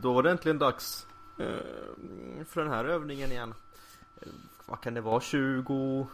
Då 0.00 0.12
var 0.12 0.22
det 0.22 0.30
äntligen 0.30 0.58
dags 0.58 1.06
eh, 1.38 1.46
för 2.48 2.60
den 2.62 2.70
här 2.70 2.84
övningen 2.84 3.32
igen. 3.32 3.54
Eh, 4.20 4.28
vad 4.66 4.80
kan 4.80 4.94
det 4.94 5.00
vara? 5.00 5.20
20... 5.20 6.06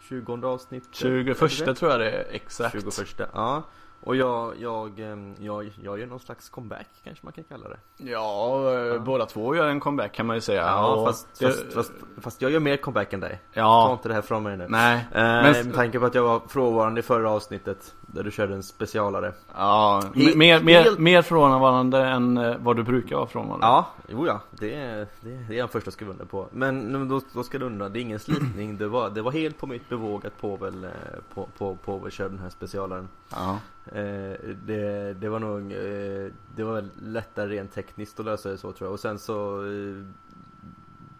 20 0.00 0.46
avsnitt? 0.46 0.88
21 0.92 1.38
tror 1.76 1.90
jag 1.90 2.00
det 2.00 2.10
är 2.10 2.26
exakt 2.30 2.76
21, 2.96 3.30
ja. 3.32 3.62
Och 4.04 4.16
jag, 4.16 4.54
jag, 4.58 5.00
ehm, 5.00 5.34
jag, 5.38 5.70
jag 5.82 5.98
gör 5.98 6.06
någon 6.06 6.20
slags 6.20 6.48
comeback 6.48 6.86
kanske 7.04 7.26
man 7.26 7.32
kan 7.32 7.44
kalla 7.44 7.68
det. 7.68 7.78
Ja, 7.96 8.72
ja. 8.72 8.98
båda 8.98 9.26
två 9.26 9.56
gör 9.56 9.68
en 9.68 9.80
comeback 9.80 10.12
kan 10.12 10.26
man 10.26 10.36
ju 10.36 10.40
säga. 10.40 10.62
Ja, 10.62 11.04
fast, 11.06 11.38
det... 11.38 11.46
fast, 11.46 11.72
fast, 11.72 11.92
fast, 12.20 12.42
jag 12.42 12.50
gör 12.50 12.60
mer 12.60 12.76
comeback 12.76 13.12
än 13.12 13.20
dig. 13.20 13.40
Ja. 13.52 13.86
Ta 13.86 13.92
inte 13.92 14.08
det 14.08 14.14
här 14.14 14.22
från 14.22 14.42
mig 14.42 14.56
nu. 14.56 14.66
Nej. 14.68 14.96
Eh, 14.96 15.22
men... 15.22 15.52
Med 15.52 15.74
tanke 15.74 16.00
på 16.00 16.06
att 16.06 16.14
jag 16.14 16.22
var 16.22 16.40
frånvarande 16.48 17.00
i 17.00 17.02
förra 17.02 17.30
avsnittet. 17.30 17.94
Där 18.14 18.22
du 18.22 18.30
körde 18.30 18.54
en 18.54 18.62
specialare. 18.62 19.32
Ja, 19.54 20.02
He 20.14 20.36
mer, 20.36 20.62
mer, 20.62 20.98
mer 20.98 21.22
frånvarande 21.22 22.06
än 22.06 22.36
eh, 22.36 22.56
vad 22.58 22.76
du 22.76 22.82
brukar 22.82 23.16
vara 23.16 23.26
frånvarande. 23.26 23.66
Ja, 23.66 23.86
jo 24.08 24.26
ja. 24.26 24.40
Det 24.50 24.74
är, 24.74 24.96
det, 25.20 25.30
det 25.48 25.54
är 25.54 25.58
jag 25.58 25.70
första 25.70 25.90
skriva 25.90 26.12
under 26.12 26.24
på. 26.24 26.48
Men 26.52 27.08
då, 27.08 27.20
då 27.32 27.42
ska 27.42 27.58
du 27.58 27.66
undra, 27.66 27.88
det 27.88 27.98
är 27.98 28.00
ingen 28.00 28.18
slitning. 28.18 28.76
Det 28.78 28.88
var, 28.88 29.10
det 29.10 29.22
var 29.22 29.32
helt 29.32 29.58
på 29.58 29.66
mitt 29.66 29.88
bevåg 29.88 30.26
att 30.26 30.40
Povel, 30.40 30.84
eh, 30.84 30.90
på, 31.34 31.48
på, 31.58 31.76
Povel 31.76 32.12
körde 32.12 32.30
den 32.30 32.38
här 32.38 32.50
specialaren. 32.50 33.08
Ja. 33.30 33.58
Eh, 33.86 34.38
det, 34.66 35.14
det 35.14 35.28
var 35.28 35.38
nog, 35.38 35.72
eh, 35.72 36.32
det 36.56 36.64
var 36.64 36.74
väl 36.74 36.90
lättare 37.02 37.48
rent 37.48 37.72
tekniskt 37.74 38.20
att 38.20 38.26
lösa 38.26 38.48
det 38.48 38.58
så 38.58 38.72
tror 38.72 38.86
jag. 38.86 38.92
Och 38.92 39.00
sen 39.00 39.18
så 39.18 39.66
eh, 39.66 40.06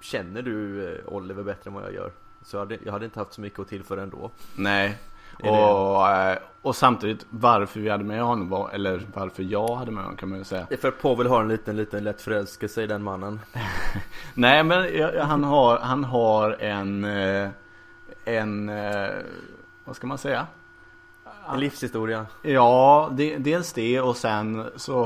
känner 0.01 0.43
du 0.43 1.01
Oliver 1.07 1.43
bättre 1.43 1.69
än 1.69 1.75
vad 1.75 1.85
jag 1.85 1.95
gör. 1.95 2.13
Så 2.43 2.57
jag 2.57 2.61
hade, 2.61 2.79
jag 2.85 2.93
hade 2.93 3.05
inte 3.05 3.19
haft 3.19 3.33
så 3.33 3.41
mycket 3.41 3.59
att 3.59 3.69
tillföra 3.69 4.03
ändå. 4.03 4.31
Nej. 4.57 4.99
Och, 5.39 6.11
eh, 6.11 6.39
och 6.63 6.77
samtidigt 6.77 7.27
varför 7.31 7.81
vi 7.81 7.91
hade 7.91 8.05
med 8.05 8.23
honom 8.23 8.49
var, 8.49 8.71
eller 8.71 9.07
varför 9.15 9.43
jag 9.43 9.77
hade 9.77 9.91
med 9.91 10.05
honom 10.05 10.17
kan 10.17 10.29
man 10.29 10.39
ju 10.39 10.45
säga. 10.45 10.67
Det 10.69 10.75
är 10.75 10.79
för 10.79 10.89
att 10.89 11.03
Povel 11.03 11.27
har 11.27 11.41
en 11.41 11.49
liten, 11.49 11.77
liten 11.77 12.05
lätt 12.05 12.23
förälskelse 12.23 12.83
i 12.83 12.87
den 12.87 13.03
mannen. 13.03 13.41
Nej 14.35 14.65
men 14.65 14.89
han 15.21 15.45
har, 15.45 15.79
han 15.79 16.05
har 16.05 16.51
en, 16.51 17.05
en, 18.25 18.71
vad 19.85 19.97
ska 19.97 20.07
man 20.07 20.19
säga? 20.19 20.47
En 21.53 21.61
livshistoria. 21.61 22.27
Ja, 22.43 23.11
det, 23.13 23.37
dels 23.37 23.73
det 23.73 24.01
och 24.01 24.17
sen 24.17 24.71
så 24.77 25.05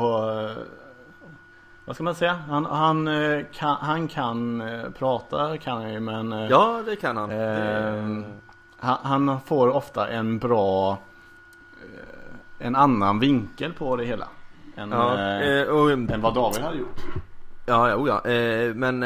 vad 1.84 1.94
ska 1.94 2.04
man 2.04 2.14
säga? 2.14 2.32
Han, 2.48 2.64
han, 2.64 3.08
kan, 3.52 3.76
han 3.80 4.08
kan 4.08 4.62
prata 4.98 5.58
kan 5.58 5.82
han 5.82 5.92
ju 5.92 6.00
men 6.00 6.32
Ja 6.32 6.82
det 6.86 6.96
kan 6.96 7.16
han. 7.16 7.30
Eh, 7.30 8.00
han, 8.00 8.24
han, 8.80 9.40
får 9.40 9.68
ofta 9.68 10.08
en 10.08 10.38
bra 10.38 10.98
En 12.58 12.76
annan 12.76 13.18
vinkel 13.18 13.72
på 13.72 13.96
det 13.96 14.04
hela. 14.04 14.28
Än, 14.76 14.90
ja, 14.90 15.40
eh, 15.40 15.68
och, 15.68 15.90
än 15.90 16.20
vad 16.20 16.34
David 16.34 16.62
hade 16.62 16.78
gjort. 16.78 17.04
Ja, 17.66 17.88
ja, 17.88 18.22
ja. 18.24 18.30
Eh, 18.30 18.74
men 18.74 19.02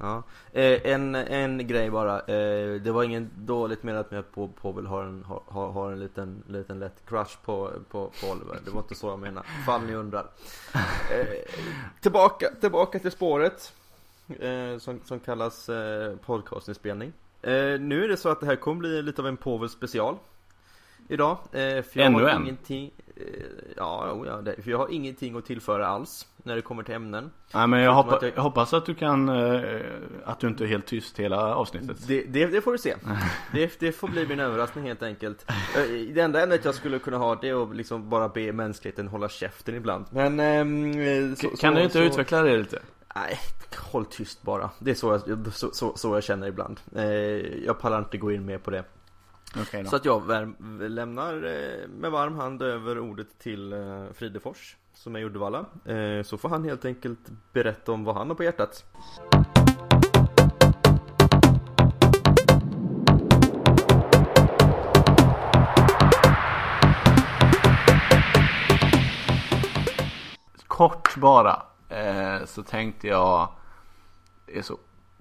Ja. 0.00 0.22
Eh, 0.52 0.86
en, 0.92 1.14
en 1.14 1.66
grej 1.66 1.90
bara. 1.90 2.20
Eh, 2.20 2.80
det 2.80 2.92
var 2.92 3.02
ingen 3.02 3.30
dåligt 3.36 3.82
menat 3.82 4.10
med 4.10 4.20
att 4.20 4.32
på, 4.32 4.48
Povel 4.48 4.86
har 4.86 5.02
en, 5.02 5.24
har, 5.24 5.70
har 5.70 5.92
en 5.92 6.00
liten, 6.00 6.42
liten 6.46 6.78
lätt 6.78 7.06
crush 7.08 7.38
på, 7.44 7.70
på, 7.90 8.10
på 8.20 8.26
Oliver. 8.30 8.58
Det 8.64 8.70
var 8.70 8.80
inte 8.80 8.94
så 8.94 9.06
jag 9.06 9.18
menade. 9.18 9.46
Fall 9.66 9.82
ni 9.82 9.94
undrar. 9.94 10.26
Eh, 11.10 11.26
tillbaka, 12.00 12.46
tillbaka 12.60 12.98
till 12.98 13.10
spåret. 13.10 13.72
Eh, 14.38 14.78
som, 14.78 15.00
som 15.04 15.20
kallas 15.20 15.68
eh, 15.68 16.16
podcastinspelning. 16.16 17.12
Eh, 17.42 17.80
nu 17.80 18.04
är 18.04 18.08
det 18.08 18.16
så 18.16 18.28
att 18.28 18.40
det 18.40 18.46
här 18.46 18.56
kommer 18.56 18.78
bli 18.78 19.02
lite 19.02 19.22
av 19.22 19.28
en 19.28 19.36
Povel 19.36 19.68
special. 19.68 20.16
Idag. 21.08 21.38
Eh, 21.52 21.58
för 21.58 21.90
jag 21.92 22.06
Ännu 22.06 22.22
har 22.22 22.28
en? 22.28 22.42
Ingenting, 22.42 22.90
eh, 23.16 23.22
ja, 23.76 24.24
ja 24.26 24.36
det, 24.36 24.62
för 24.62 24.70
jag 24.70 24.78
har 24.78 24.92
ingenting 24.92 25.36
att 25.36 25.44
tillföra 25.44 25.86
alls. 25.86 26.26
När 26.42 26.56
det 26.56 26.62
kommer 26.62 26.82
till 26.82 26.94
ämnen. 26.94 27.30
Nej 27.54 27.66
men 27.66 27.80
jag, 27.80 27.94
hoppa, 27.94 28.18
jag... 28.22 28.32
jag, 28.36 28.42
hoppas 28.42 28.74
att 28.74 28.86
du 28.86 28.94
kan, 28.94 29.28
eh, 29.28 29.80
att 30.24 30.40
du 30.40 30.48
inte 30.48 30.64
är 30.64 30.68
helt 30.68 30.86
tyst 30.86 31.18
hela 31.18 31.54
avsnittet. 31.54 32.08
Det, 32.08 32.22
det, 32.22 32.46
det 32.46 32.60
får 32.60 32.72
du 32.72 32.78
se. 32.78 32.94
det, 33.52 33.80
det, 33.80 33.92
får 33.92 34.08
bli 34.08 34.26
min 34.26 34.40
överraskning 34.40 34.84
helt 34.84 35.02
enkelt. 35.02 35.44
Eh, 35.48 36.14
det 36.14 36.20
enda 36.20 36.42
ämnet 36.42 36.64
jag 36.64 36.74
skulle 36.74 36.98
kunna 36.98 37.16
ha 37.16 37.34
det 37.34 37.48
är 37.48 37.62
att 37.62 37.76
liksom 37.76 38.08
bara 38.08 38.28
be 38.28 38.52
mänskligheten 38.52 39.08
hålla 39.08 39.28
käften 39.28 39.74
ibland. 39.74 40.04
Men... 40.10 40.40
Eh, 40.40 41.34
så, 41.34 41.48
kan 41.48 41.56
så, 41.56 41.78
du 41.78 41.82
inte 41.82 41.98
så... 41.98 42.04
utveckla 42.04 42.42
det 42.42 42.56
lite? 42.56 42.78
Nej, 43.20 43.38
håll 43.92 44.04
tyst 44.04 44.42
bara. 44.42 44.70
Det 44.78 44.90
är 44.90 44.94
så 44.94 45.20
jag, 45.26 45.52
så, 45.52 45.70
så, 45.72 45.96
så 45.96 46.14
jag 46.14 46.24
känner 46.24 46.46
ibland. 46.46 46.80
Eh, 46.94 47.04
jag 47.64 47.78
pallar 47.78 47.98
inte 47.98 48.18
gå 48.18 48.32
in 48.32 48.44
mer 48.44 48.58
på 48.58 48.70
det. 48.70 48.84
Okay 49.60 49.84
så 49.84 49.96
att 49.96 50.04
jag 50.04 50.22
lämnar 50.80 51.34
eh, 51.34 51.88
med 51.88 52.10
varm 52.10 52.36
hand 52.36 52.62
över 52.62 52.98
ordet 52.98 53.38
till 53.38 53.72
eh, 53.72 54.04
Fridefors 54.14 54.76
som 54.94 55.16
är 55.16 55.20
i 55.20 55.24
Uddevalla. 55.24 55.64
Så 56.24 56.38
får 56.38 56.48
han 56.48 56.64
helt 56.64 56.84
enkelt 56.84 57.18
berätta 57.52 57.92
om 57.92 58.04
vad 58.04 58.14
han 58.14 58.28
har 58.28 58.34
på 58.34 58.44
hjärtat. 58.44 58.84
Kort 70.66 71.16
bara 71.16 71.62
eh, 71.88 72.44
så 72.44 72.62
tänkte 72.62 73.06
jag 73.06 73.48
Det 74.46 74.58
är 74.58 74.62
så 74.62 74.78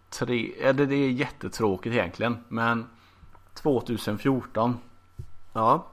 tre, 0.09 0.53
eller 0.61 0.85
det 0.85 0.95
är 0.95 1.09
jättetråkigt 1.09 1.95
egentligen 1.95 2.37
men 2.47 2.85
2014 3.53 4.77
Ja 5.53 5.87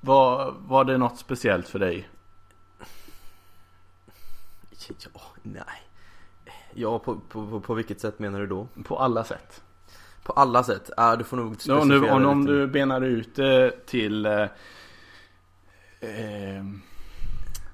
var, 0.00 0.54
var 0.66 0.84
det 0.84 0.98
något 0.98 1.18
speciellt 1.18 1.68
för 1.68 1.78
dig? 1.78 2.08
Ja, 4.88 5.20
nej. 5.42 5.64
Ja, 6.74 6.98
på, 6.98 7.20
på, 7.28 7.60
på 7.60 7.74
vilket 7.74 8.00
sätt 8.00 8.18
menar 8.18 8.40
du 8.40 8.46
då? 8.46 8.68
På 8.84 8.98
alla 8.98 9.24
sätt. 9.24 9.62
På 10.22 10.32
alla 10.32 10.64
sätt? 10.64 10.90
Ja, 10.96 11.16
du 11.16 11.24
får 11.24 11.36
nog 11.36 11.54
specificera 11.54 11.86
du, 11.86 12.10
om, 12.10 12.26
om 12.26 12.44
du 12.44 12.66
benar 12.66 13.00
ut 13.00 13.34
det 13.34 13.86
till 13.86 14.26
eh, 14.26 14.42
eh, 16.00 16.64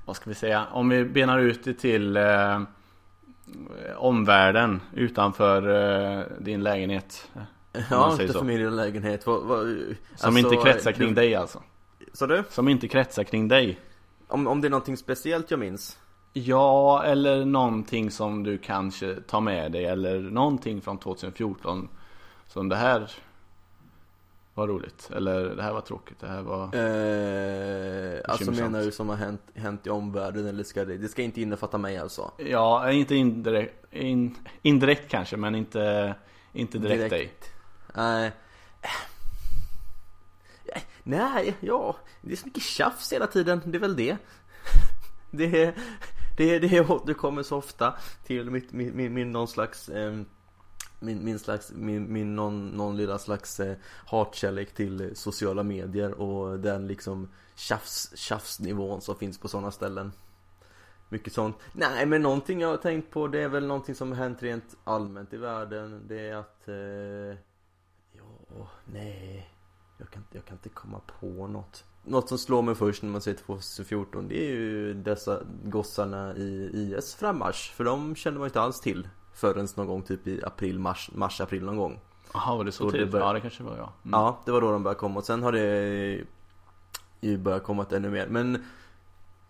Vad 0.05 0.17
ska 0.17 0.31
vi 0.31 0.35
säga? 0.35 0.67
Om 0.73 0.89
vi 0.89 1.05
benar 1.05 1.39
ut 1.39 1.65
det 1.65 1.75
till 1.75 2.17
eh, 2.17 2.63
Omvärlden 3.97 4.81
utanför 4.93 5.69
eh, 5.69 6.25
din 6.39 6.63
lägenhet. 6.63 7.31
Ja, 7.91 8.13
inte 8.13 8.33
för 8.33 8.45
min 8.45 8.77
lägenhet. 8.77 9.27
Vad, 9.27 9.43
vad, 9.43 9.67
Som 9.67 9.97
alltså, 10.21 10.39
inte 10.39 10.57
kretsar 10.57 10.93
kring 10.93 11.09
du, 11.09 11.15
dig 11.15 11.35
alltså. 11.35 11.63
Så 12.13 12.27
du? 12.27 12.45
Som 12.51 12.69
inte 12.69 12.89
kretsar 12.89 13.25
kring 13.25 13.49
dig. 13.49 13.81
Om, 14.29 14.47
om 14.47 14.61
det 14.61 14.69
är 14.69 14.71
någonting 14.71 14.97
speciellt 14.97 15.51
jag 15.51 15.61
minns? 15.61 15.99
Ja, 16.33 17.03
eller 17.05 17.45
någonting 17.45 18.11
som 18.11 18.43
du 18.43 18.59
kanske 18.59 19.15
tar 19.15 19.41
med 19.41 19.73
dig 19.73 19.85
eller 19.85 20.21
någonting 20.21 20.81
från 20.81 20.99
2014 20.99 21.89
som 22.47 22.69
det 22.69 22.77
här 22.77 23.11
var 24.55 24.69
roligt. 24.69 25.11
Eller 25.15 25.57
det 25.57 25.63
här 25.63 25.73
var 25.73 25.81
tråkigt, 25.81 26.21
det 26.21 26.29
här 26.29 26.43
var 26.43 26.63
eh, 26.65 28.21
Alltså 28.25 28.51
menar 28.51 28.83
du 28.83 28.93
som 28.93 29.09
har 29.09 29.17
hänt, 29.17 29.43
hänt 29.55 29.87
i 29.87 29.91
omvärlden 29.91 30.47
eller 30.47 30.65
ska 30.65 30.85
det, 30.85 30.97
det 30.97 31.09
ska 31.09 31.23
inte 31.23 31.41
innefatta 31.41 31.79
mig 31.79 31.99
alltså? 31.99 32.31
Ja, 32.39 32.91
inte 32.91 33.15
indirekt, 33.15 33.95
in, 33.95 34.37
indirekt 34.63 35.11
kanske 35.11 35.37
men 35.37 35.55
inte, 35.55 36.15
inte 36.53 36.79
direkt, 36.79 36.99
direkt. 36.99 37.43
dig. 37.43 37.51
Nej. 37.95 38.27
Uh, 38.27 38.33
Nej, 41.07 41.55
ja, 41.61 41.97
det 42.21 42.33
är 42.33 42.37
så 42.37 42.47
mycket 42.47 42.63
tjafs 42.63 43.13
hela 43.13 43.27
tiden, 43.27 43.63
det 43.65 43.79
är 43.79 43.81
väl 43.81 43.97
det. 43.97 44.17
Det 45.31 45.63
är 45.63 45.75
det, 46.37 46.59
det 46.59 46.81
återkommer 46.81 47.43
så 47.43 47.57
ofta 47.57 47.95
till 48.27 48.51
mitt, 48.51 48.73
min, 48.73 48.97
min, 48.97 49.15
min 49.15 49.33
någon 49.33 49.49
slags 49.49 49.89
eh, 49.89 50.21
min, 51.05 51.25
min 51.25 51.39
slags, 51.39 51.73
min, 51.73 52.13
min 52.13 52.37
någon, 52.37 52.69
någon 52.69 52.97
lilla 52.97 53.19
slags 53.19 53.61
eh, 53.61 53.77
hatkärlek 54.07 54.75
till 54.75 55.17
sociala 55.17 55.63
medier 55.63 56.21
och 56.21 56.61
den 56.61 56.87
liksom 56.87 57.29
tjafs, 57.55 58.17
tjafsnivån 58.17 59.01
som 59.01 59.17
finns 59.17 59.39
på 59.39 59.49
sådana 59.49 59.71
ställen. 59.71 60.13
Mycket 61.09 61.33
sånt. 61.33 61.57
Nej 61.73 62.07
men 62.07 62.23
någonting 62.23 62.61
jag 62.61 62.69
har 62.69 62.77
tänkt 62.77 63.11
på 63.11 63.29
det 63.29 63.43
är 63.43 63.49
väl 63.49 63.67
någonting 63.67 63.95
som 63.95 64.13
har 64.13 64.19
hänt 64.19 64.43
rent 64.43 64.77
allmänt 64.85 65.33
i 65.33 65.37
världen. 65.37 66.05
Det 66.09 66.29
är 66.29 66.37
att 66.37 66.69
eh, 66.69 67.39
Ja, 68.13 68.69
nej 68.85 69.51
jag 69.99 70.11
kan, 70.11 70.25
jag 70.31 70.45
kan 70.45 70.57
inte 70.57 70.69
komma 70.69 71.01
på 71.21 71.47
något 71.47 71.85
något 72.05 72.29
som 72.29 72.39
slår 72.39 72.63
mig 72.63 72.75
först 72.75 73.03
när 73.03 73.11
man 73.11 73.21
ser 73.21 73.35
2014 73.35 74.29
det 74.29 74.47
är 74.47 74.51
ju 74.51 74.95
dessa 74.95 75.43
gossarna 75.65 76.37
i 76.37 76.71
IS 76.73 77.15
frammarsch. 77.15 77.73
För 77.73 77.85
de 77.85 78.15
känner 78.17 78.39
man 78.39 78.47
inte 78.47 78.61
alls 78.61 78.81
till 78.81 79.09
förrän 79.35 79.69
någon 79.77 79.87
gång 79.87 80.03
typ 80.03 80.27
i 80.27 80.45
april, 80.45 80.79
mars, 80.79 81.11
mars, 81.15 81.41
april 81.41 81.65
någon 81.65 81.77
gång. 81.77 82.01
Jaha, 82.35 82.57
var 82.57 82.65
det 82.65 82.73
så 82.73 82.91
tidigt? 82.91 83.15
Ja, 83.15 83.33
det 83.33 83.41
kanske 83.41 83.63
var 83.63 83.77
ja. 83.77 83.93
Mm. 84.05 84.21
Ja, 84.21 84.39
det 84.45 84.53
var 84.53 84.61
då 84.61 84.71
de 84.71 84.83
började 84.83 85.01
komma 85.01 85.19
och 85.19 85.25
sen 85.25 85.43
har 85.43 85.53
det 85.53 86.25
ju 87.21 87.39
börjat 87.39 87.63
komma 87.63 87.87
ännu 87.91 88.11
mer. 88.11 88.27
Men 88.27 88.65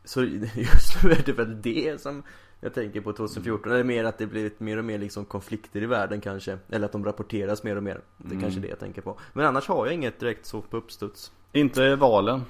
så 0.04 0.22
just 0.54 1.04
nu 1.04 1.10
är 1.10 1.22
det 1.26 1.32
väl 1.32 1.62
det 1.62 2.00
som 2.00 2.22
jag 2.60 2.74
tänker 2.74 3.00
på 3.00 3.12
2014. 3.12 3.72
Eller 3.72 3.84
mer 3.84 4.04
att 4.04 4.18
det 4.18 4.26
blivit 4.26 4.60
mer 4.60 4.76
och 4.76 4.84
mer 4.84 4.98
liksom 4.98 5.24
konflikter 5.24 5.82
i 5.82 5.86
världen 5.86 6.20
kanske. 6.20 6.58
Eller 6.70 6.86
att 6.86 6.92
de 6.92 7.04
rapporteras 7.04 7.62
mer 7.62 7.76
och 7.76 7.82
mer. 7.82 8.00
Det 8.16 8.28
är 8.28 8.30
mm. 8.30 8.42
kanske 8.42 8.60
det 8.60 8.68
jag 8.68 8.78
tänker 8.78 9.02
på. 9.02 9.18
Men 9.32 9.46
annars 9.46 9.68
har 9.68 9.86
jag 9.86 9.94
inget 9.94 10.20
direkt 10.20 10.46
så 10.46 10.62
på 10.62 10.76
uppstuds. 10.76 11.32
Inte 11.52 11.96
valen? 11.96 12.42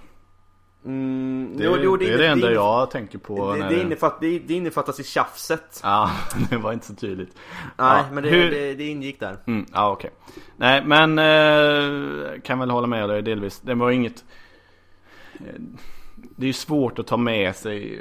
Mm, 0.85 1.55
Det, 1.57 1.65
jo, 1.65 1.77
jo, 1.83 1.97
det 1.97 2.13
är 2.13 2.19
det 2.19 2.27
enda 2.27 2.53
jag 2.53 2.91
tänker 2.91 3.19
på 3.19 3.53
Det, 3.53 3.59
när 3.59 3.71
det, 3.71 3.81
innefatt, 3.81 4.21
det, 4.21 4.39
det 4.39 4.55
innefattas 4.55 5.01
i 5.01 5.05
tjafset. 5.05 5.81
Ja, 5.83 6.11
det 6.51 6.57
var 6.57 6.73
inte 6.73 6.87
så 6.87 6.95
tydligt 6.95 7.37
Nej, 7.79 7.99
Ja, 7.99 8.05
men 8.13 8.23
det, 8.25 8.31
hur- 8.31 8.51
det, 8.51 8.75
det 8.75 8.85
ingick 8.89 9.21
där. 9.21 9.37
Mm, 9.47 9.67
ja 9.73 9.91
okej. 9.91 10.11
Nej 10.57 10.85
men 10.85 11.19
eh, 11.19 12.41
kan 12.41 12.59
väl 12.59 12.71
hålla 12.71 12.87
med 12.87 13.09
dig 13.09 13.23
delvis. 13.23 13.61
Det 13.61 13.75
var 13.75 13.91
inget 13.91 14.25
eh, 15.35 15.55
Det 16.37 16.45
är 16.45 16.47
ju 16.47 16.53
svårt 16.53 16.99
att 16.99 17.07
ta 17.07 17.17
med 17.17 17.57
sig 17.57 18.01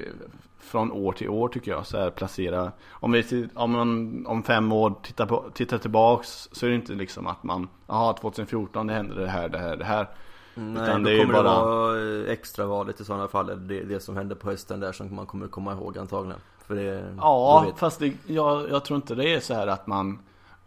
från 0.60 0.92
år 0.92 1.12
till 1.12 1.30
år 1.30 1.48
tycker 1.48 1.72
jag. 1.72 1.86
Så 1.88 1.98
här 1.98 2.10
placera. 2.10 2.72
Om 2.90 3.12
vi 3.12 3.48
om, 3.54 3.72
man, 3.72 4.24
om 4.28 4.44
fem 4.44 4.72
år 4.72 4.94
tittar, 5.04 5.26
på, 5.26 5.46
tittar 5.54 5.78
tillbaks 5.78 6.50
så 6.52 6.66
är 6.66 6.70
det 6.70 6.76
inte 6.76 6.94
liksom 6.94 7.28
att 7.28 7.44
man 7.44 7.68
Jaha 7.88 8.14
2014 8.14 8.88
det 8.88 8.94
hände 8.94 9.16
det 9.22 9.30
här, 9.30 9.50
det 9.50 9.58
här, 9.60 9.76
det 9.78 9.86
här. 9.86 10.08
Nej, 10.56 10.84
Utan 10.84 11.04
då 11.04 11.10
det 11.10 11.16
är 11.16 11.20
ju 11.20 11.22
kommer 11.26 11.44
bara- 11.44 11.60
det 11.60 11.66
vara 11.66 12.26
eh, 12.26 12.32
extravalet 12.32 13.00
i 13.00 13.06
sådana 13.06 13.28
fall. 13.28 13.68
Det, 13.68 13.84
det 13.84 14.00
som 14.00 14.18
hände 14.18 14.36
på 14.36 14.50
hösten 14.50 14.80
där 14.80 14.92
som 14.92 15.16
man 15.16 15.26
kommer 15.26 15.48
komma 15.48 15.74
ihåg 15.74 15.98
antagligen. 15.98 16.40
För 16.68 16.76
det, 16.76 17.14
Ja 17.18 17.60
då 17.64 17.70
vet- 17.72 17.80
fast 17.80 18.00
det, 18.00 18.14
jag, 18.28 18.70
jag 18.70 18.86
tror 18.86 18.96
inte 18.96 19.16
det 19.16 19.34
är 19.34 19.40
så 19.40 19.54
här 19.54 19.68
att 19.68 19.88
man 19.88 20.20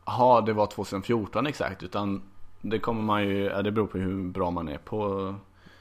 Jaha 0.06 0.40
det 0.40 0.52
var 0.52 0.66
2014 0.66 1.46
exakt 1.46 1.82
utan 1.82 2.22
Det 2.60 2.78
kommer 2.78 3.02
man 3.02 3.24
ju, 3.24 3.44
ja, 3.44 3.62
det 3.62 3.70
beror 3.70 3.86
på 3.86 3.98
hur 3.98 4.28
bra 4.28 4.50
man 4.50 4.68
är 4.68 4.78
på 4.78 5.34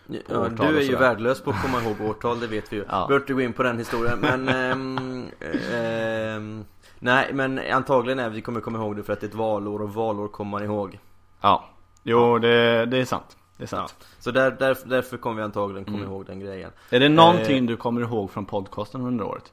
Ja, 0.07 0.39
årtal 0.39 0.73
du 0.73 0.77
är 0.77 0.81
ju 0.81 0.95
värdelös 0.95 1.41
på 1.41 1.49
att 1.49 1.61
komma 1.61 1.81
ihåg 1.81 2.09
årtal, 2.09 2.39
det 2.39 2.47
vet 2.47 2.73
vi 2.73 2.75
ju. 2.77 2.81
Ja. 2.89 3.05
Behöver 3.07 3.15
inte 3.23 3.33
gå 3.33 3.41
in 3.41 3.53
på 3.53 3.63
den 3.63 3.77
historien, 3.77 4.19
men... 4.19 4.49
ehm, 4.49 5.25
ehm, 5.73 6.65
nej, 6.99 7.29
men 7.33 7.59
antagligen 7.71 8.19
är 8.19 8.29
vi 8.29 8.41
kommer 8.41 8.61
komma 8.61 8.77
ihåg 8.77 8.95
det 8.95 9.03
för 9.03 9.13
att 9.13 9.21
det 9.21 9.25
är 9.25 9.29
ett 9.29 9.35
valår 9.35 9.81
och 9.81 9.93
valår 9.93 10.27
kommer 10.27 10.51
man 10.51 10.63
ihåg. 10.63 10.99
Ja, 11.41 11.65
jo 12.03 12.37
det, 12.39 12.85
det 12.85 12.97
är 12.97 13.05
sant. 13.05 13.37
Det 13.57 13.63
är 13.63 13.77
Ja. 13.77 13.87
sant. 13.87 13.95
Så 14.19 14.31
där, 14.31 14.51
där, 14.51 14.77
därför 14.85 15.17
kommer 15.17 15.35
vi 15.37 15.43
antagligen 15.43 15.85
komma 15.85 15.97
Mm. 15.97 16.09
ihåg 16.09 16.25
den 16.25 16.39
grejen. 16.39 16.71
Är 16.89 16.99
det 16.99 17.09
någonting 17.09 17.57
Eh. 17.57 17.63
du 17.63 17.77
kommer 17.77 18.01
ihåg 18.01 18.31
från 18.31 18.45
podcasten 18.45 19.01
under 19.01 19.25
året? 19.25 19.51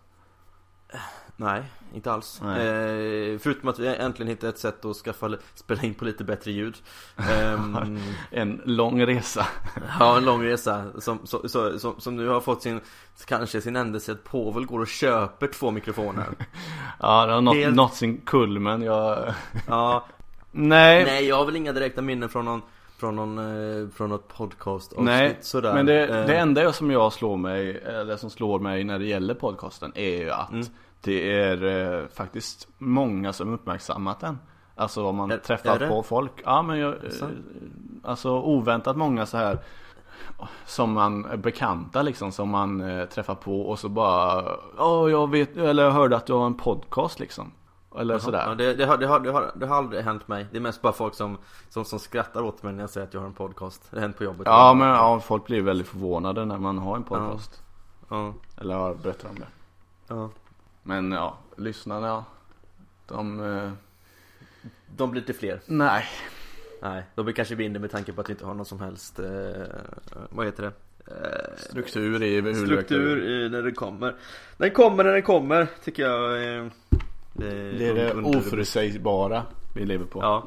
Nej, 1.37 1.62
inte 1.94 2.12
alls. 2.12 2.40
Nej. 2.44 2.66
Eh, 3.32 3.38
förutom 3.38 3.69
att 3.69 3.78
vi 3.78 3.87
äntligen 3.96 4.28
hittade 4.31 4.49
ett 4.52 4.58
sätt 4.58 4.84
att 4.84 4.96
skaffa, 4.96 5.31
spela 5.54 5.82
in 5.82 5.94
på 5.94 6.04
lite 6.04 6.25
bättre 6.25 6.50
ljud. 6.52 6.76
Ehm, 7.16 7.99
En 8.31 8.60
lång 8.64 9.02
resa. 9.06 9.46
ja, 10.00 10.16
en 10.16 10.25
lång 10.25 10.44
resa 10.44 10.84
som, 10.98 11.19
så, 11.26 11.48
så, 11.48 11.78
som, 11.78 12.00
som 12.00 12.16
nu 12.16 12.28
har 12.28 12.40
fått 12.40 12.62
sin, 12.62 12.81
kanske 13.26 13.60
sin 13.60 13.76
ändelse 13.76 14.12
att 14.12 14.25
Povel 14.25 14.66
går 14.66 14.81
och 14.81 14.88
köper 14.88 15.46
två 15.46 15.70
mikrofoner. 15.70 16.26
Ja, 17.00 17.26
det 17.26 17.32
har 17.32 17.40
nått, 17.40 17.56
Helt- 17.56 17.76
nått 17.76 17.94
sin 17.94 18.20
kulmen. 18.20 18.82
Jag... 18.82 19.34
Ja, 19.69 20.06
Nej, 20.55 21.05
nej 21.05 21.25
jag 21.25 21.37
har 21.37 21.44
väl 21.44 21.56
inga 21.56 21.72
direkta 21.72 22.02
minnen 22.02 22.28
från 22.28 22.44
någon 22.44 22.62
från 23.02 23.16
någon, 23.16 23.38
eh, 23.82 23.88
från 23.88 24.10
något 24.10 24.28
podcast 24.28 24.93
nej. 24.99 25.38
sådär. 25.40 25.75
men 25.75 25.87
det, 25.87 26.06
Eh, 26.08 26.26
det 26.26 26.37
enda 26.38 26.72
som 26.72 26.90
jag 26.90 27.12
slår 27.12 27.37
mig, 27.37 27.76
eller 27.78 28.16
som 28.16 28.31
slår 28.31 28.58
mig 28.60 28.84
när 28.84 28.99
det 28.99 29.04
gäller 29.06 29.34
podcasten 29.34 29.93
är 29.94 30.19
ju 30.22 30.31
att 30.31 30.50
Mm. 30.52 30.66
det 31.00 31.40
är 31.40 31.64
eh, 32.02 32.06
faktiskt 32.08 32.69
många 32.78 33.32
som 33.32 33.54
uppmärksammat 33.54 34.20
den. 34.20 34.38
Alltså 34.75 35.04
om 35.06 35.16
man 35.16 35.31
Är- 35.31 35.37
träffar 35.37 35.81
är 35.82 35.88
på 35.88 36.02
folk. 36.02 36.32
Ja 36.44 36.62
men 36.62 36.78
jag, 36.78 36.94
eh, 36.94 37.28
alltså 38.02 38.31
oväntat 38.40 38.96
många 38.96 39.26
så 39.26 39.37
här 39.37 39.58
som 40.66 40.93
man 40.93 41.25
är 41.25 41.37
bekanta 41.37 42.02
liksom 42.02 42.32
som 42.32 42.48
man 42.48 42.81
eh, 42.81 43.05
träffar 43.05 43.34
på 43.34 43.60
och 43.62 43.78
så 43.78 43.88
bara 43.88 44.44
Ja 44.78 45.08
jag 45.08 45.31
vet, 45.31 45.56
eller 45.56 45.82
jag 45.84 45.90
hörde 45.90 46.16
att 46.16 46.26
du 46.26 46.32
har 46.32 46.46
en 46.46 46.55
podcast 46.55 47.20
liksom. 47.20 47.52
Eller 47.99 48.19
sådär. 48.19 48.44
Ja, 48.49 48.55
det, 48.55 48.75
det, 48.75 48.85
har, 48.87 48.97
det, 48.99 49.06
har, 49.06 49.21
det, 49.21 49.31
har, 49.31 49.53
det 49.55 49.67
har 49.67 49.77
aldrig 49.77 50.03
hänt 50.05 50.29
mig. 50.29 50.47
Det 50.50 50.56
är 50.56 50.61
mest 50.61 50.83
bara 50.83 50.93
folk 50.93 51.15
som, 51.15 51.39
som, 51.69 51.85
som 51.85 51.99
skrattar 51.99 52.43
åt 52.43 52.62
mig 52.62 52.73
när 52.73 52.83
jag 52.83 52.91
säger 52.91 53.06
att 53.06 53.15
jag 53.15 53.21
har 53.21 53.27
en 53.27 53.35
podcast. 53.35 53.83
Det 53.91 53.97
har 53.97 54.03
hänt 54.03 54.19
på 54.19 54.25
jobbet. 54.25 54.43
Ja 54.47 54.75
men 54.75 54.89
ja, 54.89 55.21
folk 55.21 55.47
blir 55.47 55.62
väldigt 55.62 55.87
förvånade 55.89 56.44
när 56.44 56.59
man 56.59 56.79
har 56.79 56.97
en 56.97 57.05
podcast. 57.05 57.62
Ja, 58.09 58.35
Eller 58.61 58.75
har 58.75 58.94
berättat 58.94 59.31
om 59.31 59.37
det. 59.39 59.47
ja. 60.09 60.31
Men 60.83 61.12
ja, 61.12 61.39
lyssnarna 61.56 62.25
de... 63.09 63.41
Eh, 63.56 63.71
De 64.97 65.11
blir 65.11 65.21
lite 65.21 65.33
fler. 65.33 65.61
nej. 65.67 66.05
Nej, 66.83 67.03
de 67.15 67.25
blir 67.25 67.35
kanske 67.35 67.56
mindre 67.56 67.81
med 67.81 67.91
tanke 67.91 68.12
på 68.12 68.21
att 68.21 68.29
vi 68.29 68.33
inte 68.33 68.47
har 68.47 68.55
någon 68.55 68.67
som 68.67 68.81
helst, 68.81 69.19
eh, 69.19 69.27
vad 70.31 70.47
heter 70.47 70.62
det? 70.62 70.73
Eh, 71.06 71.56
Struktur 71.59 72.23
i 72.23 72.41
hur 72.41 72.55
struktur 72.67 73.25
i 73.25 73.49
när 73.49 73.62
det 73.62 73.73
kommer. 73.73 74.15
Den 74.56 74.71
kommer 74.71 75.05
när 75.05 75.12
den 75.12 75.23
kommer, 75.23 75.67
tycker 75.85 76.03
jag. 76.03 76.71
Det 77.32 77.46
är 77.88 77.94
det 77.94 78.12
under- 78.12 78.38
oförutsägbara 78.38 79.43
vi 79.75 79.84
lever 79.87 80.05
på. 80.06 80.20
Ja, 80.23 80.44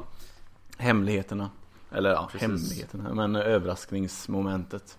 Hemligheterna. 0.78 1.50
Eller 1.92 2.10
ja, 2.10 2.28
Precis. 2.32 2.42
hemligheterna. 2.48 3.14
Men 3.14 3.36
överraskningsmomentet. 3.36 4.98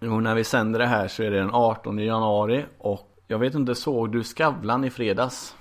Jo, 0.00 0.20
när 0.20 0.34
vi 0.34 0.44
sänder 0.44 0.78
det 0.78 0.86
här 0.86 1.08
så 1.08 1.22
är 1.22 1.30
det 1.30 1.38
den 1.38 1.50
18 1.54 1.98
januari 1.98 2.64
och 2.78 3.10
jag 3.26 3.38
vet 3.38 3.54
inte, 3.54 3.74
såg 3.74 4.12
du 4.12 4.24
Skavlan 4.24 4.84
i 4.84 4.90
fredags? 4.90 5.56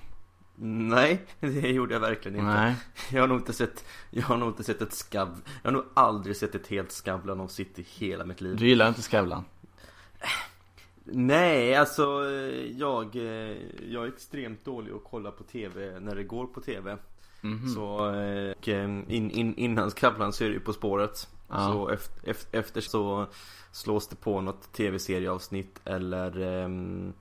Nej, 0.55 1.25
det 1.39 1.69
gjorde 1.69 1.93
jag 1.93 1.99
verkligen 1.99 2.37
inte. 2.37 2.53
Nej. 2.53 2.75
Jag 3.11 3.21
har 3.21 3.27
nog 3.27 3.37
inte 3.37 3.53
sett, 3.53 3.85
jag 4.09 4.23
har 4.23 4.37
nog 4.37 4.49
inte 4.49 4.63
sett 4.63 4.81
ett 4.81 4.93
skav, 4.93 5.41
jag 5.63 5.71
har 5.71 5.73
nog 5.73 5.85
aldrig 5.93 6.35
sett 6.37 6.55
ett 6.55 6.67
helt 6.67 6.91
Skavlan 6.91 7.39
av 7.39 7.47
sitt 7.47 7.79
i 7.79 7.85
hela 7.89 8.25
mitt 8.25 8.41
liv. 8.41 8.55
Du 8.55 8.67
gillar 8.67 8.87
inte 8.87 9.01
Skavlan? 9.01 9.45
Nej, 11.05 11.75
alltså 11.75 12.03
jag, 12.77 13.15
jag 13.89 14.03
är 14.03 14.07
extremt 14.07 14.65
dålig 14.65 14.91
att 14.91 15.03
kolla 15.03 15.31
på 15.31 15.43
TV 15.43 15.99
när 15.99 16.15
det 16.15 16.23
går 16.23 16.45
på 16.45 16.61
TV. 16.61 16.97
Mhm. 17.41 17.69
Så 17.69 18.13
eh, 18.13 18.51
och, 18.51 18.67
in, 18.67 19.31
in, 19.31 19.55
innan 19.55 19.91
Skavlan 19.91 20.33
så 20.33 20.43
är 20.43 20.47
det 20.47 20.53
ju 20.53 20.59
På 20.59 20.73
spåret. 20.73 21.27
Ja. 21.49 21.67
Så 21.67 21.89
efter, 21.89 22.29
efter, 22.29 22.59
efter 22.59 22.81
så 22.81 23.27
slås 23.71 24.07
det 24.07 24.15
på 24.15 24.41
något 24.41 24.73
TV-serieavsnitt 24.73 25.79
eller 25.85 26.39
ehm, 26.41 27.13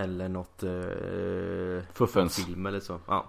eller 0.00 0.28
något 0.28 0.62
eh, 0.62 1.84
Fuffens. 1.94 2.46
film 2.46 2.66
eller 2.66 2.80
så. 2.80 3.00
Ja. 3.06 3.24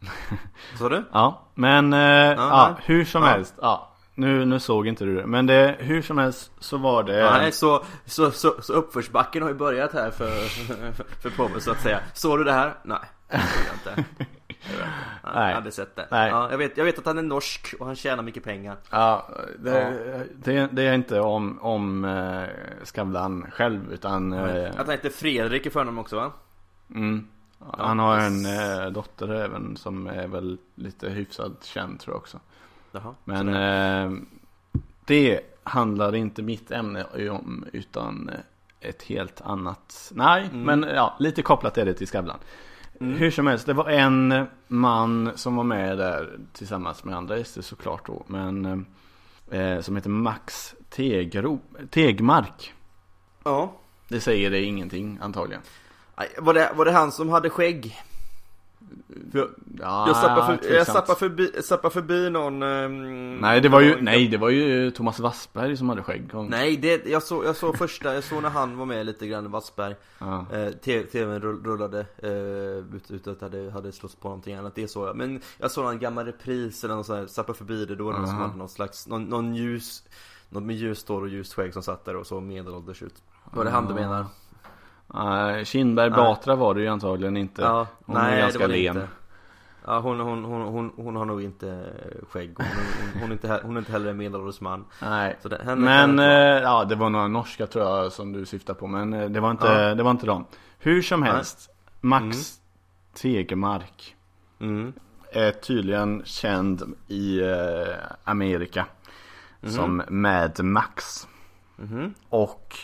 Så 0.78 0.88
du? 0.88 1.04
Ja, 1.12 1.40
men 1.54 1.92
eh, 1.92 2.00
ja, 2.00 2.76
hur 2.84 3.04
som 3.04 3.22
helst. 3.22 3.54
Ja, 3.62 3.90
nu, 4.14 4.44
nu 4.44 4.60
såg 4.60 4.86
inte 4.86 5.04
du 5.04 5.16
det. 5.16 5.26
Men 5.26 5.46
det, 5.46 5.76
hur 5.78 6.02
som 6.02 6.18
helst 6.18 6.52
så 6.58 6.76
var 6.76 7.02
det... 7.02 7.30
Nej, 7.30 7.52
så, 7.52 7.84
så, 8.04 8.30
så, 8.30 8.54
så 8.62 8.72
uppförsbacken 8.72 9.42
har 9.42 9.48
ju 9.48 9.54
börjat 9.54 9.92
här 9.92 10.10
för, 10.10 10.30
för 11.22 11.30
Povel 11.30 11.60
så 11.60 11.70
att 11.70 11.80
säga. 11.80 12.00
Såg 12.14 12.38
du 12.38 12.44
det 12.44 12.52
här? 12.52 12.74
Nej, 12.84 12.98
det 13.30 13.38
såg 13.38 13.66
jag 13.66 13.94
inte. 13.94 14.04
Jag. 14.78 15.34
Nej, 15.34 15.54
hade 15.54 15.70
sett 15.70 15.96
det. 15.96 16.06
Nej. 16.10 16.30
Ja, 16.30 16.50
jag, 16.50 16.58
vet, 16.58 16.76
jag 16.76 16.84
vet 16.84 16.98
att 16.98 17.06
han 17.06 17.18
är 17.18 17.22
norsk 17.22 17.74
och 17.80 17.86
han 17.86 17.96
tjänar 17.96 18.22
mycket 18.22 18.44
pengar. 18.44 18.76
Ja, 18.90 19.28
det, 19.58 20.26
Det, 20.34 20.68
det 20.72 20.82
är 20.82 20.94
inte 20.94 21.20
om, 21.20 21.58
om 21.62 22.04
eh, 22.04 22.44
Skavlan 22.84 23.46
själv 23.52 23.92
utan 23.92 24.32
eh, 24.32 24.70
Att 24.70 24.76
han 24.76 24.90
heter 24.90 25.10
Fredrik 25.10 25.66
i 25.66 25.70
förnamn 25.70 25.98
också 25.98 26.16
va? 26.16 26.32
mm, 26.94 27.26
Han 27.78 27.98
har 27.98 28.18
en 28.18 28.46
eh, 28.46 28.90
dotter 28.92 29.28
även 29.34 29.76
som 29.76 30.06
är 30.06 30.26
väl 30.26 30.58
lite 30.74 31.08
hyfsat 31.10 31.64
känd 31.64 32.00
tror 32.00 32.14
jag 32.14 32.20
också 32.20 32.40
Jaha. 32.92 33.14
Men 33.24 33.48
eh, 33.48 34.18
det 35.04 35.40
handlar 35.62 36.14
inte 36.14 36.42
mitt 36.42 36.70
ämne 36.70 37.04
om 37.30 37.64
utan 37.72 38.30
ett 38.80 39.02
helt 39.02 39.40
annat 39.40 40.12
Nej, 40.14 40.48
Mm. 40.52 40.62
men 40.80 40.94
ja, 40.94 41.16
lite 41.18 41.42
kopplat 41.42 41.78
är 41.78 41.84
det 41.84 41.94
till 41.94 42.08
Skavlan 42.08 42.38
Mm. 43.00 43.18
Hur 43.18 43.30
som 43.30 43.46
helst, 43.46 43.66
det 43.66 43.72
var 43.72 43.88
en 43.88 44.46
man 44.68 45.30
som 45.34 45.56
var 45.56 45.64
med 45.64 45.98
där 45.98 46.38
tillsammans 46.52 47.04
med 47.04 47.16
andra 47.16 47.38
gäster 47.38 47.62
såklart 47.62 48.06
då 48.06 48.24
Men 48.26 48.86
eh, 49.50 49.80
Som 49.80 49.96
heter 49.96 50.10
Max 50.10 50.74
Tegro, 50.90 51.60
Tegmark 51.90 52.74
Ja. 53.44 53.72
Det 54.08 54.20
säger 54.20 54.50
det 54.50 54.62
ingenting 54.62 55.18
antagligen 55.22 55.62
Var 56.38 56.54
det, 56.54 56.72
var 56.74 56.84
det 56.84 56.92
han 56.92 57.12
som 57.12 57.28
hade 57.28 57.50
skägg? 57.50 57.96
Ja, 59.80 60.06
Jag 60.06 60.16
zappade, 60.16 60.58
för, 60.58 60.74
jag 60.74 60.86
förbi, 61.18 61.50
förbi 61.90 62.30
någon 62.30 62.62
ehm, 62.62 63.36
Nej 63.36 63.60
det 63.60 63.68
var 63.68 63.80
ju, 63.80 63.94
någon- 63.94 64.04
nej 64.04 64.28
det 64.28 64.36
var 64.36 64.48
ju 64.50 64.90
Thomas 64.90 65.20
Wassberg 65.20 65.76
som 65.76 65.88
hade 65.88 66.02
skägg 66.02 66.28
Nej, 66.50 66.76
det, 66.76 67.06
jag, 67.06 67.22
såg, 67.22 67.44
jag 67.44 67.56
såg 67.56 67.78
första, 67.78 68.14
jag 68.14 68.24
såg 68.24 68.42
när 68.42 68.50
han 68.50 68.76
var 68.78 68.86
med 68.86 69.06
lite 69.06 69.26
grann, 69.26 69.50
Wassberg. 69.50 69.94
Ja. 70.18 70.46
eh, 70.52 70.68
TVn 71.12 71.40
rull- 71.42 71.64
rullade 71.64 72.00
eh, 72.18 72.96
ut, 72.96 73.10
ut 73.10 73.26
att 73.26 73.40
hade, 73.40 73.70
hade 73.70 73.92
slått 73.92 74.20
på 74.20 74.28
någonting 74.28 74.54
annat, 74.54 74.74
det 74.74 74.88
såg 74.88 75.08
jag. 75.08 75.16
Men 75.16 75.40
jag 75.58 75.70
såg 75.70 75.84
någon 75.84 75.98
gammal 75.98 76.26
repris 76.26 76.84
eller 76.84 76.94
något 76.96 77.06
sånt 77.06 77.18
här, 77.18 77.26
förbi 77.54 77.84
det, 77.84 77.96
då 77.96 78.04
var 78.04 78.12
det 78.12 78.18
någon 78.18 78.28
som 78.28 78.36
hade 78.38 78.56
någon 78.56 78.68
slags, 78.68 79.06
någon, 79.06 79.24
någon 79.24 79.54
ljus 79.54 80.02
Någon 80.52 80.66
med 80.66 80.76
ljust 80.76 81.08
hår 81.08 81.22
och 81.22 81.28
ljust 81.28 81.54
skägg 81.54 81.72
som 81.72 81.82
satt 81.82 82.04
där 82.04 82.16
och 82.16 82.26
så 82.26 82.40
medelålders 82.40 83.02
ut. 83.02 83.14
Var 83.52 83.64
det 83.64 83.70
han 83.70 83.86
du 83.86 83.94
menar? 83.94 84.26
Nej, 85.14 85.64
Kindberg 85.64 86.10
Nej. 86.10 86.16
Batra 86.16 86.54
var 86.54 86.74
det 86.74 86.80
ju 86.80 86.88
antagligen 86.88 87.36
inte 87.36 87.62
Ja, 87.62 87.86
Hon 88.06 88.16
är 88.16 88.22
nej 88.22 88.40
ganska 88.40 88.58
det 88.58 88.64
var 88.64 88.74
det 88.74 88.82
len. 88.82 88.96
inte 88.96 89.08
Ja, 89.86 89.98
hon, 89.98 90.20
hon, 90.20 90.44
hon, 90.44 90.92
hon, 90.96 91.16
har 91.16 91.24
nog 91.24 91.42
inte 91.42 91.92
skägg. 92.30 92.56
Hon, 93.20 93.28
är, 93.28 93.32
inte, 93.32 93.60
hon 93.62 93.76
är 93.76 93.78
inte 93.78 93.92
heller 93.92 94.10
en 94.10 94.16
medelålders 94.16 94.60
man. 94.60 94.84
Nej. 95.02 95.36
Men 95.76 96.18
eh, 96.18 96.26
ja, 96.62 96.84
det 96.84 96.94
var 96.94 97.10
några 97.10 97.28
norska 97.28 97.66
tror 97.66 97.84
jag 97.84 98.12
som 98.12 98.32
du 98.32 98.46
syftar 98.46 98.74
på. 98.74 98.86
Men 98.86 99.12
eh, 99.12 99.28
det 99.28 99.40
var 99.40 99.50
inte, 99.50 99.94
det 99.94 100.02
var 100.02 100.10
inte 100.10 100.26
dem. 100.26 100.44
Hur 100.78 101.02
som 101.02 101.22
helst. 101.22 101.70
Max 102.00 102.60
Tegemark 103.14 104.16
mm. 104.60 104.92
är 105.32 105.52
tydligen 105.52 106.22
känd 106.24 106.96
i 107.08 107.40
eh, 107.40 107.94
Amerika. 108.24 108.86
Mhm. 109.60 109.70
Som 109.70 110.02
Mad 110.08 110.64
Max. 110.64 111.28
Mhm. 111.76 112.14
Och 112.28 112.76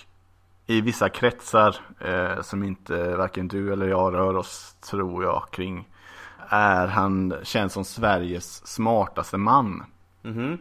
i 0.66 0.80
vissa 0.80 1.08
kretsar 1.08 1.76
eh, 2.00 2.42
som 2.42 2.62
inte 2.62 3.16
varken 3.16 3.48
du 3.48 3.72
eller 3.72 3.88
jag 3.88 4.14
rör 4.14 4.36
oss 4.36 4.74
tror 4.90 5.24
jag 5.24 5.42
kring. 5.50 5.88
Är 6.48 6.86
han 6.86 7.34
känd 7.42 7.72
som 7.72 7.84
Sveriges 7.84 8.66
smartaste 8.66 9.36
man. 9.36 9.84
Mhm. 10.22 10.58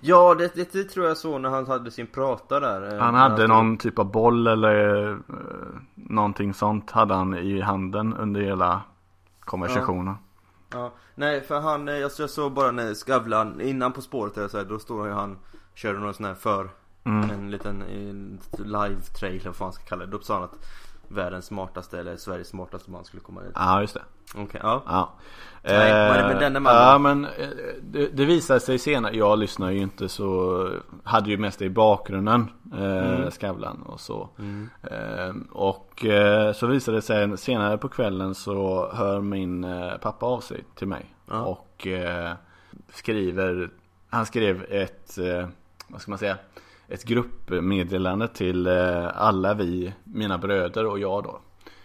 Ja, 0.00 0.34
det, 0.34 0.54
det, 0.54 0.72
det 0.72 0.84
tror 0.84 1.06
jag 1.06 1.16
så 1.16 1.38
när 1.38 1.50
han 1.50 1.66
hade 1.66 1.90
sin 1.90 2.06
prata 2.06 2.60
där. 2.60 2.94
eh, 2.94 3.00
Han 3.02 3.14
hade 3.14 3.36
stod- 3.36 3.48
någon 3.48 3.76
typ 3.78 3.98
av 3.98 4.10
boll 4.12 4.46
eller 4.46 5.08
eh, 5.10 5.16
någonting 5.94 6.54
sånt 6.54 6.90
hade 6.90 7.14
han 7.14 7.34
i 7.38 7.60
handen 7.60 8.14
under 8.14 8.40
hela 8.40 8.82
konversationen. 9.40 10.14
Ja, 10.72 10.92
nej 11.14 11.40
för 11.40 11.60
han, 11.60 11.88
eh, 11.88 11.94
jag, 11.94 12.12
såg 12.12 12.52
bara 12.52 12.70
när 12.70 12.94
Skavlan, 12.94 13.60
innan 13.60 13.92
På 13.92 14.00
spåret 14.00 14.36
eller 14.36 14.48
så 14.48 14.58
här, 14.58 14.64
då 14.64 14.78
står 14.78 15.06
ju 15.06 15.12
han 15.12 15.38
Körde 15.74 15.98
någon 15.98 16.14
sån 16.14 16.26
här 16.26 16.34
för 16.34 16.68
Mm. 17.04 17.30
En 17.30 17.50
liten 17.50 17.82
en 17.82 18.40
live 18.58 19.00
trail 19.00 19.40
eller 19.40 19.44
vad 19.50 19.60
man 19.60 19.72
ska 19.72 19.84
kalla 19.84 20.06
det 20.06 20.10
Då 20.12 20.20
sa 20.20 20.34
han 20.34 20.42
att 20.44 20.66
Världens 21.08 21.44
smartaste 21.46 21.98
eller 21.98 22.16
Sveriges 22.16 22.48
smartaste 22.48 22.90
man 22.90 23.04
skulle 23.04 23.20
komma 23.22 23.40
dit 23.40 23.52
Ja, 23.54 23.80
just 23.80 23.94
det. 23.94 24.02
Okej, 24.34 24.60
ja 24.64 24.82
Ja. 24.86 25.12
Nej, 25.62 26.08
var 26.08 26.16
det 26.16 26.22
med 26.22 26.34
Eh, 26.34 26.38
denne 26.40 26.60
mannen? 26.60 26.82
Ja, 26.82 26.98
men 26.98 27.24
eh, 27.24 27.48
det, 27.82 28.06
det 28.06 28.24
visade 28.24 28.60
sig 28.60 28.78
senare. 28.78 29.16
Jag 29.16 29.38
lyssnar 29.38 29.70
ju 29.70 29.78
inte 29.78 30.08
så. 30.08 30.68
Hade 31.04 31.30
ju 31.30 31.38
mest 31.38 31.58
det 31.58 31.64
i 31.64 31.70
bakgrunden. 31.70 32.50
Eh, 32.74 32.80
Mm. 33.14 33.30
Skavlan 33.30 33.82
och 33.82 34.00
så. 34.00 34.28
mm. 34.38 34.68
Eh, 34.82 35.34
och 35.52 36.04
eh, 36.04 36.52
så 36.52 36.66
visade 36.66 36.96
det 36.96 37.02
sig 37.02 37.38
senare 37.38 37.78
på 37.78 37.88
kvällen 37.88 38.34
så 38.34 38.90
hör 38.94 39.20
min 39.20 39.64
eh, 39.64 39.96
pappa 39.96 40.26
av 40.26 40.40
sig 40.40 40.64
till 40.74 40.88
mig. 40.88 41.14
Ja. 41.30 41.42
Och 41.42 41.86
eh, 41.86 42.32
skriver. 42.92 43.70
Han 44.10 44.26
skrev 44.26 44.64
ett, 44.70 45.18
eh, 45.18 45.48
vad 45.88 46.00
ska 46.00 46.10
man 46.10 46.18
säga? 46.18 46.36
Ett 46.90 47.04
gruppmeddelande 47.04 48.28
till 48.28 48.66
eh, 48.66 49.06
alla 49.14 49.54
vi, 49.54 49.92
mina 50.04 50.38
bröder 50.38 50.86
och 50.86 50.98
jag 50.98 51.22
då. 51.24 51.40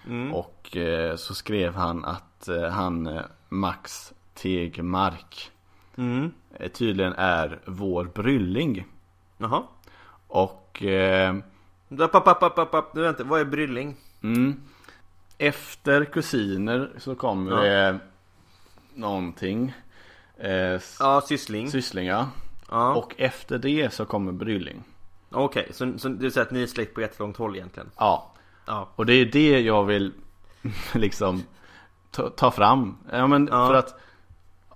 Mm. 0.08 0.34
Och 0.34 0.78
eh, 0.78 1.16
så 1.16 1.34
skrev 1.36 1.76
han 1.76 2.06
att 2.06 2.48
eh, 2.48 2.64
han 2.64 3.20
Max 3.50 4.14
Tegmark 4.34 5.52
Mm. 5.98 6.32
tydligen 6.74 7.14
är 7.14 7.60
vår 7.66 8.06
brylling. 8.06 8.86
Jaha 9.38 9.64
Och 10.28 10.84
eh, 10.84 11.36
app, 12.00 12.16
app, 12.16 12.44
app, 12.44 12.60
app, 12.60 12.74
app. 12.74 12.94
Nu 12.96 13.02
vänta, 13.02 13.24
vad 13.24 13.40
är 13.42 13.46
brylling? 13.46 13.96
mm, 14.24 14.62
efter 15.38 16.06
kusiner 16.06 16.90
så 16.98 17.16
kommer 17.16 17.52
Ja. 17.52 17.62
det 17.92 18.00
någonting. 18.94 19.74
Eh, 20.38 20.80
Ja, 21.00 21.22
syssling 21.28 21.72
Syssling 21.72 22.08
ja. 22.08 22.28
Ja, 22.72 22.96
Och 22.96 23.14
efter 23.18 23.58
det 23.58 23.94
så 23.94 24.06
kommer 24.06 24.32
brylling. 24.32 24.84
Okej, 25.36 25.68
så, 25.74 25.98
så 25.98 26.10
det 26.10 26.26
är 26.26 26.30
så 26.30 26.42
att 26.42 26.52
ni 26.52 26.62
är 26.64 26.68
släkt 26.68 26.94
på 26.96 27.02
jättelångt 27.02 27.38
håll 27.38 27.56
egentligen? 27.56 27.90
Ja. 27.98 28.34
Ja 28.66 28.90
Och 28.96 29.06
det 29.06 29.14
är 29.14 29.26
det 29.26 29.60
jag 29.60 29.84
vill 29.84 30.14
liksom 30.94 31.44
ta, 32.12 32.30
ta 32.30 32.52
fram. 32.52 32.98
Ja 33.12 33.28
men 33.28 33.48
Ja. 33.52 33.68
för 33.68 33.74
att 33.74 34.00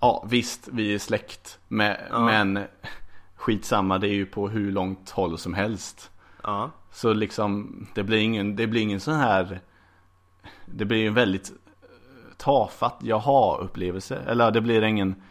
Ja 0.00 0.24
visst 0.30 0.68
vi 0.72 0.94
är 0.94 0.98
släkt 0.98 1.58
med, 1.68 2.00
Ja. 2.10 2.18
Men 2.20 2.64
Skitsamma 3.36 3.98
det 3.98 4.08
är 4.08 4.12
ju 4.14 4.26
på 4.26 4.48
hur 4.48 4.72
långt 4.72 5.10
håll 5.10 5.38
som 5.38 5.54
helst. 5.54 6.10
Ja 6.42 6.70
Så 6.90 7.12
liksom 7.12 7.86
det 7.94 8.02
blir 8.02 8.18
ingen, 8.18 8.56
det 8.56 8.66
blir 8.66 8.82
ingen 8.82 9.00
sån 9.00 9.14
här 9.14 9.60
Det 10.66 10.84
blir 10.84 10.98
ju 10.98 11.06
en 11.06 11.14
väldigt 11.14 11.50
eh, 11.50 12.36
tafatt 12.36 12.96
jaha 13.00 13.56
upplevelse. 13.58 14.16
Eller 14.26 14.50
det 14.50 14.60
blir 14.60 14.82
ingen 14.82 15.22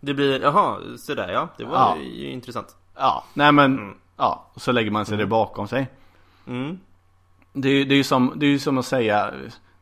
Det 0.00 0.14
blir, 0.14 0.40
jaha, 0.42 0.78
sådär 0.98 1.32
ja, 1.32 1.48
det 1.58 1.64
var 1.64 1.72
Ja. 1.74 1.96
ju 1.96 2.30
intressant 2.30 2.76
Ja, 2.94 3.24
nej 3.34 3.52
men 3.52 3.78
Mm. 3.78 3.94
Ja, 4.16 4.50
så 4.56 4.72
lägger 4.72 4.90
man 4.90 5.06
sig 5.06 5.18
det 5.18 5.26
bakom 5.26 5.68
sig. 5.68 5.88
Mm, 6.46 6.78
Det 7.52 7.68
är 7.68 7.84
det 7.84 7.94
är 7.94 7.96
ju 7.96 8.04
som, 8.04 8.32
det 8.36 8.46
är 8.46 8.58
som 8.58 8.78
att 8.78 8.86
säga 8.86 9.34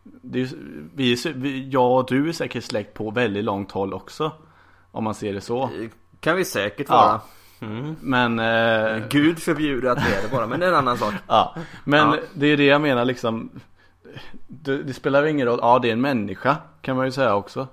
det 0.03 0.41
är, 0.43 0.49
vi, 0.95 1.17
vi, 1.35 1.69
Jag 1.69 1.99
och 1.99 2.07
du 2.09 2.29
är 2.29 2.33
säkert 2.33 2.65
släkt 2.65 2.95
på 2.95 3.11
väldigt 3.11 3.45
långt 3.45 3.73
håll 3.73 3.95
också. 3.95 4.33
Om 4.91 5.05
man 5.05 5.15
ser 5.15 5.33
det 5.33 5.41
så. 5.41 5.71
Kan 6.21 6.37
vi 6.37 6.45
säkert 6.45 6.87
Ja. 6.89 6.95
vara 7.61 7.71
mm. 7.73 7.97
Men 8.01 8.39
eh, 8.39 9.09
Gud 9.09 9.39
förbjuder 9.39 9.91
att 9.91 9.97
det 10.05 10.17
är 10.19 10.23
det 10.23 10.29
bara, 10.37 10.47
men 10.47 10.61
det 10.61 10.67
är 10.67 10.71
en 10.71 10.77
annan 10.77 10.99
sak 10.99 11.15
Ja, 11.27 11.55
men 11.85 12.01
Ja. 12.09 12.17
det 12.35 12.47
är 12.47 12.57
det 12.57 12.65
jag 12.65 12.81
menar 12.81 13.05
liksom 13.05 13.51
det, 14.47 14.83
det 14.83 14.95
spelar 14.95 15.27
ingen 15.27 15.47
roll, 15.47 15.59
ja 15.63 15.79
det 15.79 15.89
är 15.89 15.93
en 15.93 16.01
människa 16.01 16.57
kan 16.83 16.97
man 16.97 17.07
ju 17.07 17.13
säga 17.13 17.35
också 17.35 17.69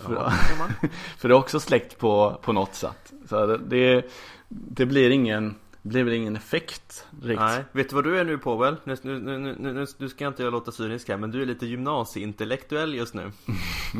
För, 0.00 0.14
Ja, 0.14 0.30
för 1.18 1.28
det 1.28 1.34
är 1.34 1.38
också 1.38 1.60
släkt 1.60 1.98
på, 1.98 2.38
på 2.42 2.52
något 2.52 2.74
sätt 2.74 3.12
Så 3.28 3.46
det, 3.56 4.02
det, 4.48 4.86
blir 4.86 5.10
ingen, 5.10 5.54
blir 5.88 6.04
väl 6.04 6.14
ingen 6.14 6.36
effekt 6.36 7.06
riktigt 7.22 7.40
Nej, 7.40 7.64
vet 7.72 7.88
du 7.88 7.94
vad 7.94 8.04
du 8.04 8.18
är 8.18 8.24
nu 8.24 8.38
Povel? 8.38 8.76
Nu, 8.84 8.96
nu, 9.02 9.18
nu, 9.18 9.56
nu, 9.58 9.86
nu, 9.98 10.08
ska 10.08 10.26
inte 10.26 10.42
jag 10.42 10.52
låta 10.52 10.72
cynisk 10.72 11.08
här, 11.08 11.16
men 11.16 11.30
du 11.30 11.42
är 11.42 11.46
lite 11.46 11.66
gymnasieintellektuell 11.66 12.94
just 12.94 13.14
nu 13.14 13.32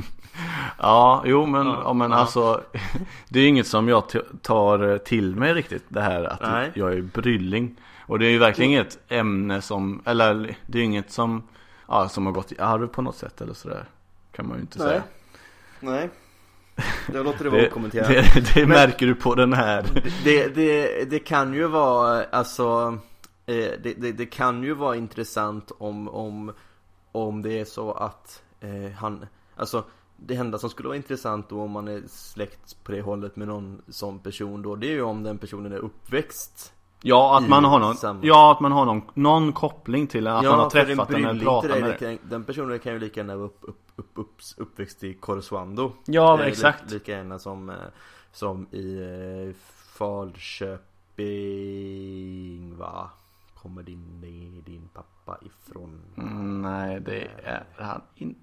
Ja, 0.78 1.22
jo 1.26 1.46
men, 1.46 1.66
Ja, 1.66 1.82
ja, 1.84 1.92
men 1.92 2.10
ja. 2.10 2.16
alltså 2.16 2.62
Det 3.28 3.40
är 3.40 3.48
inget 3.48 3.66
som 3.66 3.88
jag 3.88 4.04
tar 4.42 4.98
till 4.98 5.36
mig 5.36 5.54
riktigt 5.54 5.84
Det 5.88 6.00
här 6.00 6.24
att 6.24 6.42
Nej. 6.42 6.70
jag 6.74 6.92
är 6.92 7.02
brylling 7.02 7.80
Och 8.06 8.18
det 8.18 8.26
är 8.26 8.30
ju 8.30 8.38
verkligen 8.38 8.70
inget 8.70 8.98
ämne 9.08 9.62
som 9.62 10.02
Eller 10.04 10.56
det 10.66 10.78
är 10.78 10.80
ju 10.80 10.84
inget 10.86 11.12
som 11.12 11.42
Ja, 11.88 12.08
som 12.08 12.26
har 12.26 12.32
gått 12.32 12.52
i 12.52 12.58
arv 12.58 12.86
på 12.86 13.02
något 13.02 13.16
sätt 13.16 13.40
eller 13.40 13.54
sådär 13.54 13.84
Kan 14.32 14.48
man 14.48 14.56
ju 14.56 14.60
inte 14.60 14.78
Nej. 14.78 14.88
säga 14.88 15.02
Nej 15.80 16.10
Jag 17.14 17.24
låter 17.24 17.44
det 17.44 17.50
vara 17.50 17.60
Det, 17.62 17.68
okommenterat. 17.68 18.08
det, 18.08 18.54
det 18.54 18.60
Men- 18.60 18.68
märker 18.68 19.06
du 19.06 19.14
på 19.14 19.34
den 19.34 19.52
här. 19.52 20.02
Det, 20.24 20.48
det, 20.54 21.04
det 21.10 21.18
kan 21.18 21.54
ju 21.54 21.66
vara, 21.66 22.24
alltså 22.24 22.98
eh, 23.46 23.54
det, 23.82 23.94
det, 23.96 24.12
det 24.12 24.26
kan 24.26 24.62
ju 24.62 24.74
vara 24.74 24.96
intressant 24.96 25.72
om, 25.78 26.08
om, 26.08 26.52
om 27.12 27.42
det 27.42 27.60
är 27.60 27.64
så 27.64 27.92
att 27.92 28.42
eh, 28.60 28.92
han, 28.98 29.26
alltså 29.56 29.84
det 30.16 30.34
enda 30.34 30.58
som 30.58 30.70
skulle 30.70 30.88
vara 30.88 30.96
intressant 30.96 31.48
då 31.48 31.60
om 31.62 31.70
man 31.70 31.88
är 31.88 32.02
släkt 32.08 32.84
på 32.84 32.92
det 32.92 33.00
hållet 33.00 33.36
med 33.36 33.48
någon 33.48 33.82
sån 33.88 34.18
person 34.18 34.62
då 34.62 34.76
Det 34.76 34.86
är 34.86 34.92
ju 34.92 35.02
om 35.02 35.22
den 35.22 35.38
personen 35.38 35.72
är 35.72 35.76
uppväxt 35.78 36.72
Ja, 37.02 37.38
att 37.38 37.48
man 37.48 37.64
har 37.64 37.78
någon 37.78 37.94
samma- 37.96 38.20
Ja, 38.22 38.52
att 38.52 38.60
man 38.60 38.72
har 38.72 38.84
någon, 38.84 39.02
någon 39.14 39.52
koppling 39.52 40.06
till 40.06 40.26
Att 40.26 40.44
man 40.44 40.58
har 40.58 40.70
träffat 40.70 41.08
den 41.08 41.24
eller 41.24 41.44
pratat 41.44 41.70
med 41.70 41.82
det 42.00 42.06
den 42.06 42.18
Den 42.22 42.44
personen 42.44 42.78
kan 42.78 42.92
ju 42.92 42.98
lika 42.98 43.20
gärna 43.20 43.36
vara 43.36 43.46
upp, 43.46 43.58
upp, 43.62 43.78
upp, 43.96 44.18
upp, 44.18 44.30
uppväxt 44.56 45.04
i 45.04 45.14
Korsuando 45.14 45.92
Ja, 46.06 46.40
Eh, 46.40 46.46
exakt. 46.46 46.90
Lika 46.90 47.12
gärna 47.12 47.38
som, 47.38 47.70
eh, 47.70 47.76
som 48.32 48.66
i 48.70 48.98
eh, 48.98 49.54
Falköping 51.18 52.76
va? 52.78 53.10
Kommer 53.62 53.82
din, 53.82 54.20
din 54.66 54.88
pappa 54.94 55.38
ifrån? 55.46 56.00
mm, 56.16 56.62
Nej, 56.62 57.00
det 57.00 57.28
är 57.44 57.64
han 57.78 58.00
inte 58.14 58.40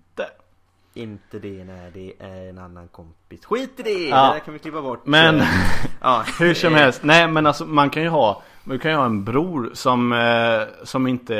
Inte 0.97 1.39
det, 1.39 1.63
nej 1.63 1.91
det 1.93 2.13
är 2.19 2.49
en 2.49 2.57
annan 2.57 2.87
kompis 2.87 3.45
Skit 3.45 3.79
i 3.79 3.83
det! 3.83 4.07
Ja. 4.09 4.27
Det 4.27 4.33
där 4.33 4.39
kan 4.39 4.53
vi 4.53 4.59
klippa 4.59 4.81
bort 4.81 5.05
Men 5.05 5.41
ja. 6.01 6.25
Hur 6.39 6.53
som 6.53 6.73
helst, 6.73 7.03
nej 7.03 7.27
men 7.27 7.45
alltså 7.45 7.65
man 7.65 7.89
kan 7.89 8.03
ju 8.03 8.09
ha 8.09 8.43
Man 8.63 8.79
kan 8.79 8.91
ju 8.91 8.97
ha 8.97 9.05
en 9.05 9.23
bror 9.23 9.69
som, 9.73 10.13
eh, 10.13 10.85
som 10.85 11.07
inte 11.07 11.35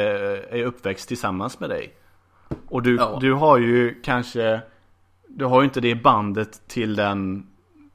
är 0.49 0.63
uppväxt 0.63 1.07
tillsammans 1.07 1.59
med 1.59 1.69
dig 1.69 1.93
Och 2.67 2.83
du, 2.83 2.95
Ja. 2.95 3.17
du 3.21 3.33
har 3.33 3.57
ju 3.57 4.01
kanske 4.01 4.61
Du 5.27 5.45
har 5.45 5.61
ju 5.61 5.65
inte 5.65 5.81
det 5.81 5.95
bandet 5.95 6.67
till 6.67 6.95
den 6.95 7.47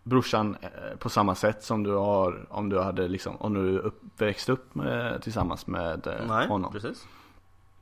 brorsan 0.03 0.57
eh, 0.63 0.97
på 0.99 1.09
samma 1.09 1.35
sätt 1.35 1.65
som 1.65 1.83
du 1.83 1.93
har 1.93 2.47
om 2.49 2.69
du 2.69 2.81
hade 2.81 3.09
liksom 3.09 3.37
Om 3.37 3.55
du 3.55 3.79
upp, 3.79 4.03
växt 4.19 4.49
upp 4.49 4.75
med, 4.75 5.23
tillsammans 5.23 5.67
med 5.67 6.07
eh, 6.07 6.13
Nej, 6.29 6.47
honom 6.49 6.73
precis 6.73 7.07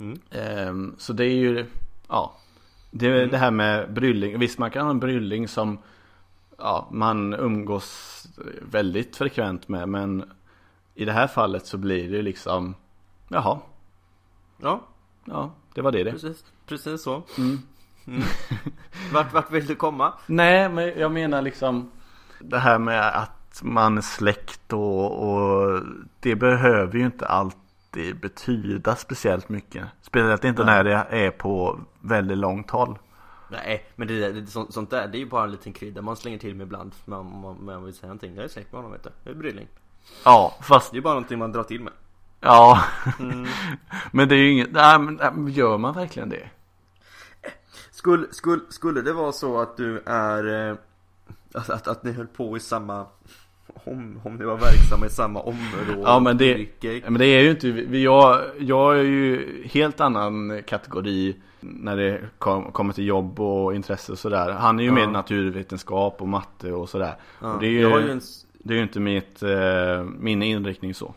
mm. 0.00 0.18
Ehm, 0.30 0.94
Så 0.98 1.12
det 1.12 1.24
är 1.24 1.34
ju, 1.36 1.66
ja 2.08 2.34
det, 2.90 3.08
Mm. 3.08 3.30
det 3.30 3.38
här 3.38 3.50
med 3.50 3.92
brylling, 3.92 4.38
visst 4.38 4.58
man 4.58 4.70
kan 4.70 4.84
ha 4.84 4.90
en 4.90 5.00
brylling 5.00 5.48
som 5.48 5.78
Ja, 6.60 6.88
man 6.92 7.34
umgås 7.34 8.26
väldigt 8.62 9.16
frekvent 9.16 9.68
med 9.68 9.88
men 9.88 10.24
I 10.94 11.04
det 11.04 11.12
här 11.12 11.26
fallet 11.26 11.66
så 11.66 11.78
blir 11.78 12.10
det 12.10 12.22
liksom 12.22 12.74
Jaha, 13.28 13.58
Ja, 14.62 14.80
ja 15.24 15.50
det 15.74 15.82
var 15.82 15.92
det 15.92 16.04
det 16.04 16.12
precis, 16.12 16.44
precis 16.66 17.02
så 17.02 17.22
mm. 17.38 17.58
mm. 18.06 18.22
vart, 19.12 19.32
vart 19.32 19.50
vill 19.50 19.66
du 19.66 19.74
komma? 19.74 20.12
Nej 20.26 20.68
men 20.68 20.98
jag 20.98 21.12
menar 21.12 21.42
liksom 21.42 21.90
Det 22.40 22.58
här 22.58 22.78
med 22.78 23.18
att 23.22 23.60
man 23.62 23.98
är 23.98 24.02
släkt 24.02 24.72
och, 24.72 25.28
och 25.28 25.82
Det 26.20 26.36
behöver 26.36 26.98
ju 26.98 27.06
inte 27.06 27.26
alltid 27.26 27.60
betyda 28.20 28.96
speciellt 28.96 29.48
mycket 29.48 29.84
Speciellt 30.02 30.44
inte 30.44 30.64
Nej. 30.64 30.74
när 30.74 30.84
det 30.84 31.06
är 31.10 31.30
på 31.30 31.80
väldigt 32.00 32.38
långt 32.38 32.70
håll 32.70 32.98
Nej, 33.50 33.86
men 33.96 34.08
det, 34.08 34.32
det, 34.32 34.46
sånt, 34.46 34.74
sånt 34.74 34.90
där, 34.90 35.08
det 35.08 35.18
är 35.18 35.20
ju 35.20 35.26
bara 35.26 35.44
en 35.44 35.50
liten 35.50 35.72
krydda 35.72 36.02
man 36.02 36.16
slänger 36.16 36.38
till 36.38 36.54
med 36.54 36.64
ibland 36.64 36.92
om 37.04 37.40
man, 37.40 37.64
man 37.64 37.84
vill 37.84 37.94
säga 37.94 38.06
någonting. 38.06 38.34
Jag 38.34 38.44
är 38.44 38.48
släkt 38.48 38.72
med 38.72 38.78
honom 38.78 38.92
vet 38.92 39.02
du. 39.02 39.10
Jag 39.24 39.34
är 39.34 39.38
Brylling. 39.38 39.68
Ja, 40.24 40.56
fast 40.62 40.92
Det 40.92 40.98
är 40.98 41.02
bara 41.02 41.14
någonting 41.14 41.38
man 41.38 41.52
drar 41.52 41.62
till 41.62 41.80
med. 41.80 41.92
Ja, 42.40 42.84
Mm. 43.20 43.46
men 44.12 44.28
det 44.28 44.34
är 44.34 44.38
ju 44.38 44.50
inget, 44.50 44.72
nej 44.72 44.98
men 44.98 45.14
nej, 45.14 45.30
men 45.34 45.52
gör 45.52 45.78
man 45.78 45.94
verkligen 45.94 46.28
det? 46.28 46.48
Skulle, 47.90 48.26
skulle, 48.30 48.62
skulle 48.68 49.02
det 49.02 49.12
vara 49.12 49.32
så 49.32 49.60
att 49.60 49.76
du 49.76 50.02
är, 50.06 50.70
eh, 50.70 50.76
att, 51.54 51.70
att, 51.70 51.88
att 51.88 52.02
ni 52.02 52.12
höll 52.12 52.26
på 52.26 52.56
i 52.56 52.60
samma, 52.60 53.06
om, 53.84 54.20
om 54.24 54.36
ni 54.36 54.44
var 54.44 54.56
verksamma 54.56 55.06
i 55.06 55.10
samma 55.10 55.40
område? 55.40 56.02
Ja 56.02 56.20
men 56.20 56.36
det, 56.38 56.66
men 56.82 57.14
det 57.14 57.26
är 57.26 57.42
ju 57.42 57.50
inte, 57.50 57.68
jag, 57.98 58.40
jag 58.58 58.98
är 58.98 59.02
ju 59.02 59.62
helt 59.64 60.00
annan 60.00 60.62
kategori 60.66 61.36
när 61.60 61.96
det 61.96 62.20
kom, 62.38 62.72
kommer 62.72 62.92
till 62.92 63.06
jobb 63.06 63.40
och 63.40 63.74
intresse 63.74 64.12
och 64.12 64.18
sådär. 64.18 64.50
Han 64.52 64.78
är 64.78 64.82
ju 64.82 64.88
Ja. 64.88 64.94
med 64.94 65.08
naturvetenskap 65.08 66.22
och 66.22 66.28
matte 66.28 66.72
och 66.72 66.88
sådär. 66.88 67.14
ja, 67.40 67.52
och 67.54 67.60
det 67.60 67.66
är 67.66 67.70
ju, 67.70 67.78
ju 67.78 68.10
en, 68.10 68.20
det 68.58 68.74
är 68.74 68.76
ju 68.76 68.82
inte 68.82 69.00
mitt, 69.00 69.42
eh, 69.42 70.02
min 70.18 70.42
inriktning 70.42 70.94
så. 70.94 71.14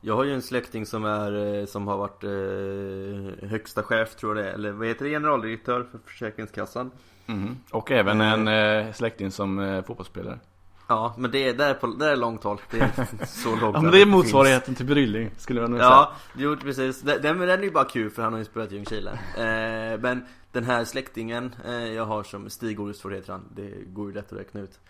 jag 0.00 0.16
har 0.16 0.24
ju 0.24 0.34
en 0.34 0.42
släkting 0.42 0.86
som 0.86 1.04
är, 1.04 1.58
eh, 1.60 1.66
som 1.66 1.88
har 1.88 1.96
varit 1.96 2.24
eh, 2.24 3.48
högsta 3.48 3.82
chef 3.82 4.14
tror 4.16 4.36
jag 4.36 4.44
det 4.44 4.50
är, 4.50 4.54
eller 4.54 4.70
vad 4.72 4.86
heter 4.88 5.04
det, 5.04 5.10
generaldirektör 5.10 5.86
för 5.90 5.98
Försäkringskassan. 6.06 6.90
Mhm. 7.26 7.56
Och 7.70 7.90
även 7.90 8.20
en 8.20 8.48
eh, 8.48 8.92
släkting 8.92 9.30
som 9.30 9.58
eh, 9.58 9.84
fotbollsspelare. 9.84 10.38
Ja, 10.90 11.14
men 11.18 11.30
det 11.30 11.48
är, 11.48 11.54
där, 11.54 11.74
på, 11.74 11.86
där 11.86 12.08
är 12.08 12.16
långt 12.16 12.44
håll. 12.44 12.60
Det 12.70 12.80
är 12.80 13.26
så 13.26 13.48
långt 13.56 13.62
Ja 13.74 13.80
men 13.82 13.90
det 13.90 13.98
är 13.98 14.04
finns. 14.04 14.14
motsvarigheten 14.14 14.74
till 14.74 14.86
Brylling 14.86 15.30
skulle 15.36 15.60
jag 15.60 15.70
nog 15.70 15.78
säga. 15.78 15.90
Ja, 15.90 16.12
jo 16.36 16.56
precis. 16.56 17.00
Den, 17.00 17.22
den, 17.22 17.40
är 17.40 17.62
ju 17.62 17.70
bara 17.70 17.84
kul 17.84 18.10
för 18.10 18.22
han 18.22 18.32
har 18.32 18.38
ju 18.38 18.44
spelat 18.44 18.72
i 18.72 18.74
Ljungskile. 18.74 19.10
Eh, 19.10 20.00
men 20.00 20.24
den 20.52 20.64
här 20.64 20.84
släktingen 20.84 21.54
eh, 21.66 21.72
jag 21.72 22.04
har 22.04 22.22
som 22.22 22.50
Stig 22.50 22.80
Orustford 22.80 23.12
heter 23.12 23.32
han. 23.32 23.44
Det 23.54 23.70
går 23.86 24.08
ju 24.08 24.14
lätt 24.14 24.32
att 24.32 24.38
räkna 24.38 24.60
ut. 24.60 24.80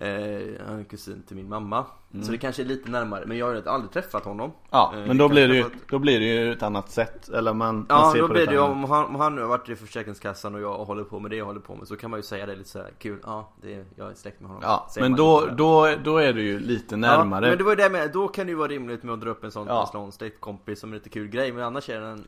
Eh, 0.00 0.66
han 0.66 0.78
är 0.80 0.84
kusin 0.84 1.22
till 1.22 1.36
min 1.36 1.48
mamma. 1.48 1.86
Mm. 2.12 2.24
Så 2.24 2.32
det 2.32 2.38
kanske 2.38 2.62
är 2.62 2.66
lite 2.66 2.90
närmare. 2.90 3.24
Men 3.26 3.36
jag 3.38 3.46
har 3.46 3.62
aldrig 3.66 3.92
träffat 3.92 4.24
honom. 4.24 4.52
Ja, 4.70 4.92
Eh, 4.96 5.06
men 5.06 5.18
då 5.18 5.28
blir, 5.28 5.48
det 5.48 5.54
ju, 5.56 5.64
då 5.90 5.98
blir 5.98 6.20
det 6.20 6.26
ju 6.26 6.52
ett 6.52 6.62
annat 6.62 6.90
sätt. 6.90 7.28
Eller 7.28 7.52
man, 7.54 7.74
man 7.76 7.86
Ja, 7.88 8.10
ser 8.12 8.20
då 8.20 8.26
på 8.26 8.32
blir 8.32 8.42
det 8.46 8.50
det 8.50 8.54
ju 8.54 8.60
om 8.60 8.84
han, 8.84 9.04
om 9.04 9.14
han 9.14 9.34
nu 9.34 9.40
har 9.40 9.48
varit 9.48 9.68
i 9.68 9.76
Försäkringskassan 9.76 10.54
och 10.54 10.60
jag 10.60 10.78
håller 10.84 11.04
på 11.04 11.18
med 11.20 11.30
det 11.30 11.36
jag 11.36 11.44
håller 11.44 11.60
på 11.60 11.74
med 11.76 11.88
så 11.88 11.96
kan 11.96 12.10
man 12.10 12.18
ju 12.18 12.22
säga 12.22 12.46
det 12.46 12.56
lite 12.56 12.68
så 12.68 12.78
här 12.78 12.90
kul. 12.98 13.18
Ja, 13.24 13.52
det, 13.62 13.84
jag 13.96 14.10
är 14.10 14.14
släkt 14.14 14.40
med 14.40 14.48
honom. 14.50 14.62
Ja, 14.66 14.86
Säger 14.90 15.02
men 15.04 15.10
man 15.10 15.18
då, 15.18 15.46
då, 15.56 15.94
då 16.04 16.18
är 16.18 16.32
du 16.32 16.42
ju 16.42 16.60
lite 16.60 16.96
närmare. 16.96 17.44
Ja, 17.44 17.50
men 17.50 17.58
det 17.58 17.64
var 17.64 17.72
ju 17.72 17.76
det 17.76 17.90
med, 17.90 18.10
då 18.12 18.28
kan 18.28 18.46
det 18.46 18.50
ju 18.50 18.56
vara 18.56 18.68
rimligt 18.68 19.02
med 19.02 19.12
att 19.14 19.20
dra 19.20 19.30
upp 19.30 19.44
en 19.44 19.50
sån 19.50 19.66
Ja. 19.66 19.90
en 19.94 20.12
släktkompis 20.12 20.80
som 20.80 20.90
en 20.90 20.94
lite 20.94 21.08
kul 21.08 21.28
grej. 21.28 21.52
Men 21.52 21.64
annars 21.64 21.88
är 21.88 22.00
den... 22.00 22.24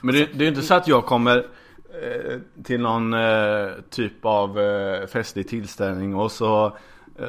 Men 0.00 0.14
det, 0.14 0.24
det 0.24 0.38
är 0.38 0.42
ju 0.42 0.48
inte 0.48 0.62
så 0.62 0.74
att 0.74 0.88
jag 0.88 1.06
kommer 1.06 1.46
eh, 2.02 2.38
till 2.64 2.80
någon 2.80 3.14
eh, 3.14 3.68
typ 3.90 4.24
av 4.24 4.58
eh, 4.60 5.06
festlig 5.06 5.48
tillställning 5.48 6.14
och 6.16 6.32
så, 6.32 6.76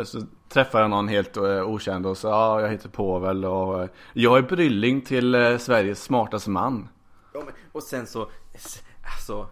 så 0.03 0.21
träffar 0.49 0.81
jag 0.81 0.89
någon 0.89 1.07
helt 1.07 1.37
eh, 1.37 1.69
okänd 1.69 2.05
och 2.05 2.17
så 2.17 2.27
ja, 2.27 2.61
jag 2.61 2.69
heter 2.69 2.89
Povel 2.89 3.45
och 3.45 3.83
eh, 3.83 3.89
jag 4.13 4.37
är 4.37 4.41
brylling 4.41 5.01
till 5.01 5.35
eh, 5.35 5.57
Sveriges 5.57 6.03
smartaste 6.03 6.49
man. 6.49 6.89
Ja, 7.33 7.41
men, 7.45 7.53
och 7.71 7.83
sen 7.83 8.07
så, 8.07 8.29
alltså 9.15 9.47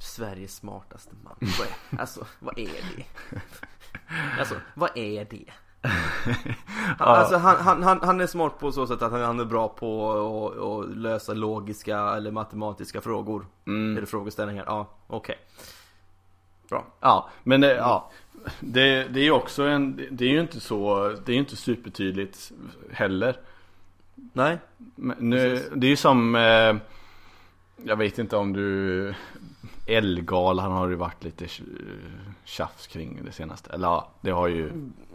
Sveriges 0.00 0.56
smartaste 0.56 1.14
man. 1.24 1.36
Vad 1.40 1.66
är, 1.68 2.00
alltså, 2.00 2.26
vad 2.38 2.58
är 2.58 2.66
det? 2.96 3.04
Alltså, 4.38 4.54
vad 4.74 4.90
är 4.96 5.24
det? 5.30 5.44
Alltså 6.98 7.36
han, 7.36 7.56
han, 7.56 7.82
han, 7.82 8.00
han 8.02 8.20
är 8.20 8.26
smart 8.26 8.58
på 8.58 8.72
så 8.72 8.86
sätt 8.86 9.02
att 9.02 9.12
han, 9.12 9.40
är 9.40 9.44
bra 9.44 9.68
på 9.68 10.12
att- 10.82 10.96
lösa 10.96 11.34
logiska 11.34 11.98
eller 11.98 12.30
matematiska 12.30 13.00
frågor. 13.00 13.46
Mm. 13.66 13.96
Eller 13.96 14.06
frågeställningar. 14.06 14.64
Ja, 14.66 14.88
okej. 15.06 15.36
Bra. 16.68 16.84
Ja, 17.00 17.28
men 17.42 17.60
det, 17.60 17.74
ja. 17.74 18.10
Det, 18.60 19.04
det 19.04 19.20
är 19.20 19.24
ju 19.24 19.30
också 19.30 19.62
en, 19.62 20.00
det 20.10 20.24
är 20.24 20.28
ju 20.28 20.40
inte 20.40 20.60
så, 20.60 21.08
det 21.26 21.32
är 21.32 21.34
ju 21.34 21.40
inte 21.40 21.56
supertydligt 21.56 22.52
heller. 22.92 23.36
Nej. 24.32 24.58
Men 24.96 25.16
nu, 25.20 25.50
Precis. 25.50 25.70
det 25.74 25.86
är 25.86 25.88
ju 25.88 25.96
som 25.96 26.34
eh, 26.34 26.76
Jag 27.84 27.96
vet 27.96 28.18
inte 28.18 28.36
om 28.36 28.52
du 28.52 29.14
Ellegalan 29.86 30.72
har 30.72 30.88
det 30.90 30.96
varit 30.96 31.24
lite 31.24 31.44
tj- 31.44 31.62
tjafs 32.44 32.86
kring 32.86 33.20
det 33.24 33.32
senaste 33.32 33.70
Eller 33.72 33.88
ja, 33.88 34.10
det 34.20 34.30
har 34.30 34.48
ju 34.48 34.66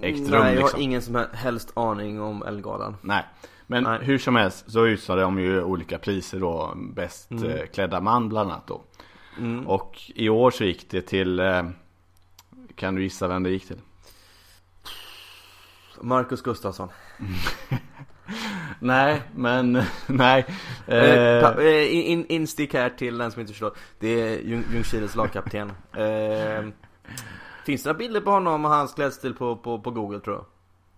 ägt 0.01 0.19
rum 0.19 0.27
Nej, 0.29 0.53
jag 0.53 0.55
liksom 0.55 0.69
har 0.79 0.83
ingen 0.83 1.01
som 1.01 1.25
helst 1.33 1.71
aning 1.77 2.21
om 2.21 2.43
Ellegalan. 2.43 2.95
Nej 3.01 3.23
Men 3.67 3.83
Nej. 3.83 3.99
hur 4.01 4.17
som 4.17 4.35
helst 4.35 4.71
så 4.71 4.85
utser 4.85 5.17
de 5.17 5.39
ju 5.39 5.63
olika 5.63 5.97
priser 5.99 6.39
då 6.39 6.73
Bäst 6.75 7.31
Mm. 7.31 7.43
eh, 7.49 7.65
klädda 7.65 8.01
man 8.01 8.29
bland 8.29 8.51
annat 8.51 8.67
då 8.67 8.81
Mm. 9.37 9.67
Och 9.67 10.01
i 10.15 10.29
år 10.29 10.51
så 10.51 10.63
gick 10.63 10.89
det 10.89 11.01
till 11.01 11.39
eh, 11.39 11.63
Kan 12.75 12.95
du 12.95 13.03
gissa 13.03 13.27
vem 13.27 13.43
det 13.43 13.49
gick 13.49 13.67
till? 13.67 13.79
Marcus 16.01 16.41
Gustafsson. 16.41 16.89
Nej 18.79 19.21
men 19.35 19.83
nej 20.07 20.45
Eh, 20.87 20.97
eh, 20.97 21.57
eh, 21.57 21.95
in, 21.95 22.03
in, 22.03 22.25
instick 22.29 22.73
här 22.73 22.89
till 22.89 23.17
den 23.17 23.31
som 23.31 23.41
inte 23.41 23.53
förstår. 23.53 23.73
Det 23.99 24.07
är 24.07 24.39
Ljung- 24.41 24.73
Ljungskiles 24.73 25.15
lagkapten. 25.15 25.71
Eh, 25.93 26.65
finns 27.65 27.83
det 27.83 27.89
några 27.89 27.97
bilder 27.97 28.21
på 28.21 28.31
honom 28.31 28.65
och 28.65 28.71
hans 28.71 28.93
klädstil 28.93 29.33
på, 29.33 29.55
på, 29.55 29.79
på 29.79 29.91
google 29.91 30.19
tror 30.19 30.35
jag? 30.35 30.45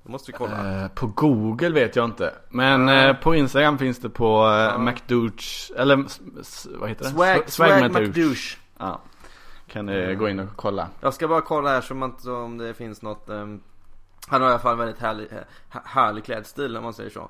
Det 0.04 0.12
måste 0.12 0.32
vi 0.32 0.38
kolla. 0.38 0.82
Eh, 0.84 0.88
på 0.88 1.08
Google 1.08 1.70
vet 1.70 1.96
jag 1.96 2.06
inte. 2.06 2.34
Men 2.50 2.90
eh, 2.90 3.16
på 3.16 3.36
Instagram 3.36 3.78
finns 3.78 4.00
det 4.00 4.10
på 4.10 4.48
eh. 4.50 4.80
McDouche, 4.80 5.74
eller 5.78 6.06
s- 6.42 6.68
vad 6.80 6.90
heter 6.90 7.04
det? 7.04 7.10
Swag, 7.12 7.38
Sw- 7.38 7.48
swag 7.50 7.82
McDouche. 7.84 8.08
McDouche. 8.08 8.58
Ja. 8.78 9.02
Kan 9.68 9.86
ni 9.86 10.16
gå 10.16 10.30
in 10.30 10.40
och 10.40 10.50
kolla. 10.56 10.88
Jag 11.02 11.14
ska 11.14 11.28
bara 11.28 11.42
kolla 11.42 11.70
här 11.70 11.82
så 11.82 11.96
man, 11.96 12.16
så 12.20 12.36
om 12.38 12.58
det 12.58 12.74
finns 12.74 13.02
något 13.02 13.30
ehm, 13.30 13.62
Han 14.28 14.42
har 14.42 14.50
i 14.50 14.52
alla 14.52 14.60
fall 14.62 14.78
väldigt 14.78 15.00
härlig, 15.00 15.28
här- 15.70 15.82
härlig 15.86 16.24
klädstil 16.26 16.78
om 16.78 16.84
man 16.84 16.94
säger 16.94 17.10
så. 17.10 17.30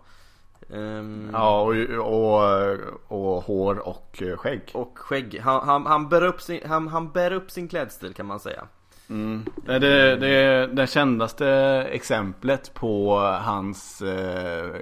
Ehm, 0.73 1.29
Ja, 1.33 1.61
och, 1.61 1.75
och, 1.97 2.77
och 3.07 3.43
hår 3.43 3.87
och 3.87 4.21
eh, 4.21 4.37
skägg. 4.37 4.71
Och 4.73 4.99
skägg. 4.99 5.39
Han, 5.43 5.67
han, 5.67 5.85
han, 5.85 6.09
bär 6.09 6.23
upp 6.23 6.41
sin, 6.41 6.61
han, 6.67 6.87
han 6.87 7.11
bär 7.11 7.33
upp 7.33 7.51
sin 7.51 7.67
klädstil 7.67 8.13
kan 8.13 8.25
man 8.25 8.39
säga. 8.39 8.63
Mm. 9.11 9.45
Det, 9.65 9.79
det, 9.79 10.15
det, 10.15 10.67
det 10.67 10.87
kändaste 10.87 11.47
exemplet 11.91 12.73
på 12.73 13.17
hans 13.19 14.01
eh, 14.01 14.75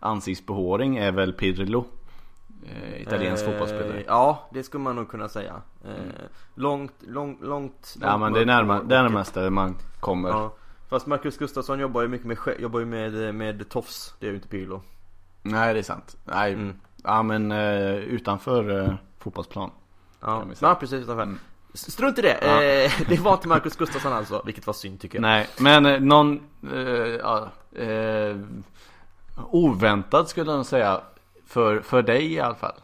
ansiktsbehåring 0.00 0.96
är 0.96 1.12
väl 1.12 1.32
Pirlo. 1.32 1.84
Eh, 2.66 3.02
italiensk 3.02 3.44
Eh, 3.44 3.50
fotbollsspelare. 3.50 4.04
Ja, 4.06 4.48
det 4.52 4.62
skulle 4.62 4.82
man 4.84 4.96
nog 4.96 5.08
kunna 5.10 5.28
säga. 5.28 5.62
Eh, 5.84 5.90
Långt, 6.54 6.92
långt, 7.00 7.42
långt. 7.42 7.96
Ja 8.00 8.18
men 8.18 8.32
det 8.32 8.40
är 8.40 8.46
närma, 8.46 8.82
det 8.82 8.96
är 8.96 9.02
närmaste 9.02 9.50
man 9.50 9.74
kommer. 10.00 10.28
Ja. 10.28 10.54
Fast 10.88 11.06
Marcus 11.06 11.38
Gustafsson 11.38 11.78
jobbar 11.80 12.02
ju 12.02 12.08
mycket 12.08 12.26
med, 12.26 12.38
jobbar 12.58 12.80
ju 12.80 12.86
med, 12.86 13.34
med 13.34 13.68
tofs. 13.68 14.14
Det 14.20 14.26
är 14.26 14.30
ju 14.30 14.36
inte 14.36 14.48
Pirlo. 14.48 14.82
Nej 15.42 15.74
det 15.74 15.80
är 15.80 15.82
sant. 15.82 16.16
Nej, 16.24 16.52
Mm. 16.52 16.74
ja 17.04 17.22
men 17.22 17.52
eh, 17.52 17.94
utanför 17.94 18.80
eh, 18.84 18.94
fotbollsplan. 19.18 19.70
Ja, 20.20 20.44
ja 20.60 20.74
precis 20.74 21.02
utanför. 21.02 21.22
Mm. 21.22 21.38
Strunt 21.74 22.18
i 22.18 22.22
det. 22.22 22.38
Ja. 22.42 22.62
Eh, 22.62 22.92
det 23.08 23.20
var 23.20 23.32
inte 23.32 23.48
Marcus 23.48 23.76
Gustafsson 23.76 24.12
alltså, 24.12 24.42
vilket 24.46 24.66
var 24.66 24.74
synd 24.74 25.00
tycker 25.00 25.18
jag. 25.18 25.22
Nej, 25.22 25.48
men 25.58 25.86
eh, 25.86 26.00
någon 26.00 26.40
eh, 26.72 27.84
eh, 27.84 28.36
oväntad 29.50 30.28
skulle 30.28 30.50
jag 30.50 30.56
nog 30.56 30.66
säga. 30.66 31.00
För, 31.46 31.80
för 31.80 32.02
dig 32.02 32.32
i 32.32 32.40
alla 32.40 32.54
fall. 32.54 32.74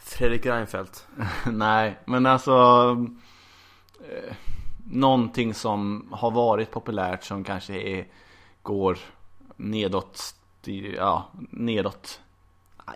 Fredrik 0.00 0.46
Reinfeldt. 0.46 1.06
Nej, 1.46 1.98
men 2.04 2.26
alltså 2.26 2.52
eh, 4.00 4.34
Någonting 4.86 5.54
som 5.54 6.08
har 6.12 6.30
varit 6.30 6.70
populärt 6.70 7.24
som 7.24 7.44
kanske 7.44 7.74
är 7.74 8.06
Går 8.62 8.98
nedåt 9.56 10.34
Ja, 10.96 11.30
nedåt 11.50 12.20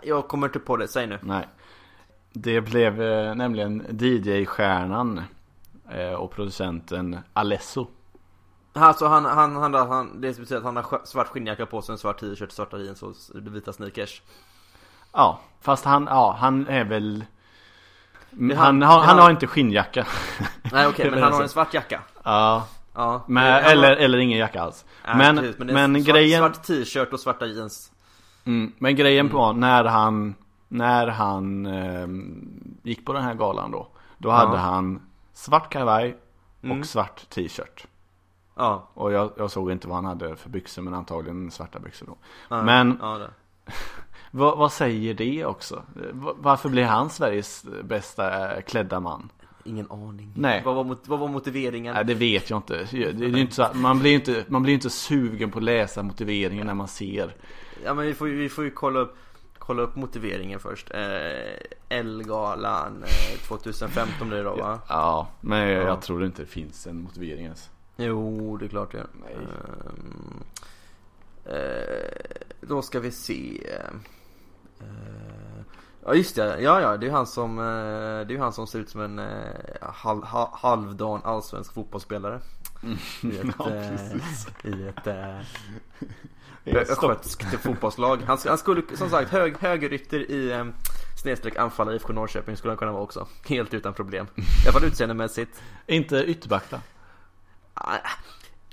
Jag 0.03 0.27
kommer 0.27 0.47
inte 0.47 0.59
på 0.59 0.77
det, 0.77 0.87
säg 0.87 1.07
nu. 1.07 1.19
Nej 1.21 1.47
Det 2.33 2.61
blev 2.61 3.01
eh, 3.01 3.35
nämligen 3.35 3.85
DJ-stjärnan 3.99 5.21
eh, 5.91 6.13
Och 6.13 6.31
producenten 6.31 7.17
Alesso 7.33 7.87
Alltså 8.73 9.07
han, 9.07 9.25
han, 9.25 9.55
han, 9.55 9.73
han, 9.73 10.21
det 10.21 10.37
betyder 10.39 10.57
att 10.57 10.63
han 10.63 10.75
har 10.75 11.05
svart 11.05 11.27
skinnjacka 11.27 11.65
på 11.65 11.81
sig, 11.81 11.93
en 11.93 11.97
svart 11.99 12.19
t-shirt, 12.19 12.51
svarta 12.51 12.77
jeans 12.77 13.03
och 13.03 13.15
vita 13.33 13.73
sneakers. 13.73 14.21
Ja, 15.13 15.39
fast 15.61 15.85
han, 15.85 16.07
ja, 16.09 16.37
han 16.39 16.67
är 16.67 16.83
väl 16.83 17.25
han, 18.31 18.51
han- 18.57 18.79
det 18.79 18.85
han 18.85 19.19
har 19.19 19.29
inte 19.31 19.47
skinnjacka 19.47 20.07
Nej 20.71 20.87
okej, 20.87 21.05
Det 21.05 21.11
men 21.11 21.23
han 21.23 21.33
har 21.33 21.41
en 21.43 21.49
svart 21.49 21.73
jacka. 21.73 22.01
Ja, 22.23 22.67
Ja. 22.95 23.23
men, 23.27 23.43
har- 23.53 23.71
eller, 23.71 23.95
eller 23.95 24.17
ingen 24.17 24.37
jacka 24.39 24.61
alls 24.61 24.85
Nej, 25.07 25.17
Men, 25.17 25.37
precis, 25.37 25.57
men, 25.59 25.95
en 25.95 26.03
svart, 26.03 26.15
grejen 26.15 26.39
Svart 26.41 26.63
t-shirt 26.63 27.13
och 27.13 27.19
svarta 27.19 27.45
jeans. 27.45 27.91
Mm, 28.45 28.71
men 28.77 28.95
grejen 28.95 29.29
på 29.29 29.51
när 29.53 29.83
han 29.85 30.35
När 30.71 31.07
han 31.07 31.65
ehm, 31.65 32.77
gick 32.83 33.05
på 33.05 33.13
den 33.13 33.23
här 33.23 33.33
galan 33.33 33.71
då 33.71 33.87
Då 34.17 34.29
Ja. 34.29 34.33
hade 34.33 34.57
han 34.57 35.01
svart 35.33 35.71
kavaj 35.73 36.17
och 36.59 36.65
Mm. 36.65 36.83
svart 36.83 37.29
t-shirt 37.29 37.87
Ja. 38.55 38.87
Och 38.93 39.11
jag, 39.11 39.31
jag 39.37 39.51
såg 39.51 39.71
inte 39.71 39.87
vad 39.87 39.95
han 39.95 40.05
hade 40.05 40.35
för 40.35 40.49
byxor 40.49 40.81
men 40.81 40.93
antagligen 40.93 41.51
svarta 41.51 41.79
byxor 41.79 42.05
då 42.05 42.15
ja 42.49 42.63
Men- 42.63 42.97
Ja, 43.01 43.19
vad, 44.31 44.57
vad 44.57 44.71
säger 44.71 45.13
det 45.13 45.45
också? 45.45 45.83
Va- 46.11 46.33
Varför 46.37 46.69
blir 46.69 46.83
han 46.85 47.09
Sveriges 47.09 47.65
bästa 47.83 48.55
eh, 48.55 48.61
klädda 48.61 48.99
man? 48.99 49.29
Ingen 49.63 49.91
aning. 49.91 50.31
Nej. 50.35 50.61
Vad 50.65 50.75
var, 50.75 50.83
mot, 50.83 51.07
vad 51.07 51.19
var 51.19 51.27
motiveringen? 51.27 51.93
Nej, 51.93 52.05
det 52.05 52.13
vet 52.13 52.49
jag 52.49 52.57
inte. 52.57 52.87
Det 52.91 53.25
är 53.25 53.37
inte 53.37 53.55
så, 53.55 53.67
man 53.73 53.99
blir 53.99 54.13
inte, 54.13 54.45
man 54.47 54.63
blir 54.63 54.73
inte 54.73 54.89
sugen 54.89 55.51
på 55.51 55.57
att 55.57 55.63
läsa 55.63 56.03
motiveringen 56.03 56.67
när 56.67 56.73
man 56.73 56.87
ser. 56.87 57.35
Ja 57.85 57.93
men 57.93 58.05
vi 58.05 58.13
får, 58.13 58.25
vi 58.25 58.49
får 58.49 58.63
ju 58.63 58.71
kolla 58.71 58.99
upp 58.99 59.15
Kolla 59.59 59.81
upp 59.81 59.95
motiveringen 59.95 60.59
först 60.59 60.91
eh, 60.93 61.97
Elgalan 61.97 63.03
eh, 63.03 63.39
2015 63.47 64.27
blir 64.27 64.37
det 64.37 64.43
då 64.43 64.55
va? 64.55 64.79
Ja, 64.89 65.27
men 65.41 65.59
jag, 65.59 65.83
Ja. 65.83 65.87
jag 65.87 66.01
tror 66.01 66.25
inte 66.25 66.41
det 66.41 66.45
finns 66.47 66.87
en 66.87 67.01
motivering 67.01 67.43
ens. 67.43 67.69
Jo, 67.97 68.57
det 68.57 68.65
är 68.65 68.69
klart 68.69 68.91
det 68.91 68.97
gör. 68.97 69.07
Nej. 69.21 69.47
Eh, 71.45 72.37
Då 72.61 72.81
ska 72.81 72.99
vi 72.99 73.11
se 73.11 73.67
Eh, 74.81 74.85
Ja 76.05 76.13
just 76.13 76.35
det, 76.35 76.61
ja 76.61 76.81
ja 76.81 76.97
det 76.97 77.07
är 77.07 77.11
han 77.11 77.27
som 77.27 77.59
eh, 77.59 77.63
Det 78.27 78.33
är 78.35 78.37
han 78.39 78.53
som 78.53 78.67
ser 78.67 78.79
ut 78.79 78.89
som 78.89 79.01
en 79.01 79.19
eh, 79.19 79.35
halv, 79.81 80.23
ha- 80.23 80.57
halvdan 80.57 81.21
allsvensk 81.23 81.73
fotbollsspelare 81.73 82.39
I 83.23 83.37
ett, 83.39 83.45
Ja, 83.59 83.69
eh, 83.69 83.89
precis. 83.89 84.47
i 84.63 84.87
ett 84.87 85.07
östgötskt 86.65 87.59
fotbollslag 87.59 88.23
han, 88.27 88.37
han 88.45 88.57
skulle 88.57 88.83
som 88.93 89.09
sagt 89.09 89.31
hög, 89.31 89.57
högerytter 89.57 90.31
i 90.31 90.51
eh, 90.51 90.65
Snedstreck 91.21 91.55
anfallare 91.55 91.95
IFK 91.95 92.13
Norrköping 92.13 92.57
skulle 92.57 92.71
han 92.71 92.77
kunna 92.77 92.91
vara 92.91 93.03
också 93.03 93.27
Helt 93.47 93.73
utan 93.73 93.93
problem 93.93 94.27
I 94.37 94.67
alla 94.67 94.79
fall 94.79 94.87
utseendemässigt 94.87 95.61
Inte 95.87 96.15
ytterback 96.15 96.63
då? 96.69 96.77
Ah, 97.73 97.97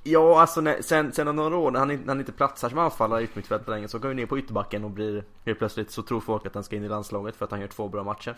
Ja, 0.09 0.40
alltså 0.40 0.61
när, 0.61 0.83
sen, 0.83 1.12
sen 1.12 1.29
om 1.29 1.37
några 1.37 1.57
år 1.57 1.70
när 1.70 1.79
han, 1.79 2.05
han 2.07 2.20
inte 2.20 2.33
platsar 2.33 2.68
som 2.68 2.79
anfallare 2.79 3.20
i 3.20 3.25
yttermittfältet 3.25 3.68
längre 3.68 3.88
så 3.88 3.99
går 3.99 4.09
han 4.09 4.16
ner 4.16 4.27
på 4.27 4.38
ytterbacken 4.38 4.85
och 4.85 4.90
blir 4.90 5.25
helt 5.44 5.59
plötsligt 5.59 5.90
så 5.90 6.03
tror 6.03 6.20
folk 6.20 6.46
att 6.46 6.55
han 6.55 6.64
ska 6.64 6.77
in 6.77 6.85
i 6.85 6.88
landslaget 6.88 7.37
för 7.37 7.44
att 7.44 7.51
han 7.51 7.61
gör 7.61 7.68
två 7.68 7.88
bra 7.88 8.05
matcher. 8.05 8.37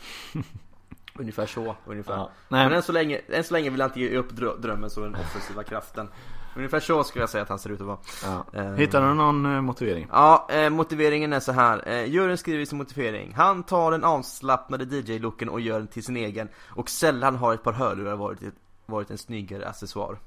ungefär 1.19 1.47
så, 1.47 1.77
ungefär. 1.87 2.15
Ja. 2.15 2.31
Men 2.49 2.73
än 2.73 2.83
så, 2.83 2.93
länge, 2.93 3.21
än 3.29 3.45
så 3.45 3.55
länge 3.55 3.71
vill 3.71 3.81
han 3.81 3.91
inte 3.91 4.01
ge 4.01 4.17
upp 4.17 4.33
drö- 4.33 4.61
drömmen 4.61 4.91
så 4.91 5.01
den 5.01 5.15
offensiva 5.15 5.63
kraften. 5.63 6.09
Ungefär 6.57 6.81
så 6.81 7.05
skulle 7.05 7.23
jag 7.23 7.31
säga 7.31 7.43
att 7.43 7.49
han 7.49 7.59
ser 7.59 7.71
ut 7.71 7.81
att 7.81 7.87
vara. 7.87 7.99
ja. 8.25 8.61
Ehm. 8.61 8.77
Hittar 8.77 9.09
du 9.09 9.15
någon 9.15 9.47
eh, 9.47 9.61
motivering? 9.61 10.07
Ja, 10.13 10.49
eh, 10.51 10.71
motiveringen 10.71 11.33
är 11.33 11.41
så 11.41 11.53
här. 11.53 11.89
Eh, 11.89 12.05
juryn 12.05 12.39
skriver 12.39 12.65
sin 12.65 12.79
motivering. 12.79 13.35
Han 13.37 13.63
tar 13.63 13.91
den 13.91 14.05
avslappnade 14.05 14.85
DJ-looken 14.85 15.49
och 15.49 15.61
gör 15.61 15.79
den 15.79 15.89
till 15.89 16.05
sin 16.05 16.17
egen. 16.17 16.49
Och 16.69 16.91
sällan 16.91 17.37
har 17.37 17.55
ett 17.55 17.63
par 17.63 17.73
hörlurar 17.73 18.17
varit, 18.17 18.39
varit 18.87 19.11
en 19.11 19.19
snyggare 19.19 19.69
accessoar. 19.69 20.19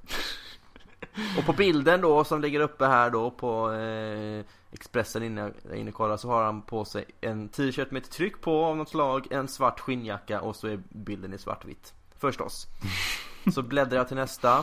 och 1.37 1.45
på 1.45 1.53
bilden 1.53 2.01
då 2.01 2.23
som 2.23 2.41
ligger 2.41 2.59
uppe 2.59 2.85
här 2.85 3.09
då 3.09 3.31
på 3.31 3.71
eh, 3.71 4.45
Expressen 4.73 5.23
inne, 5.23 5.51
inne 5.75 5.91
kollar 5.91 6.17
så 6.17 6.27
har 6.27 6.43
han 6.43 6.61
på 6.61 6.85
sig 6.85 7.05
en 7.21 7.49
t-shirt 7.49 7.91
med 7.91 8.03
ett 8.03 8.11
tryck 8.11 8.41
på 8.41 8.65
av 8.65 8.77
något 8.77 8.89
slag, 8.89 9.27
en 9.31 9.47
svart 9.47 9.79
skinnjacka 9.79 10.41
och 10.41 10.55
så 10.55 10.67
är 10.67 10.79
bilden 10.89 11.33
i 11.33 11.37
svartvitt. 11.37 11.93
Förstås. 12.19 12.67
Så 13.53 13.61
bläddrar 13.61 13.97
jag 13.97 14.07
till 14.07 14.17
nästa. 14.17 14.57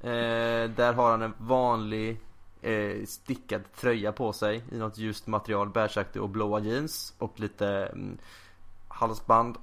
Eh, 0.00 0.70
där 0.76 0.92
har 0.92 1.10
han 1.10 1.22
en 1.22 1.34
vanlig 1.38 2.20
eh, 2.62 3.04
stickad 3.06 3.62
tröja 3.80 4.12
på 4.12 4.32
sig 4.32 4.64
i 4.72 4.78
något 4.78 4.98
ljust 4.98 5.26
material, 5.26 5.68
bärsaktig 5.68 6.22
och 6.22 6.28
blåa 6.28 6.60
jeans 6.60 7.14
och 7.18 7.40
lite 7.40 7.68
mm, 7.68 8.18
halsband. 8.88 9.56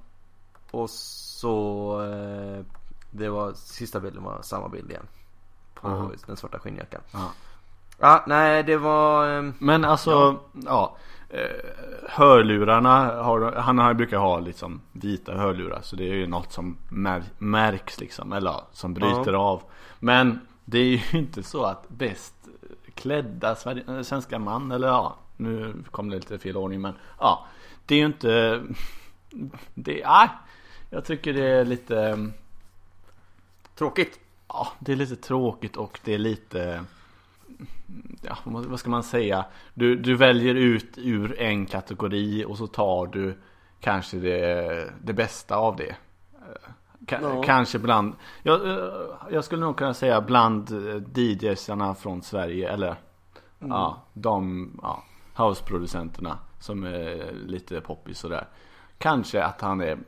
Och 0.70 0.90
så 0.90 2.02
eh, 2.02 2.64
det 3.10 3.28
var 3.28 3.52
sista 3.52 4.00
bilden 4.00 4.22
var 4.22 4.42
samma 4.42 4.68
bild 4.68 4.90
igen. 4.90 5.06
På 5.74 5.88
Aha. 5.88 6.10
den 6.26 6.36
svarta 6.36 6.58
skinnjackan. 6.58 7.00
Ja. 7.12 7.30
Ja, 7.98 8.24
nej 8.26 8.62
det 8.62 8.76
var... 8.76 9.28
ehm, 9.28 9.54
Men 9.58 9.84
alltså, 9.84 10.40
ja. 10.52 10.96
eh, 10.96 11.19
hörlurarna, 12.08 13.22
har, 13.22 13.52
han 13.52 13.78
har, 13.78 13.94
brukar 13.94 14.18
ha 14.18 14.40
liksom 14.40 14.80
vita 14.92 15.34
hörlurar. 15.34 15.80
Så 15.82 15.96
det 15.96 16.10
är 16.10 16.14
ju 16.14 16.26
något 16.26 16.52
som 16.52 16.76
mär, 16.90 17.22
märks 17.38 18.00
liksom. 18.00 18.32
Eller 18.32 18.50
ja, 18.50 18.68
som 18.72 18.94
bryter 18.94 19.32
av. 19.32 19.62
Men 19.98 20.40
det 20.64 20.78
är 20.78 20.84
ju 20.84 21.00
inte 21.18 21.42
så 21.42 21.64
att 21.64 21.88
bäst 21.88 22.34
klädda 22.94 23.56
eh, 23.86 24.02
svenska 24.02 24.38
man, 24.38 24.72
eller 24.72 24.88
ja. 24.88 25.16
Nu 25.36 25.74
kom 25.90 26.10
det 26.10 26.16
lite 26.16 26.38
fel 26.38 26.56
ordning 26.56 26.80
men 26.80 26.94
ja. 27.18 27.46
Det 27.86 27.94
är 27.94 27.98
ju 27.98 28.06
inte... 28.06 28.62
Det, 29.74 30.02
nej. 30.06 30.28
Jag 30.90 31.04
tycker 31.04 31.32
det 31.32 31.44
är 31.44 31.64
lite... 31.64 32.30
Tråkigt. 33.74 34.20
Ja, 34.48 34.68
det 34.78 34.92
är 34.92 34.96
lite 34.96 35.16
tråkigt 35.16 35.76
och 35.76 36.00
det 36.04 36.14
är 36.14 36.18
lite 36.18 36.84
Ja, 38.22 38.36
vad 38.44 38.80
ska 38.80 38.90
man 38.90 39.02
säga? 39.02 39.44
Du, 39.74 39.96
du 39.96 40.14
väljer 40.16 40.54
ut 40.54 40.98
ur 40.98 41.40
en 41.40 41.66
kategori 41.66 42.44
och 42.44 42.58
så 42.58 42.66
tar 42.66 43.06
du 43.06 43.38
kanske 43.80 44.16
det, 44.18 44.92
det 45.02 45.12
bästa 45.12 45.56
av 45.56 45.76
det. 45.76 45.88
Eh, 46.32 46.70
Ka- 47.06 47.18
Ja. 47.22 47.42
Kanske 47.42 47.78
bland, 47.78 48.14
jag, 48.42 48.68
eh, 48.68 48.84
jag 49.30 49.44
skulle 49.44 49.60
nog 49.64 49.76
kunna 49.76 49.94
säga 49.94 50.20
bland 50.20 50.70
eh, 50.72 51.02
DJsarna 51.14 51.94
från 51.94 52.22
Sverige 52.22 52.70
eller 52.72 52.96
ja, 53.58 54.02
de 54.12 54.70
ja, 54.82 55.02
houseproducenterna 55.34 56.38
som 56.58 56.84
är 56.84 57.32
lite 57.46 57.80
poppis 57.80 58.18
sådär. 58.18 58.48
Kanske 58.98 59.44
att 59.44 59.60
han 59.60 59.80
är 59.80 59.98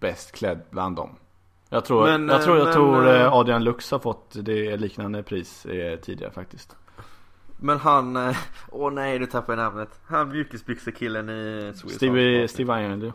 bäst 0.00 0.32
klädd 0.32 0.60
bland 0.70 0.96
dem. 0.96 1.10
Jag 1.74 1.84
tror, 1.84 2.04
Men, 2.06 2.28
jag 2.28 2.42
tror, 2.42 2.56
jag 2.56 2.64
men, 2.64 2.74
tror 2.74 3.08
eh, 3.08 3.22
eh, 3.22 3.32
Adrian 3.32 3.64
Lux 3.64 3.90
har 3.90 3.98
fått 3.98 4.30
det 4.34 4.76
liknande 4.76 5.22
pris 5.22 5.66
eh, 5.66 5.98
tidigare 5.98 6.32
faktiskt. 6.32 6.76
Men 7.56 7.78
han... 7.78 8.16
eh, 8.16 8.36
Åh 8.70 8.92
nej, 8.92 9.18
du 9.18 9.26
tappade 9.26 9.62
namnet. 9.62 10.00
Han 10.06 10.28
mjukisbyxekillen 10.28 11.28
i 11.30 11.72
Swedish 11.76 11.96
Steve, 11.96 12.48
Steve 12.48 12.82
Ironly. 12.82 13.12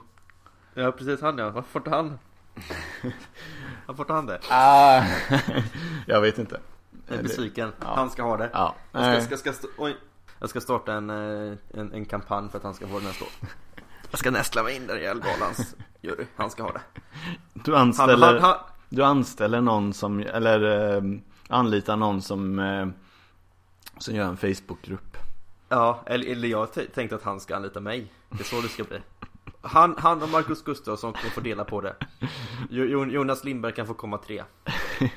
Ja 0.73 0.91
precis, 0.91 1.21
han 1.21 1.37
ja. 1.37 1.49
Varför 1.49 1.79
inte 1.79 1.89
han? 1.89 2.19
Varför 3.85 4.03
inte 4.03 4.13
han 4.13 4.25
det? 4.25 4.39
Ah, 4.49 5.03
jag 6.05 6.21
vet 6.21 6.37
inte. 6.37 6.59
Jag 7.07 7.17
är 7.17 7.23
besviken. 7.23 7.71
Ja. 7.81 7.93
Han 7.95 8.09
ska 8.09 8.23
ha 8.23 8.37
det. 8.37 8.49
Ja. 8.53 8.75
Jag 8.91 9.23
ska, 9.23 9.33
eh, 9.33 9.37
ska, 9.39 9.53
ska, 9.53 9.67
oj. 9.77 9.97
jag 10.39 10.49
ska 10.49 10.61
starta 10.61 10.93
en, 10.93 11.09
eh, 11.09 11.57
en, 11.73 11.93
en 11.93 12.05
kampanj 12.05 12.49
för 12.49 12.57
att 12.57 12.63
han 12.63 12.73
ska 12.73 12.87
få 12.87 12.93
den 12.93 13.03
nästa 13.03 13.25
år. 13.25 13.31
Jag 14.11 14.19
ska 14.19 14.31
nästla 14.31 14.63
mig 14.63 14.75
in 14.75 14.87
där 14.87 14.97
i 14.97 15.05
Elgalans 15.05 15.75
jury. 16.01 16.25
Han 16.35 16.49
ska 16.49 16.63
ha 16.63 16.71
det. 16.71 16.81
Du 17.69 17.75
Han, 17.75 17.87
anställer, 17.87 18.27
han, 18.33 18.41
han, 18.41 18.55
du 18.89 19.03
anställer 19.03 19.61
någon 19.61 19.93
som, 19.93 20.19
eller 20.19 20.95
eh, 20.97 21.01
anlitar 21.47 21.95
någon 21.95 22.21
som, 22.21 22.59
eh, 22.59 22.87
som 23.97 24.15
gör 24.15 24.25
en 24.25 24.37
Facebookgrupp. 24.37 25.17
ja, 25.69 25.99
eller, 26.05 26.31
eller 26.31 26.47
jag 26.47 26.67
tänkte 26.93 27.15
att 27.15 27.23
han 27.23 27.39
ska 27.39 27.55
anlita 27.55 27.79
mig. 27.79 28.11
Det 28.29 28.39
är 28.39 28.43
så 28.43 28.61
det 28.61 28.67
ska 28.67 28.83
bli. 28.83 28.99
Han, 29.61 29.95
han 29.97 30.21
och 30.23 30.29
Marcus 30.29 30.63
Gustafsson 30.63 31.13
kommer 31.13 31.29
få 31.29 31.41
dela 31.41 31.63
på 31.63 31.81
det. 31.81 31.95
Jo- 32.69 32.85
Jo- 32.85 33.05
Jonas 33.05 33.43
Lindberg 33.43 33.73
kan 33.73 33.87
få 33.87 33.93
komma 33.93 34.17
tre. 34.17 34.43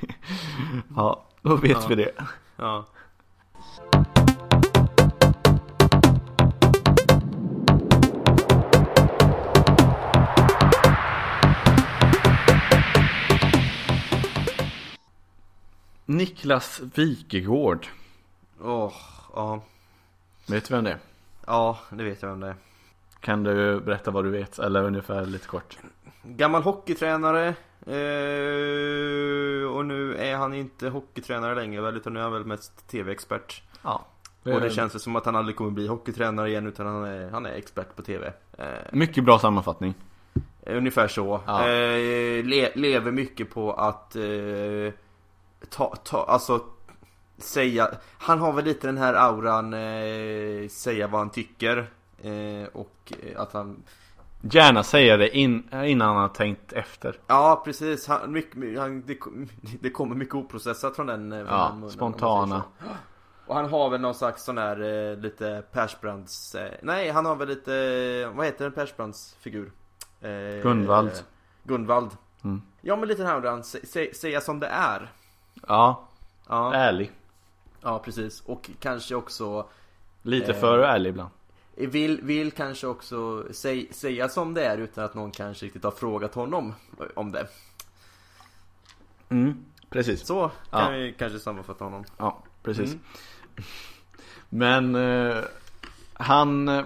Ja, 0.97 1.25
då 1.43 1.57
vet 1.57 1.71
Ja. 1.71 1.87
vi 1.89 1.95
det. 1.95 2.13
Ja. 2.57 2.85
Niklas 16.13 16.81
Wikegård. 16.95 17.87
Åh, 18.61 18.93
ja. 19.35 19.61
Vet 20.47 20.69
du 20.69 20.75
vem 20.75 20.85
det 20.85 20.91
är? 20.91 20.99
Ja, 21.47 21.79
det 21.91 22.05
vet 22.05 22.23
jag 22.23 22.29
vem 22.29 22.41
det 22.41 22.49
är. 22.49 22.55
Kan 23.21 23.43
du 23.43 23.81
berätta 23.81 24.11
vad 24.11 24.25
du 24.25 24.31
vet? 24.31 24.59
Eller 24.59 24.85
ungefär 24.85 25.27
lite 25.27 25.47
kort. 25.47 25.79
Gammal 26.23 26.63
hockeytränare 26.63 27.49
eh, 27.87 29.69
Och 29.77 29.87
nu 29.87 30.17
är 30.17 30.37
han 30.37 30.55
inte 30.55 30.89
hockeytränare 30.89 31.55
längre 31.55 31.83
väl 31.83 31.97
utan 31.97 32.13
nu 32.13 32.19
är 32.19 32.23
han 32.25 32.33
väl 32.33 32.45
mest 32.45 32.89
TV-expert 32.89 33.63
Ja. 33.83 34.05
Och 34.45 34.61
det 34.61 34.71
känns 34.71 34.95
väl 34.95 35.01
som 35.01 35.17
att 35.17 35.27
han 35.27 35.37
aldrig 35.37 35.57
kommer 35.57 35.71
bli 35.71 35.87
hockeytränare 35.87 36.49
igen 36.49 36.67
utan 36.67 36.87
han 36.87 37.05
är, 37.05 37.31
han 37.31 37.47
är 37.47 37.53
expert 37.53 37.97
på 37.97 38.03
TV 38.03 38.33
eh, 38.59 38.65
Mycket 38.93 39.25
bra 39.25 39.39
sammanfattning. 39.39 39.95
Ungefär 40.67 41.09
så 41.09 41.41
Ja. 41.47 41.69
eh, 41.69 42.45
le, 42.45 42.71
Lever 42.75 43.11
mycket 43.13 43.51
på 43.51 43.73
att 43.73 44.17
eh, 44.17 44.23
ta, 45.71 45.97
ta, 45.97 46.25
alltså 46.25 46.61
Säga, 47.39 47.91
han 48.19 48.39
har 48.39 48.53
väl 48.53 48.65
lite 48.65 48.87
den 48.87 48.99
här 48.99 49.15
auran 49.15 49.75
eh, 49.75 50.69
Säga 50.69 51.07
vad 51.07 51.21
han 51.21 51.31
tycker 51.31 51.91
eh, 52.23 52.69
Och 52.73 53.13
eh, 53.23 53.41
att 53.41 53.53
han 53.53 53.83
Gärna 54.45 54.83
säga 54.83 55.17
det 55.17 55.37
in, 55.37 55.69
innan 55.73 56.09
han 56.09 56.17
har 56.17 56.29
tänkt 56.29 56.73
efter. 56.73 57.19
Ja 57.27 57.63
precis, 57.65 58.07
han, 58.09 58.33
mycket, 58.33 58.79
han, 58.79 59.03
det, 59.07 59.19
det 59.81 59.91
kommer 59.91 60.15
mycket 60.15 60.35
oprocessat 60.35 60.97
från 60.97 61.07
den, 61.07 61.33
eh, 61.33 61.39
från 61.39 61.59
Ja, 61.59 61.69
den 61.69 61.75
munnen, 61.75 61.91
spontana. 61.91 62.63
Och 63.47 63.55
han 63.55 63.71
har 63.71 63.91
väl 63.91 64.01
någon 64.01 64.15
slags 64.15 64.45
sån 64.45 64.59
här 64.59 65.11
eh, 65.11 65.19
lite 65.19 65.63
Persbrandts 65.73 66.55
eh, 66.55 66.73
Nej 66.83 67.11
han 67.11 67.27
har 67.27 67.37
väl 67.37 67.49
lite, 67.49 68.33
vad 68.35 68.47
heter 68.47 68.67
en 68.67 68.73
Persbrandts-figur? 68.73 69.73
Eh, 70.21 70.63
Gunvald. 70.63 71.25
Gunvald 71.65 72.11
Mm. 72.45 72.63
Ja 72.81 72.97
men 72.97 73.09
lite 73.09 73.23
den 73.23 73.43
här 73.45 73.63
sä, 73.63 73.79
sä, 73.87 74.15
säga 74.15 74.41
som 74.41 74.61
det 74.61 74.67
är 74.67 75.13
Ja, 75.69 76.09
Ja, 76.49 76.75
ärlig. 76.75 77.11
ja 77.83 77.99
precis 77.99 78.41
och 78.47 78.71
kanske 78.81 79.15
också 79.15 79.67
Lite 80.23 80.53
Eh. 80.53 80.61
för 80.61 80.79
ärlig 80.79 81.11
ibland. 81.11 81.31
Vill, 81.77 82.21
vill 82.23 82.53
kanske 82.53 82.87
också 82.87 83.45
säg, 83.53 83.93
säga 83.93 84.29
som 84.29 84.55
det 84.55 84.65
är 84.67 84.79
utan 84.79 85.05
att 85.05 85.15
någon 85.15 85.31
kanske 85.31 85.67
riktigt 85.67 85.85
har 85.85 85.91
frågat 85.91 86.35
honom 86.35 86.75
om 87.15 87.33
det 87.33 87.47
Mm, 89.29 89.65
precis. 89.91 90.27
Så 90.27 90.51
kan 90.71 90.81
Ja. 90.85 90.89
vi 90.91 91.15
kanske 91.19 91.39
sammanfatta 91.39 91.85
honom. 91.85 92.05
Ja, 92.17 92.43
precis. 92.63 92.93
Mm. 92.93 93.01
Men 94.49 94.95
eh, 94.95 95.45
han, 96.13 96.85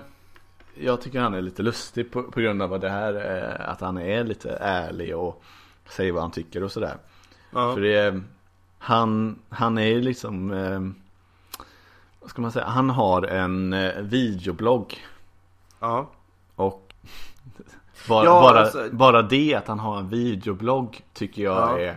jag 0.75 1.01
tycker 1.01 1.21
han 1.21 1.35
är 1.35 1.41
lite 1.43 1.62
lustig 1.62 2.11
på, 2.12 2.23
på 2.23 2.41
grund 2.41 2.62
av 2.62 2.81
det 2.81 2.91
här, 2.91 3.15
eh, 3.61 3.69
att 3.71 3.81
han 3.81 3.99
är 3.99 4.25
lite 4.25 4.51
ärlig 4.61 5.17
och 5.17 5.43
säger 5.89 6.12
vad 6.12 6.23
han 6.23 6.31
tycker 6.31 6.62
och 6.62 6.73
sådär. 6.73 6.97
Ja. 7.53 7.75
För 7.75 7.81
det 7.81 7.95
är, 7.95 8.23
han, 8.87 9.38
han 9.49 9.79
är 9.79 10.01
liksom, 10.01 10.53
eh, 10.53 10.81
vad 12.20 12.31
ska 12.31 12.42
man 12.42 12.53
säga, 12.53 12.64
han 12.66 12.90
har 12.90 13.22
en 13.22 13.72
eh, 13.72 14.01
videoblogg 14.03 15.05
ja. 15.81 16.11
och 16.57 16.92
bara, 18.09 18.25
Ja, 18.25 18.40
bara, 18.42 18.61
alltså- 18.61 18.88
bara 18.92 19.22
det 19.22 19.55
att 19.55 19.68
han 19.68 19.79
har 19.79 19.99
en 19.99 20.09
videoblogg 20.09 21.01
tycker 21.12 21.42
jag 21.42 21.57
Ja. 21.57 21.79
är 21.79 21.96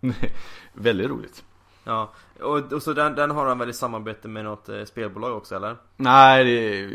väldigt 0.72 1.08
roligt. 1.10 1.44
Ja, 1.84 2.10
och, 2.40 2.72
och 2.72 2.82
så 2.82 2.92
den, 2.92 3.14
den 3.14 3.30
har 3.30 3.46
han 3.46 3.58
väl 3.58 3.70
i 3.70 3.72
samarbete 3.72 4.28
med 4.28 4.44
något 4.44 4.68
eh, 4.68 4.84
spelbolag 4.84 5.36
också 5.36 5.56
eller? 5.56 5.76
Nej, 5.96 6.44
det 6.44 6.50
är 6.50 6.90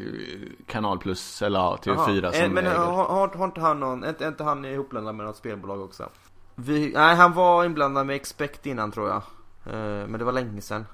Kanal 0.68 0.98
Plus 1.00 1.42
eller 1.42 1.60
ja, 1.60 1.78
TV4 1.84 2.22
Jaha. 2.24 2.32
som 2.34 2.42
Eh, 2.44 2.50
Men 2.50 2.66
äger. 2.68 2.78
har, 2.78 3.06
har, 3.06 3.28
har 3.28 3.46
inte 3.46 3.62
han 3.62 3.80
någon, 3.80 4.04
är 4.04 4.10
inte, 4.10 4.24
är 4.26 4.28
inte 4.28 4.44
han 4.44 4.66
ihopblandad 4.66 5.16
med 5.16 5.26
något 5.26 5.36
spelbolag 5.38 5.82
också? 5.82 6.10
Vi, 6.56 6.92
nej 6.94 7.16
han 7.16 7.34
var 7.34 7.66
inblandad 7.66 8.06
med 8.06 8.16
Expect 8.16 8.66
innan 8.66 8.92
tror 8.92 9.10
jag 9.10 9.18
eh, 9.66 10.08
Men 10.08 10.12
det 10.20 10.24
var 10.26 10.32
länge 10.32 10.62
sedan 10.62 10.86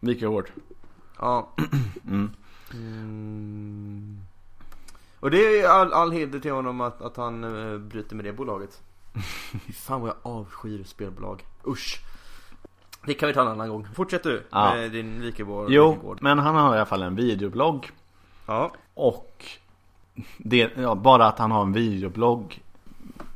Lika 0.00 0.28
hårt. 0.28 0.52
Ja 1.20 1.48
Mm. 2.06 2.30
mm. 2.72 4.18
Och 5.20 5.30
det 5.30 5.60
är 5.60 5.68
all, 5.68 5.92
all 5.92 6.12
heder 6.12 6.38
till 6.40 6.52
honom 6.52 6.80
att, 6.80 7.02
att 7.02 7.16
han 7.16 7.44
eh, 7.72 7.78
bryter 7.78 8.16
med 8.16 8.24
det 8.24 8.32
bolaget 8.32 8.82
fan 9.74 10.00
vad 10.00 10.10
jag 10.10 10.16
avskyr 10.22 10.84
spelbolag 10.84 11.44
Usch 11.66 12.00
Det 13.06 13.14
kan 13.14 13.26
vi 13.26 13.34
ta 13.34 13.40
en 13.42 13.48
annan 13.48 13.68
gång 13.68 13.86
Fortsätt 13.94 14.22
du 14.22 14.42
Ja. 14.50 14.74
med 14.74 14.92
din 14.92 15.20
Wikegård 15.20 15.66
Jo, 15.70 15.90
Wikegård. 15.90 16.18
men 16.22 16.38
han 16.38 16.54
har 16.56 16.74
i 16.74 16.76
alla 16.76 16.86
fall 16.86 17.02
en 17.02 17.14
videoblogg. 17.16 17.90
Ja 18.46 18.72
Och 18.94 19.44
det, 20.38 20.70
ja, 20.76 20.94
bara 20.94 21.26
att 21.26 21.38
han 21.38 21.50
har 21.50 21.62
en 21.62 21.72
videoblogg 21.72 22.62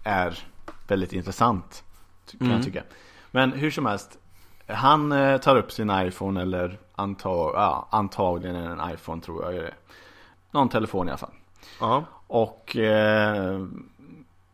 är 0.04 0.47
väldigt 0.88 1.12
intressant. 1.12 1.84
Kan 2.30 2.40
Mm. 2.40 2.52
jag 2.56 2.64
tycka. 2.64 2.82
Men 3.30 3.52
hur 3.52 3.70
som 3.70 3.86
helst. 3.86 4.18
Han 4.66 5.12
eh, 5.12 5.38
tar 5.38 5.56
upp 5.56 5.72
sin 5.72 5.90
iPhone 5.90 6.42
eller 6.42 6.78
antag, 6.94 7.52
ja, 7.54 7.88
antagligen 7.90 8.56
en 8.56 8.90
iPhone 8.94 9.22
tror 9.22 9.44
jag 9.44 9.56
är 9.56 9.62
det. 9.62 9.74
Någon 10.50 10.68
telefon 10.68 11.06
i 11.08 11.10
alla 11.10 11.18
fall. 11.18 11.30
Ja 11.80 12.04
Och, 12.26 12.76
eh, 12.76 13.66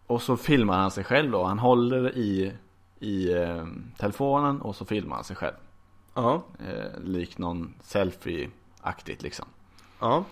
och 0.07 0.23
så 0.23 0.37
filmar 0.37 0.79
han 0.79 0.91
sig 0.91 1.05
själv 1.05 1.31
då. 1.31 1.45
Han 1.45 1.59
håller 1.59 2.17
i, 2.17 2.53
i 3.01 3.33
eh, 3.33 3.67
telefonen 3.99 4.61
och 4.61 4.77
så 4.77 4.85
filmar 4.85 5.17
han 5.17 5.25
sig 5.25 5.37
själv. 5.37 5.55
Ja 6.15 6.43
likt 6.99 7.39
någon 7.39 7.75
selfie-aktigt 7.83 9.23
liksom. 9.23 9.47
Ja 10.01 10.25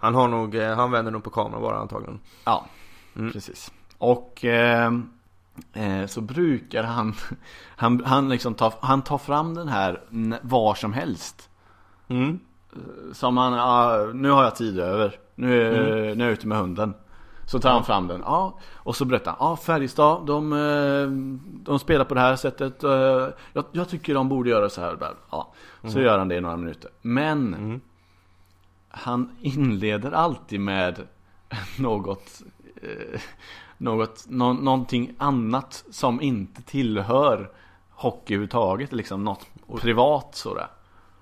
Han 0.00 0.14
har 0.14 0.28
nog, 0.28 0.54
han 0.56 0.90
vänder 0.90 1.12
nog 1.12 1.24
på 1.24 1.30
kameran 1.30 1.62
bara 1.62 1.78
antagligen 1.78 2.20
Ja, 2.44 2.66
Mm. 3.16 3.32
precis. 3.32 3.72
Och 3.98 4.44
eh, 4.44 4.92
så 6.06 6.20
brukar 6.20 6.82
han, 6.84 7.14
han, 7.76 8.04
han 8.04 8.28
liksom 8.28 8.54
tar, 8.54 8.74
han 8.80 9.02
tar 9.02 9.18
fram 9.18 9.54
den 9.54 9.68
här 9.68 10.00
var 10.42 10.74
som 10.74 10.92
helst. 10.92 11.50
Mm 12.08 12.40
Som 13.12 13.36
han, 13.36 13.54
ah, 13.54 14.04
nu 14.14 14.30
har 14.30 14.42
jag 14.44 14.56
tid 14.56 14.78
över. 14.80 15.18
Nu, 15.34 15.66
Mm. 15.74 15.84
nu 16.18 16.24
är 16.24 16.26
jag 16.28 16.32
ute 16.32 16.46
med 16.46 16.58
hunden. 16.58 16.94
Så 17.46 17.58
tar 17.60 17.70
han 17.70 17.84
fram 17.84 18.06
den. 18.08 18.20
Ja, 18.24 18.58
och 18.74 18.96
så 18.96 19.04
berättar 19.04 19.30
han. 19.30 19.48
Ja, 19.50 19.56
Färjestad, 19.56 20.26
de, 20.26 20.52
eh, 20.52 21.08
de 21.64 21.78
spelar 21.78 22.04
på 22.04 22.14
det 22.14 22.20
här 22.20 22.36
sättet. 22.36 22.84
eh, 22.84 22.90
Jag, 23.52 23.64
jag 23.72 23.88
tycker 23.88 24.14
de 24.14 24.28
borde 24.28 24.50
göra 24.50 24.68
så 24.68 24.80
här. 24.80 24.98
Ja, 25.30 25.52
så 25.88 26.00
gör 26.00 26.18
han 26.18 26.28
det 26.28 26.34
i 26.36 26.40
några 26.40 26.56
minuter. 26.56 26.90
Men 27.02 27.54
Mm. 27.54 27.80
han 28.88 29.36
inleder 29.40 30.12
alltid 30.12 30.60
med 30.60 31.02
något, 31.78 32.42
eh, 32.82 33.20
något 33.78 34.24
nå, 34.28 34.52
någonting 34.52 35.12
annat 35.18 35.84
som 35.90 36.20
inte 36.20 36.62
tillhör 36.62 37.50
hockey 37.90 38.34
överhuvudtaget. 38.34 38.92
Liksom 38.92 39.24
något 39.24 39.46
privat 39.80 40.34
sådär. 40.34 40.66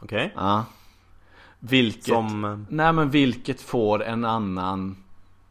Okej 0.03 0.33
Ja. 0.37 0.65
Vilket, 1.59 2.05
Som, 2.05 2.45
eh, 2.45 2.59
nej 2.69 2.93
men 2.93 3.11
vilket 3.11 3.61
får 3.61 4.05
en 4.05 4.25
annan 4.25 4.97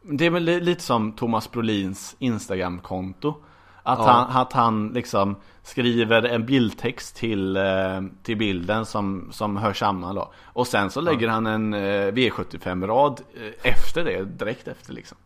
Det 0.02 0.26
är 0.26 0.30
väl 0.30 0.42
li- 0.44 0.60
lite 0.60 0.82
som 0.82 1.12
Thomas 1.12 1.50
Brolins 1.50 2.16
Instagram-konto 2.18 3.34
Att, 3.82 3.98
Ja. 3.98 4.04
han, 4.04 4.36
att 4.42 4.52
han 4.52 4.88
liksom 4.88 5.36
skriver 5.62 6.22
en 6.22 6.46
bildtext 6.46 7.16
till, 7.16 7.56
eh, 7.56 8.00
till 8.22 8.36
bilden 8.36 8.86
som, 8.86 9.28
som 9.32 9.56
hör 9.56 9.72
samman 9.72 10.14
då 10.14 10.32
Och 10.44 10.66
sen 10.66 10.90
så 10.90 11.00
lägger 11.00 11.28
han 11.28 11.46
en 11.46 11.74
eh, 11.74 12.12
V75-rad 12.12 13.20
eh, 13.34 13.72
efter 13.72 14.04
det, 14.04 14.24
direkt 14.24 14.68
efter 14.68 14.92
liksom 14.92 15.18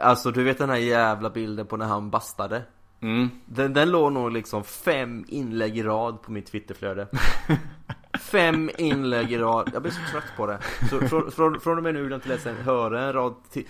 Alltså 0.00 0.30
du 0.30 0.44
vet 0.44 0.58
den 0.58 0.70
här 0.70 0.76
jävla 0.76 1.30
bilden 1.30 1.66
på 1.66 1.76
när 1.76 1.86
han 1.86 2.10
bastade? 2.10 2.62
Mm. 3.00 3.30
Den, 3.46 3.72
den 3.72 3.90
låg 3.90 4.12
nog 4.12 4.32
liksom 4.32 4.64
fem 4.64 5.24
inlägg 5.28 5.78
i 5.78 5.82
rad 5.82 6.22
på 6.22 6.32
mitt 6.32 6.46
twitterflöde. 6.46 7.08
Fem 8.20 8.70
inlägg 8.78 9.32
i 9.32 9.38
rad, 9.38 9.70
jag 9.72 9.82
blir 9.82 9.92
så 9.92 10.00
trött 10.10 10.36
på 10.36 10.46
det. 10.46 10.58
Så 10.90 11.00
från, 11.00 11.30
från, 11.30 11.60
från 11.60 11.76
och 11.76 11.82
med 11.82 11.94
nu 11.94 12.14
inte 12.14 12.28
läsa 12.28 12.50
en, 12.50 12.56
höra 12.56 13.02
en 13.02 13.12
rad 13.12 13.34
till 13.50 13.66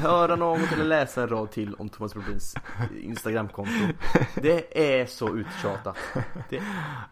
Höra 0.00 0.36
något 0.36 0.72
eller 0.72 0.84
läsa 0.84 1.22
en 1.22 1.28
rad 1.28 1.50
till 1.50 1.74
om 1.74 1.88
Thomas 1.88 2.14
Brolins 2.14 2.54
Instagramkonto. 3.00 3.86
Det 4.34 4.98
är 5.00 5.06
så 5.06 5.28
uttjatat. 5.28 5.96
Det 6.48 6.60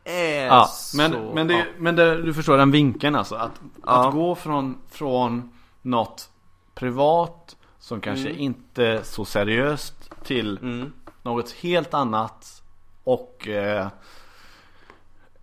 är 0.04 0.46
Ja, 0.46 0.66
så 0.70 0.96
men, 0.96 1.12
men, 1.34 1.48
det, 1.48 1.66
men 1.78 1.96
det, 1.96 2.22
du 2.22 2.34
förstår 2.34 2.56
den 2.56 2.70
vinkeln 2.70 3.14
alltså. 3.14 3.34
Att, 3.34 3.60
Ja. 3.86 4.08
att 4.08 4.14
gå 4.14 4.34
från, 4.34 4.78
från 4.90 5.50
något 5.82 6.30
privat 6.74 7.56
som 7.86 8.00
kanske 8.00 8.28
Mm. 8.28 8.40
inte 8.40 8.86
är 8.86 9.02
så 9.02 9.24
seriöst 9.24 10.10
till 10.24 10.58
mm. 10.58 10.92
något 11.22 11.50
helt 11.52 11.94
annat 11.94 12.62
och 13.04 13.48
eh, 13.48 13.88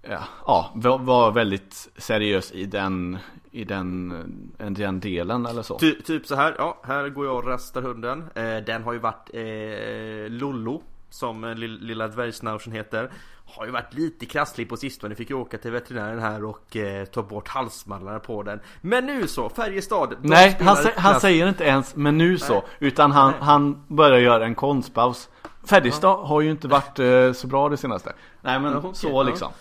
ja, 0.01 0.23
ja, 0.45 0.71
var, 0.75 1.31
väldigt 1.31 1.89
seriös 1.97 2.51
i 2.51 2.65
den, 2.65 3.17
i 3.51 3.63
den, 3.63 4.11
eh, 4.59 4.69
den 4.69 4.99
delen 4.99 5.45
eller 5.45 5.61
så. 5.61 5.79
Ty, 5.79 6.01
typ 6.01 6.25
så 6.27 6.35
här, 6.35 6.55
ja, 6.57 6.81
här 6.83 7.09
går 7.09 7.25
jag 7.25 7.35
och 7.35 7.47
rastar 7.47 7.81
hunden 7.81 8.23
eh, 8.35 8.57
Den 8.57 8.83
har 8.83 8.93
ju 8.93 8.99
varit 8.99 9.29
eh, 9.33 10.31
Lollo 10.31 10.81
Som 11.09 11.43
eh, 11.43 11.55
lill- 11.55 11.79
lilla 11.81 12.07
dvärgsnausen 12.07 12.73
heter 12.73 13.11
Har 13.45 13.65
ju 13.65 13.71
varit 13.71 13.93
lite 13.93 14.25
krasslig 14.25 14.69
på 14.69 14.77
sistone 14.77 15.15
Fick 15.15 15.29
ju 15.29 15.35
åka 15.35 15.57
till 15.57 15.71
veterinären 15.71 16.19
här 16.19 16.43
och 16.45 16.75
eh, 16.75 17.05
ta 17.05 17.21
bort 17.23 17.47
halsmandlarna 17.47 18.19
på 18.19 18.43
den 18.43 18.59
Men 18.81 19.05
nu 19.05 19.27
så, 19.27 19.49
Färjestad 19.49 20.15
Nej, 20.21 20.57
han, 20.61 20.75
sä- 20.75 20.91
han 20.97 21.19
säger 21.19 21.47
inte 21.47 21.63
ens 21.63 21.95
men 21.95 22.17
nu 22.17 22.37
så, 22.37 22.53
Nej. 22.53 22.63
utan 22.79 23.11
han, 23.11 23.31
Nej. 23.31 23.39
han 23.41 23.83
börjar 23.87 24.19
göra 24.19 24.45
en 24.45 24.55
konstpaus. 24.55 25.29
Färjestad 25.65 26.27
har 26.27 26.41
ju 26.41 26.51
inte 26.51 26.67
varit 26.67 26.99
eh, 26.99 27.31
så 27.33 27.47
bra 27.47 27.69
det 27.69 27.77
senaste. 27.77 28.13
Nej 28.41 28.59
men 28.59 28.71
Ja, 28.71 28.77
okej, 28.77 28.91
så 28.93 29.07
ja. 29.09 29.23
liksom. 29.23 29.51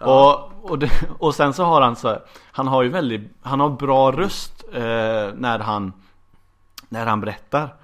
Och, 0.00 0.70
och, 0.70 0.78
det, 0.78 0.90
och 1.18 1.34
sen 1.34 1.52
så 1.52 1.64
har 1.64 1.80
han 1.80 1.96
så 1.96 2.08
här, 2.08 2.22
han 2.52 2.68
har 2.68 2.82
ju 2.82 2.88
väldigt, 2.88 3.22
han 3.42 3.60
har 3.60 3.70
bra 3.70 4.12
röst 4.12 4.64
eh, 4.72 4.80
när 5.34 5.58
han, 5.58 5.92
när 6.88 7.06
han 7.06 7.20
berättar. 7.20 7.74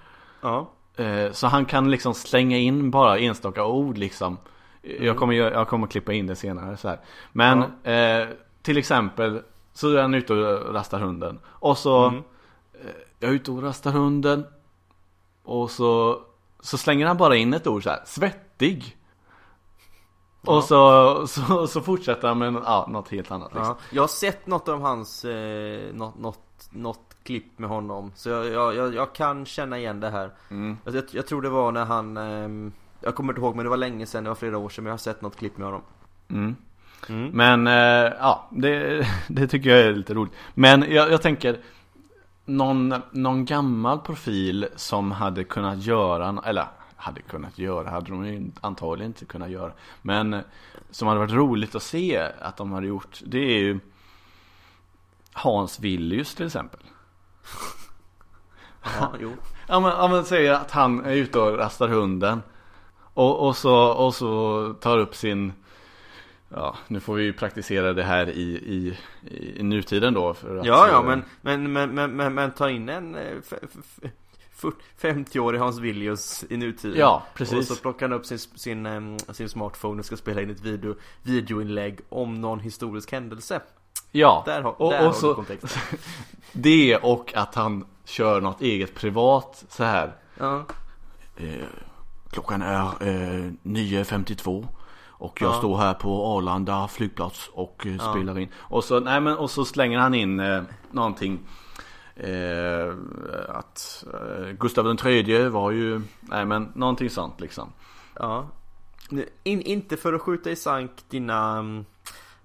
Ja, 0.41 0.71
Eh, 0.99 1.33
Så 1.33 1.47
han 1.47 1.65
kan 1.65 1.91
liksom 1.91 2.15
slänga 2.15 2.57
in 2.59 2.91
bara 2.91 3.19
enstaka 3.19 3.65
ord 3.65 3.99
liksom 3.99 4.39
jag, 5.01 5.17
kommer, 5.17 5.35
jag 5.35 5.69
kommer 5.69 5.87
klippa 5.87 6.13
in 6.13 6.27
det 6.27 6.37
senare 6.37 6.77
så 6.77 6.89
här. 6.89 7.01
Men 7.33 7.63
eh, 7.83 8.29
till 8.63 8.79
exempel 8.79 9.43
Så 9.73 9.89
är 9.97 10.03
han 10.03 10.15
ute 10.15 10.33
och 10.35 10.75
rastar 10.75 11.01
hunden 11.01 11.41
Och 11.47 11.79
så 11.79 12.05
Mm. 12.09 12.23
eh, 12.75 12.91
Jag 13.19 13.31
är 13.31 13.35
ute 13.35 13.51
och 13.51 13.63
rastar 13.63 13.91
hunden 13.91 14.47
Och 15.45 15.71
så 15.71 16.21
Så 16.61 16.79
slänger 16.79 17.07
han 17.07 17.17
bara 17.17 17.37
in 17.37 17.55
ett 17.55 17.67
ord 17.67 17.83
så 17.83 17.91
här 17.91 18.01
Svettig 18.05 18.97
Och 20.45 20.65
så, 20.65 21.27
så, 21.27 21.67
så 21.67 21.81
fortsätter 21.81 22.29
han 22.29 22.39
med 22.39 22.55
ja, 22.65 22.87
något 22.91 23.09
helt 23.09 23.31
annat 23.31 23.55
liksom. 23.55 23.77
ja. 23.79 23.85
Jag 23.93 24.03
har 24.03 24.09
sett 24.09 24.47
något 24.47 24.69
av 24.69 24.81
hans 24.81 25.25
eh, 25.25 25.95
något, 25.95 26.19
något, 26.19 26.69
något 26.71 27.17
klipp 27.23 27.59
med 27.59 27.69
honom 27.71 28.13
Så 28.15 28.29
jag, 28.29 28.47
jag, 28.47 28.75
jag, 28.75 28.95
jag 28.95 29.15
kan 29.15 29.47
känna 29.47 29.79
igen 29.79 30.01
det 30.01 30.11
här 30.11 30.31
Mm. 30.51 30.79
jag, 30.85 30.95
jag, 30.95 31.05
jag 31.11 31.27
tror 31.27 31.43
det 31.43 31.49
var 31.49 31.73
när 31.73 31.85
han 31.85 32.17
ehm, 32.17 32.73
Jag 33.07 33.15
kommer 33.15 33.33
inte 33.33 33.41
ihåg 33.41 33.57
men 33.57 33.65
det 33.65 33.71
var 33.71 33.77
länge 33.77 34.07
sedan, 34.07 34.25
det 34.25 34.31
var 34.31 34.35
flera 34.35 34.59
år 34.59 34.69
sedan 34.69 34.85
Men 34.85 34.89
jag 34.89 34.93
har 34.93 34.99
sett 34.99 35.23
något 35.23 35.37
klipp 35.37 35.59
med 35.59 35.67
honom 35.67 35.83
Mm. 36.29 36.57
Mm. 37.09 37.31
Men 37.31 37.67
eh, 37.67 38.13
ja, 38.21 38.49
det, 38.51 39.07
det 39.29 39.47
tycker 39.47 39.71
jag 39.71 39.79
är 39.79 39.93
lite 39.93 40.15
roligt. 40.15 40.33
Men 40.55 40.93
jag, 40.93 41.13
jag 41.13 41.23
tänker 41.23 41.61
någon, 42.45 42.95
någon 43.11 43.45
gammal 43.45 43.99
profil 43.99 44.69
som 44.77 45.11
hade 45.11 45.45
kunnat 45.45 45.85
göra, 45.85 46.43
eller 46.45 46.67
hade 46.97 47.23
kunnat 47.23 47.59
göra, 47.59 47.91
hade 47.91 48.11
de 48.11 48.27
ju 48.27 48.51
antagligen 48.61 49.11
inte 49.11 49.25
kunnat 49.25 49.51
göra. 49.51 49.73
Men 50.03 50.41
som 50.91 51.09
hade 51.09 51.21
varit 51.21 51.33
roligt 51.33 51.75
att 51.75 51.83
se 51.83 52.19
att 52.41 52.57
de 52.57 52.73
hade 52.73 52.87
gjort, 52.87 53.21
det 53.27 53.39
är 53.39 53.59
ju 53.59 53.81
Hans 55.33 55.81
Villius 55.81 56.35
till 56.35 56.47
exempel. 56.47 56.81
Ja, 59.01 59.13
jo 59.21 59.33
Ja 59.67 59.81
men, 59.81 59.91
ja, 59.91 60.09
men 60.09 60.25
säger 60.25 60.53
att 60.53 60.71
han 60.71 61.05
är 61.05 61.15
ute 61.15 61.39
och 61.39 61.59
rastar 61.59 61.89
hunden. 61.89 62.43
Och, 63.17 63.47
och, 63.49 63.57
så, 63.57 63.75
och 63.89 64.15
så 64.15 64.73
tar 64.81 64.99
upp 64.99 65.15
sin 65.15 65.53
Ja, 66.49 66.77
nu 66.89 67.01
får 67.01 67.15
vi 67.15 67.23
ju 67.25 67.33
praktisera 67.33 67.93
det 67.93 68.03
här 68.03 68.29
i, 68.29 68.43
i, 68.43 68.99
i 69.57 69.63
nutiden 69.63 70.15
då 70.15 70.35
för 70.35 70.57
att, 70.57 70.67
Ja, 70.67 70.89
ja, 70.89 70.99
eh, 70.99 71.05
men, 71.05 71.23
men, 71.41 71.73
men, 71.73 71.91
men, 71.95 72.17
men, 72.17 72.35
men 72.35 72.51
ta 72.51 72.71
in 72.71 72.89
en 72.89 73.15
eh, 73.15 73.37
f- 73.39 73.53
f- 73.63 74.11
f- 74.53 74.73
50-årig 75.01 75.59
Hans 75.61 75.79
Villius 75.79 76.45
i 76.51 76.57
nutiden. 76.57 76.99
Ja, 76.99 77.23
precis. 77.35 77.59
Och 77.71 77.77
så 77.77 77.83
plockar 77.83 78.09
han 78.09 78.19
upp 78.19 78.27
sin, 78.27 78.39
sin, 78.39 78.87
em, 78.87 79.19
sin 79.19 79.49
smartphone 79.49 79.99
och 80.01 80.07
ska 80.07 80.17
spela 80.17 80.43
in 80.43 80.51
ett 80.51 80.61
video, 80.61 80.95
videoinlägg 81.23 82.01
om 82.09 82.41
någon 82.41 82.61
historisk 82.61 83.13
händelse. 83.13 83.61
Ja, 84.13 84.43
Där, 84.47 84.63
har, 84.63 84.83
och, 84.83 84.93
där 84.93 85.01
och 85.01 85.07
har 85.07 85.13
så 85.13 85.45
det 86.53 86.97
och 86.97 87.33
att 87.37 87.55
han 87.55 87.87
kör 88.05 88.41
något 88.41 88.61
eget 88.63 88.95
privat 88.95 89.65
så 89.69 89.85
här. 89.85 90.17
Ja, 90.39 90.65
Eh, 91.37 91.67
klockan 92.31 92.63
är 92.63 92.83
eh, 92.83 93.51
9.52 93.63 94.67
och 95.19 95.43
jag 95.43 95.51
Ja. 95.51 95.59
står 95.59 95.77
här 95.79 95.95
på 95.95 96.27
Arlanda 96.27 96.89
flygplats 96.89 97.51
och 97.53 97.87
eh, 97.87 97.97
Ja. 97.97 98.13
spelar 98.13 98.39
in. 98.39 98.49
Och 98.57 98.85
så, 98.85 99.01
nej, 99.01 99.21
men, 99.21 99.37
och 99.37 99.51
så 99.51 99.65
slänger 99.65 99.99
han 99.99 100.15
in 100.15 100.41
eh, 100.41 100.63
någonting. 100.91 101.39
Eh, 102.17 102.95
att 103.49 104.05
eh, 104.15 104.49
Gustav 104.59 104.97
tredje 104.97 105.49
var 105.49 105.71
ju, 105.71 106.01
nej 106.21 106.45
men 106.45 106.73
någonting 106.75 107.11
sånt 107.11 107.41
liksom. 107.41 107.73
ja 108.15 108.47
in, 109.43 109.63
Inte 109.63 109.97
för 109.97 110.13
att 110.13 110.23
skjuta 110.23 110.51
i 110.51 110.57
sank 110.57 110.91
dina 111.09 111.59
mm, 111.59 111.85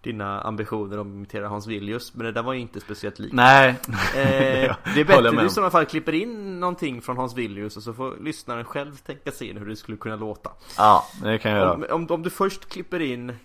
dina 0.01 0.41
ambitioner 0.41 0.97
om 0.97 1.07
att 1.07 1.15
imitera 1.15 1.47
Hans 1.47 1.67
Villius 1.67 2.13
Men 2.13 2.25
det 2.25 2.31
där 2.31 2.43
var 2.43 2.53
ju 2.53 2.59
inte 2.59 2.79
speciellt 2.79 3.19
likt 3.19 3.33
Nej, 3.33 3.75
Eh, 3.89 4.75
det 4.93 5.01
är 5.01 5.05
bättre 5.05 5.31
du 5.31 5.45
i 5.45 5.49
sådana 5.49 5.71
fall 5.71 5.85
klipper 5.85 6.13
in 6.13 6.59
någonting 6.59 7.01
från 7.01 7.17
Hans 7.17 7.37
Villius 7.37 7.77
och 7.77 7.83
så 7.83 7.93
får 7.93 8.17
lyssnaren 8.21 8.65
själv 8.65 8.95
tänka 8.95 9.31
sig 9.31 9.49
in 9.49 9.57
hur 9.57 9.65
det 9.65 9.75
skulle 9.75 9.97
kunna 9.97 10.15
låta. 10.15 10.51
ja 10.77 11.05
det 11.23 11.37
kan 11.37 11.51
jag 11.51 11.59
göra. 11.59 11.73
Om, 11.73 11.85
om, 11.89 12.07
om 12.09 12.23
du 12.23 12.29
först 12.29 12.69
klipper 12.69 12.99
in 12.99 13.35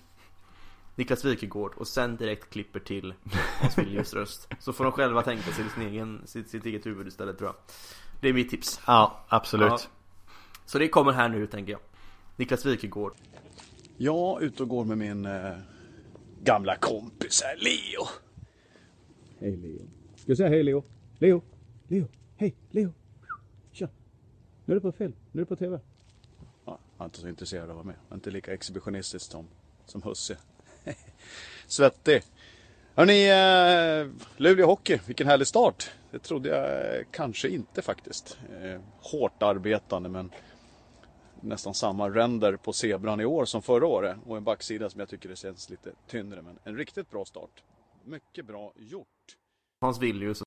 Niklas 0.95 1.25
Wikegård 1.25 1.73
och 1.77 1.89
sen 1.89 2.17
direkt 2.17 2.51
klipper 2.51 2.81
till 2.81 3.15
Hans 3.61 3.79
Villius 3.79 4.15
röst 4.15 4.49
så 4.59 4.73
får 4.73 4.85
de 4.85 4.93
själva 4.93 5.23
tänka 5.23 5.53
sig 5.53 5.65
sin 5.75 5.89
egen, 5.89 6.23
sitt, 6.25 6.51
sitt 6.51 6.67
eget 6.67 6.87
huvud 6.87 7.07
istället 7.07 7.39
tror 7.39 7.49
jag. 7.49 7.57
Det 8.21 8.29
är 8.29 8.33
mitt 8.33 8.51
tips. 8.51 8.81
Ja, 8.87 9.25
absolut. 9.29 9.69
Ja. 9.69 9.79
Så 10.65 10.79
det 10.79 10.89
kommer 10.89 11.13
här 11.13 11.29
nu 11.29 11.47
tänker 11.47 11.73
jag. 11.73 11.81
Niklas 12.37 12.67
Wikegård. 12.67 13.13
Jag 13.97 14.43
ute 14.43 14.63
och 14.63 14.69
går 14.69 14.85
med 14.85 14.99
min 14.99 15.27
eh, 15.27 15.53
gamla 16.47 16.77
kompis 16.77 17.43
här, 17.43 17.57
Leo. 17.57 18.09
Hej 19.39 19.57
Leo. 19.57 19.89
Ska 20.17 20.31
jag 20.31 20.37
säga 20.37 20.49
hej 20.49 20.63
Leo? 20.63 20.85
Leo? 21.19 21.43
Leo? 21.89 22.09
Hej 22.37 22.55
Leo? 22.71 22.93
Tja! 23.73 23.89
Nu 24.65 24.73
är 24.73 24.77
du 24.77 24.81
på 24.81 24.93
film. 24.93 25.13
Nu 25.33 25.41
är 25.41 25.45
du 25.45 25.49
på 25.49 25.57
TV. 25.57 25.81
Ja, 26.65 26.79
han 26.97 27.05
är 27.05 27.05
inte 27.05 27.19
så 27.19 27.29
intresserad 27.29 27.65
av 27.65 27.71
att 27.71 27.77
vara 27.77 27.85
med. 27.85 28.17
Inte 28.17 28.31
lika 28.31 28.55
exhibitionistisk 28.55 29.31
som, 29.31 29.47
som 29.87 30.03
Husse. 30.03 30.37
Svettig. 31.67 32.23
Hörni, 32.95 33.29
eh, 33.29 34.27
Luleå 34.37 34.67
Hockey, 34.67 34.99
vilken 35.07 35.27
härlig 35.27 35.47
start. 35.47 35.91
Det 36.11 36.19
trodde 36.19 36.49
jag 36.49 37.05
kanske 37.11 37.49
inte 37.49 37.83
faktiskt. 37.83 38.39
Eh, 38.63 38.81
hårt 39.01 39.43
arbetande 39.43 40.09
men 40.09 40.31
nästan 41.47 41.75
samma 41.75 42.09
render 42.09 42.57
på 42.57 42.73
zebran 42.73 43.21
i 43.21 43.25
år 43.25 43.45
som 43.45 43.63
förra 43.63 43.87
året. 43.87 44.17
Och 44.27 44.37
en 44.37 44.45
backsida 44.45 44.91
som 44.91 45.01
jag 45.01 45.09
tycker 45.09 45.29
det 45.29 45.37
känns 45.37 45.71
lite 45.71 45.91
tyngre. 46.11 46.43
Men 46.43 46.59
en 46.65 46.77
riktigt 46.77 47.11
bra 47.11 47.25
start. 47.25 47.63
Mycket 48.05 48.47
bra 48.47 48.73
gjort. 48.77 49.07
Hans 49.81 50.01
Villius. 50.01 50.43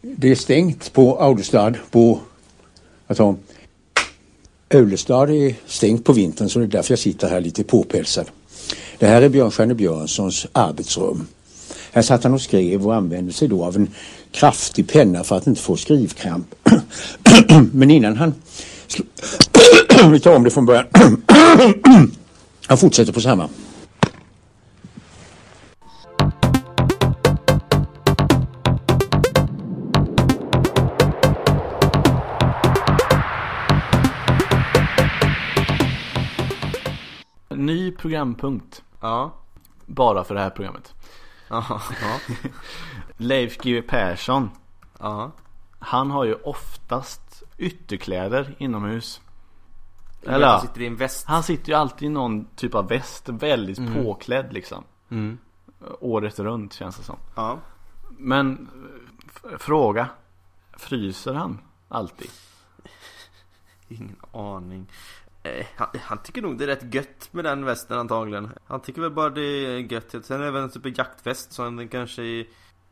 Det 0.00 0.30
är 0.30 0.34
stängt 0.34 0.92
på 0.92 1.16
Audestad 1.20 1.74
på, 1.90 2.20
tar 3.16 3.36
Aulestad 4.74 5.30
är 5.30 5.54
stängt 5.66 6.04
på 6.04 6.12
vintern 6.12 6.48
så 6.48 6.58
det 6.58 6.64
är 6.64 6.68
därför 6.68 6.92
jag 6.92 6.98
sitter 6.98 7.28
här 7.28 7.40
lite 7.40 7.64
påpälsad. 7.64 8.30
Det 8.98 9.06
här 9.06 9.22
är 9.22 9.28
Björnstjerne 9.28 9.74
Björnssons 9.74 10.46
arbetsrum. 10.52 11.26
Här 11.92 12.02
satt 12.02 12.24
han 12.24 12.34
och 12.34 12.40
skrev 12.40 12.86
och 12.86 12.94
använde 12.94 13.32
sig 13.32 13.48
då 13.48 13.64
av 13.64 13.76
en 13.76 13.88
kraftig 14.30 14.88
penna 14.88 15.24
för 15.24 15.36
att 15.36 15.46
inte 15.46 15.60
få 15.60 15.76
skrivkramp. 15.76 16.54
Men 17.72 17.90
innan 17.90 18.16
han... 18.16 18.34
Vi 20.10 20.20
tar 20.20 20.36
om 20.36 20.44
det 20.44 20.50
från 20.50 20.66
början. 20.66 20.86
Han 22.66 22.78
fortsätter 22.78 23.12
på 23.12 23.20
samma. 23.20 23.48
Ny 37.48 37.90
programpunkt. 37.92 38.82
Ja. 39.00 39.34
Bara 39.86 40.24
för 40.24 40.34
det 40.34 40.40
här 40.40 40.50
programmet. 40.50 40.94
Ja. 41.48 41.80
Leif 43.16 43.58
GW 43.58 43.82
Persson. 43.82 44.50
ja. 45.00 45.32
Han 45.78 46.10
har 46.10 46.24
ju 46.24 46.34
oftast 46.34 47.42
ytterkläder 47.58 48.54
inomhus. 48.58 49.20
Eller 50.22 50.46
han 50.46 50.60
sitter 50.60 50.80
i 50.80 50.86
en 50.86 50.96
väst. 50.96 51.26
han 51.26 51.42
sitter 51.42 51.68
ju 51.68 51.74
alltid 51.74 52.06
i 52.06 52.08
någon 52.08 52.44
typ 52.56 52.74
av 52.74 52.88
väst, 52.88 53.28
väldigt 53.28 53.78
Mm. 53.78 53.94
påklädd 54.04 54.52
liksom. 54.52 54.84
Året 56.00 56.38
runt 56.38 56.72
känns 56.72 56.96
det 56.96 57.02
som. 57.02 57.16
Ja. 57.34 57.58
Men 58.10 58.68
fråga, 59.58 60.08
fryser 60.76 61.34
han 61.34 61.58
alltid? 61.88 62.30
Ingen 63.88 64.16
aning. 64.32 64.86
Eh, 65.42 65.66
han, 65.76 65.88
han 66.02 66.18
tycker 66.18 66.42
nog 66.42 66.58
det 66.58 66.64
är 66.64 66.68
rätt 66.68 66.94
gött 66.94 67.28
med 67.30 67.44
den 67.44 67.64
västen 67.64 67.98
antagligen. 67.98 68.50
Han 68.66 68.80
tycker 68.80 69.00
väl 69.00 69.10
bara 69.10 69.30
det 69.30 69.42
är 69.42 69.92
gött. 69.92 70.14
Sen 70.24 70.40
är 70.40 70.44
det 70.44 70.50
väl 70.50 70.62
en 70.62 70.70
typ 70.70 70.86
av 70.86 70.92
jaktväst 70.98 71.52
så 71.52 71.62
den 71.62 71.88
kanske 71.88 72.46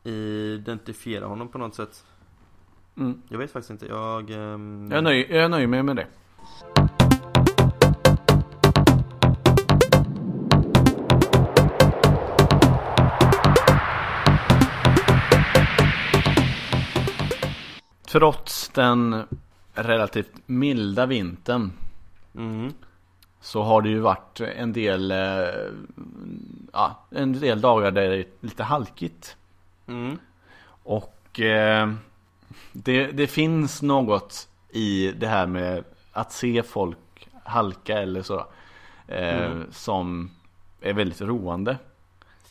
identifierar 0.05 1.27
honom 1.27 1.48
på 1.48 1.59
något 1.59 1.75
sätt. 1.75 2.05
Mm. 2.97 3.23
Jag 3.29 3.39
vet 3.39 3.51
faktiskt 3.53 3.71
inte. 3.71 3.87
Jag... 3.87 4.31
ehm, 4.31 4.89
Jag, 4.93 5.05
nöj, 5.05 5.27
jag 5.31 5.51
nöjer 5.51 5.67
mig 5.67 5.83
med 5.83 5.97
det. 5.97 6.07
Trots 18.07 18.69
den 18.69 19.25
relativt 19.75 20.31
milda 20.47 21.07
vintern 21.07 21.73
Mm. 22.37 22.73
så 23.41 23.63
har 23.63 23.83
det 23.83 23.89
ju 23.89 23.99
varit 23.99 24.41
en 24.41 24.73
del, 24.73 25.11
eh, 25.11 25.19
ja, 26.73 26.99
en 27.11 27.41
del 27.41 27.61
dagar 27.61 27.91
där 27.91 28.09
det 28.09 28.17
är 28.17 28.25
lite 28.41 28.63
halkigt. 28.63 29.37
Mm. 29.87 30.19
Och 30.83 31.41
eh, 31.41 31.93
det, 32.73 33.07
det 33.07 33.27
finns 33.27 33.83
något 33.83 34.49
i 34.71 35.12
det 35.12 35.27
här 35.27 35.47
med 35.47 35.85
att 36.12 36.33
se 36.33 36.62
folk 36.62 37.29
halka 37.45 37.99
eller 37.99 38.23
så. 38.23 38.47
Eh, 39.09 39.43
Mm. 39.53 39.67
Som 39.73 40.31
är 40.81 40.93
väldigt 40.93 41.21
roande. 41.21 41.71
Är 41.71 41.77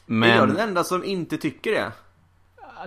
jag 0.05 0.15
Men 0.15 0.47
den 0.49 0.57
enda 0.57 0.83
som 0.83 1.03
inte 1.03 1.37
tycker 1.37 1.71
det? 1.71 1.91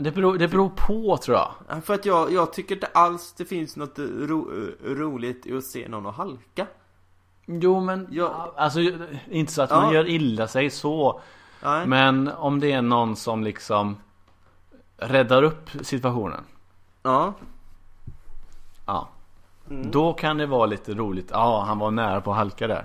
det, 0.01 0.11
beror, 0.11 0.39
det 0.39 0.49
beror 0.49 0.69
på 0.77 1.17
tror 1.17 1.37
jag. 1.37 1.51
Ja, 1.69 1.81
För 1.81 1.95
att 1.95 2.05
jag, 2.07 2.33
jag 2.33 2.53
tycker 2.53 2.75
inte 2.75 2.87
alls 2.87 3.33
det 3.37 3.45
finns 3.45 3.77
något 3.77 3.99
ro, 3.99 4.51
roligt 4.85 5.47
i 5.47 5.57
att 5.57 5.65
se 5.65 5.89
någon 5.89 6.07
att 6.07 6.15
halka. 6.15 6.67
Jo 7.47 7.81
men, 7.81 8.09
Ja. 8.11 8.55
alltså 8.57 8.81
inte 9.31 9.53
så 9.53 9.63
att 9.63 9.71
Ja. 9.71 9.81
man 9.81 9.95
gör 9.95 10.09
illa 10.09 10.49
sig 10.49 10.71
så. 10.71 11.21
Nej. 11.63 11.87
Men 11.87 12.29
om 12.29 12.61
det 12.61 12.73
är 12.73 12.83
någon 12.83 13.17
som 13.17 13.45
liksom 13.45 13.97
räddar 14.97 15.43
upp 15.43 15.71
situationen. 15.83 16.45
Ja. 17.05 17.33
Ja. 18.87 19.09
Mm. 19.71 19.91
Då 19.91 20.13
kan 20.13 20.37
det 20.39 20.47
vara 20.47 20.67
lite 20.67 20.95
roligt. 20.95 21.29
Ja, 21.33 21.65
han 21.67 21.79
var 21.79 21.91
nära 21.91 22.21
på 22.21 22.31
att 22.31 22.37
halka 22.37 22.67
där. 22.67 22.85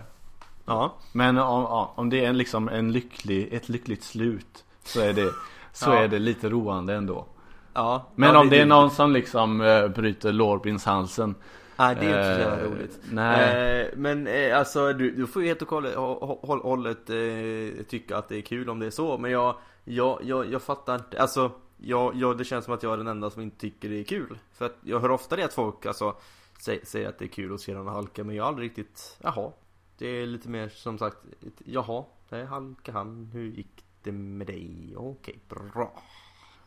Ja. 0.65 0.93
Men 1.11 1.38
om, 1.38 1.61
ja, 1.61 1.91
om 1.95 2.09
det 2.09 2.26
är 2.26 2.30
en, 2.30 2.38
liksom 2.38 2.70
en 2.70 2.91
lycklig, 2.91 3.53
ett 3.53 3.70
lyckligt 3.70 4.03
slut 4.03 4.65
så 4.84 5.01
är 5.01 5.13
det, 5.13 5.32
så 5.74 5.89
Ja. 5.89 5.95
är 5.97 6.07
det 6.07 6.20
lite 6.20 6.49
roande 6.49 6.95
ändå. 6.95 7.26
Ja. 7.74 8.03
Men 8.15 8.36
om 8.36 8.49
det 8.49 8.59
är 8.61 8.65
någon 8.65 8.89
som 8.91 9.11
liksom 9.11 9.61
äh, 9.61 9.88
bryter 9.88 10.32
lårbenshalsen. 10.32 11.36
Nej 11.78 11.95
det 11.99 12.05
är 12.05 12.09
inte 12.09 12.36
så 12.36 12.49
jävla 12.49 12.59
eh, 12.65 12.72
roligt. 12.72 12.99
Nej. 13.11 13.82
Eh, 13.82 13.88
men 13.95 14.28
eh, 14.28 14.57
alltså 14.57 14.93
du, 14.93 15.11
du 15.11 15.28
får 15.28 15.41
ju 15.41 15.47
helt 15.47 15.61
och 15.61 15.70
hållet, 15.70 15.95
hå- 15.95 16.41
hå- 16.41 16.61
hållet 16.63 17.09
eh, 17.09 17.86
tycka 17.86 18.17
att 18.17 18.30
det 18.30 18.38
är 18.38 18.41
kul 18.41 18.70
om 18.70 18.80
det 18.80 18.86
är 18.86 18.91
så. 18.91 19.17
Men 19.17 19.32
jag, 19.32 19.55
jag, 19.84 20.20
jag, 20.24 20.51
jag 20.51 20.61
fattar 20.61 20.95
inte. 20.95 21.22
Alltså, 21.22 21.51
jag, 21.82 22.15
jag, 22.15 22.38
det 22.38 22.45
känns 22.45 22.65
som 22.65 22.73
att 22.73 22.84
jag 22.84 22.93
är 22.93 22.97
den 22.97 23.07
enda 23.07 23.30
som 23.30 23.41
inte 23.41 23.57
tycker 23.57 23.89
det 23.89 23.99
är 23.99 24.03
kul. 24.03 24.38
För 24.53 24.65
att 24.65 24.75
jag 24.82 24.99
hör 24.99 25.11
ofta 25.11 25.36
det 25.36 25.43
att 25.43 25.53
folk 25.53 25.86
alltså 25.86 26.15
sä- 26.59 26.86
säger 26.86 27.09
att 27.09 27.19
det 27.19 27.25
är 27.25 27.30
kul 27.30 27.53
att 27.53 27.61
se 27.61 27.73
någon 27.73 27.88
halka. 27.93 28.23
Men 28.23 28.36
jag 28.36 28.43
har 28.43 28.47
aldrig 28.49 28.69
riktigt, 28.69 29.17
jaha. 29.21 29.51
Det 29.97 30.07
är 30.07 30.25
lite 30.25 30.49
mer 30.49 30.69
som 30.69 30.97
sagt, 30.97 31.17
ett, 31.47 31.61
jaha. 31.65 32.03
Där 32.30 32.45
halkar 32.45 32.93
han. 32.93 33.30
Hur 33.34 33.47
gick 33.47 33.84
det 34.03 34.11
med 34.11 34.47
dig? 34.47 34.93
Okej, 34.97 35.39
bra. 35.49 35.91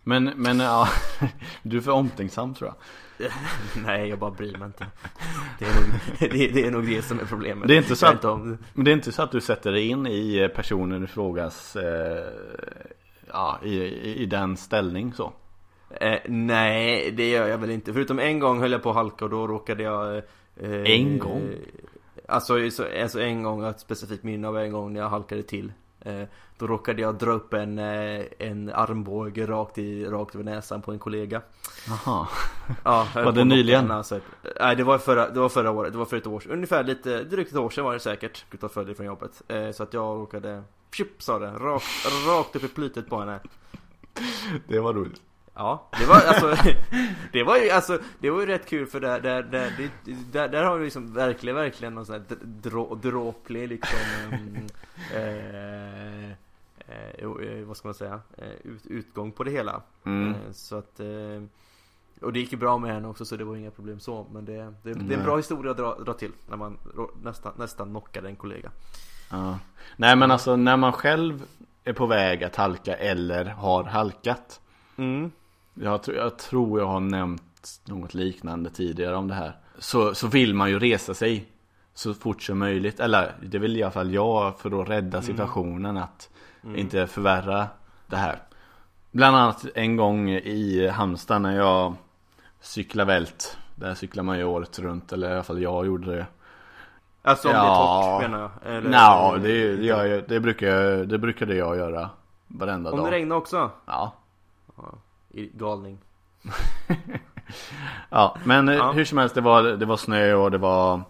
Men, 0.05 0.25
men 0.37 0.61
ja, 0.61 0.89
du 1.63 1.77
är 1.77 1.81
för 1.81 1.93
omtänksam 1.93 2.55
tror 2.55 2.73
jag. 3.19 3.31
Nej, 3.85 4.09
jag 4.09 4.19
bara 4.19 4.31
bryr 4.31 4.57
mig 4.57 4.67
inte. 4.67 4.87
Det 5.59 5.65
är 5.65 5.75
nog 5.75 5.85
det, 6.19 6.49
det, 6.49 6.67
är 6.67 6.71
nog 6.71 6.87
det 6.87 7.03
som 7.03 7.21
är 7.21 7.25
problemet. 7.25 7.69
Det 7.69 7.75
är 7.75 7.79
inte 7.79 7.97
så 7.97 8.07
att- 8.07 8.23
Men 8.75 8.85
det 8.85 8.91
är 8.91 8.93
inte 8.95 9.13
så 9.13 9.23
att 9.23 9.33
du 9.33 9.41
sätter 9.41 9.73
dig 9.73 9.89
in 9.89 10.07
i 10.07 10.49
personen 10.55 11.05
i 11.05 11.07
frågas 11.07 11.77
eh, 11.77 12.27
Ja, 13.33 13.59
i, 13.63 13.75
i, 13.79 14.17
i 14.23 14.27
den 14.27 14.57
ställning 14.57 15.13
så? 15.13 15.33
eh, 16.01 16.19
nej, 16.29 17.11
det 17.11 17.31
gör 17.31 17.49
jag 17.49 17.59
väl 17.59 17.71
inte. 17.71 17.93
Förutom 17.93 18.19
en 18.19 18.39
gång 18.39 18.61
höll 18.61 18.73
jag 18.73 18.83
på 18.83 18.91
att 18.91 18.97
halka 18.97 19.25
och 19.25 19.31
då 19.31 19.47
råkade 19.47 19.83
jag 19.83 20.17
eh, 20.57 20.83
En 20.85 21.19
gång? 21.19 21.55
Alltså, 22.29 22.71
så, 22.71 22.85
alltså 23.03 23.21
en 23.21 23.43
gång, 23.43 23.65
ett 23.65 23.81
specifikt 23.81 24.23
minne 24.25 24.49
av 24.49 24.59
en 24.59 24.73
gång 24.73 24.93
när 24.93 25.01
jag 25.01 25.09
halkade 25.09 25.43
till 25.43 25.67
eh, 25.67 25.73
Då 26.59 26.67
råkade 26.67 27.03
jag 27.03 27.15
dra 27.15 27.31
upp 27.31 27.55
en, 27.55 27.79
eh, 27.79 28.25
en 28.39 28.71
armbåge 28.75 29.47
rakt, 29.47 29.79
i, 29.79 30.05
rakt 30.05 30.35
över 30.35 30.45
näsan 30.45 30.83
på 30.83 30.93
en 30.93 30.99
kollega 30.99 31.43
Jaha. 31.89 32.29
Ja, 32.85 33.07
Var 33.15 33.33
det 33.33 33.45
nyligen? 33.45 33.91
alltså. 33.91 34.21
Nej 34.61 34.77
det 34.77 34.85
var, 34.85 34.99
förra, 34.99 35.31
det 35.31 35.41
var 35.41 35.49
förra 35.49 35.71
året, 35.71 35.93
det 35.93 35.99
var 35.99 36.05
för 36.05 36.17
ett 36.17 36.27
år 36.27 36.41
sedan, 36.41 36.53
ungefär 36.53 36.85
lite, 36.85 37.25
drygt 37.25 37.51
ett 37.53 37.59
år 37.59 37.71
sedan 37.71 37.85
var 37.85 37.93
det 37.93 38.01
säkert 38.01 38.45
Utav 38.53 38.69
följd 38.69 38.97
från 38.97 39.07
jobbet 39.07 39.43
eh, 39.49 39.71
Så 39.71 39.83
att 39.83 39.95
jag 39.95 40.19
råkade, 40.21 40.63
pjup 40.91 41.23
sa 41.23 41.39
det, 41.39 41.51
rakt, 41.51 41.85
rakt 42.29 42.57
upp 42.57 42.65
i 42.65 42.69
plytet 42.69 43.09
på 43.09 43.19
henne 43.19 43.41
Det 44.69 44.81
var 44.81 44.95
roligt. 44.95 45.21
Ja, 45.55 45.89
det 45.99 46.05
var 46.07 46.15
alltså 46.15 46.57
Det 47.33 47.43
var 47.43 47.57
ju 47.57 47.71
alltså 47.71 47.99
Det 48.19 48.31
var 48.31 48.41
ju 48.41 48.47
rätt 48.47 48.67
kul 48.69 48.87
för 48.87 49.01
där 49.01 49.21
Där, 49.21 49.43
där, 49.43 49.73
det- 50.05 50.13
där, 50.33 50.49
där 50.49 50.65
har 50.65 50.79
du 50.79 50.85
liksom 50.85 51.15
verkligen, 51.15 51.57
verkligen 51.57 51.95
någon 51.95 52.07
sån 52.07 52.15
här 52.15 52.25
drå, 52.43 52.95
dråplig 52.95 53.69
liksom 53.69 53.99
um, 54.33 54.57
eh, 55.15 56.31
eh, 56.89 57.13
eh, 57.19 57.65
Vad 57.65 57.77
ska 57.77 57.89
man 57.89 57.95
säga? 57.95 58.21
Eh, 58.39 58.51
ut, 58.65 58.87
utgång 58.87 59.33
på 59.33 59.45
det 59.45 59.51
hela 59.51 59.83
Mm. 60.05 60.29
eh, 60.31 60.53
Så 60.53 60.77
att 60.79 61.01
eh, 61.01 61.43
Och 62.21 62.33
det 62.33 62.39
gick 62.41 62.53
ju 62.53 62.59
bra 62.59 62.79
med 62.79 62.93
henne 62.95 63.09
också 63.09 63.25
så 63.25 63.37
det 63.37 63.45
var 63.45 63.57
inga 63.57 63.71
problem 63.71 64.01
så 64.01 64.27
Men 64.33 64.45
det, 64.45 64.53
det, 64.53 64.73
det 64.83 64.91
är 64.91 64.95
Nej. 64.95 65.17
en 65.17 65.25
bra 65.25 65.37
historia 65.37 65.71
att 65.71 65.77
dra, 65.77 65.95
dra 65.99 66.13
till 66.15 66.33
När 66.49 66.57
man 66.57 66.79
nästan, 67.23 67.53
nästan 67.57 67.89
knockade 67.91 68.29
en 68.29 68.37
kollega 68.37 68.71
Ja. 69.31 69.59
Nej 69.97 70.17
men 70.17 70.31
alltså 70.31 70.57
när 70.57 70.77
man 70.77 70.93
själv 70.93 71.43
är 71.85 71.93
på 71.93 72.07
väg 72.07 72.45
att 72.45 72.57
halka 72.57 72.97
eller 72.97 73.45
har 73.45 73.85
halkat. 73.85 74.61
Mm 74.97 75.31
Jag, 75.75 76.03
tror- 76.03 76.17
jag 76.17 76.39
tror 76.39 76.81
jag 76.81 76.87
har 76.87 77.01
nämnt 77.01 77.43
något 77.85 78.15
liknande 78.15 78.71
tidigare 78.71 79.17
om 79.17 79.29
det 79.29 79.35
här. 79.35 79.53
Så, 79.79 80.15
så 80.15 80.27
vill 80.29 80.55
man 80.55 80.71
ju 80.71 80.79
resa 80.79 81.15
sig 81.15 81.47
så 81.95 82.15
fort 82.15 82.43
som 82.43 82.59
möjligt. 82.59 83.01
Eller 83.01 83.35
det 83.43 83.59
vill 83.59 83.77
i 83.77 83.83
alla 83.83 83.91
fall 83.93 84.15
jag 84.15 84.59
för 84.59 84.83
att 84.83 84.89
rädda 84.89 85.23
situationen 85.23 85.97
att 85.97 86.31
inte 86.77 87.07
förvärra 87.07 87.67
det 88.07 88.17
här. 88.17 88.39
Bland 89.11 89.37
annat 89.37 89.67
en 89.75 89.97
gång 89.97 90.31
i 90.31 90.89
Halmstad 90.89 91.43
när 91.43 91.57
jag 91.57 91.95
cyklade 92.61 93.07
vält. 93.13 93.59
Där 93.75 93.95
cyklar 93.95 94.23
man 94.23 94.39
ju 94.39 94.45
året 94.45 94.79
runt 94.79 95.13
eller 95.13 95.31
i 95.31 95.35
alla 95.35 95.43
fall 95.43 95.63
jag 95.63 95.87
gjorde 95.87 96.17
det. 96.17 96.27
Alltså 97.23 97.49
om 97.49 97.55
Ja. 97.55 97.63
det 97.63 97.69
är 97.69 98.19
torrt 98.21 98.31
menar 98.31 98.51
jag 98.65 98.77
eller, 98.77 98.91
Nja, 98.91 99.33
det, 99.39 99.77
det, 99.77 99.85
gör 99.85 100.05
jag- 100.05 100.25
det, 100.29 100.41
brukar, 100.41 100.67
jag- 100.67 101.09
det 101.09 101.19
brukade 101.19 101.55
jag 101.55 101.77
göra 101.77 102.11
varenda 102.49 102.91
Om 102.91 102.97
dag. 102.97 103.07
det 103.07 103.11
regnar 103.13 103.37
också? 103.37 103.71
Ja. 103.87 104.13
I 104.77 104.83
galning 105.33 105.99
ja, 108.11 108.37
men 108.45 108.69
eh, 108.69 108.75
Ja. 108.75 108.93
hur 108.93 109.05
som 109.05 109.19
helst 109.19 109.35
det 109.35 109.41
var, 109.41 109.63
det 109.63 109.87
var 109.87 109.97
snö 109.97 110.35
och 110.35 110.51
det 110.51 110.59
var 110.59 111.01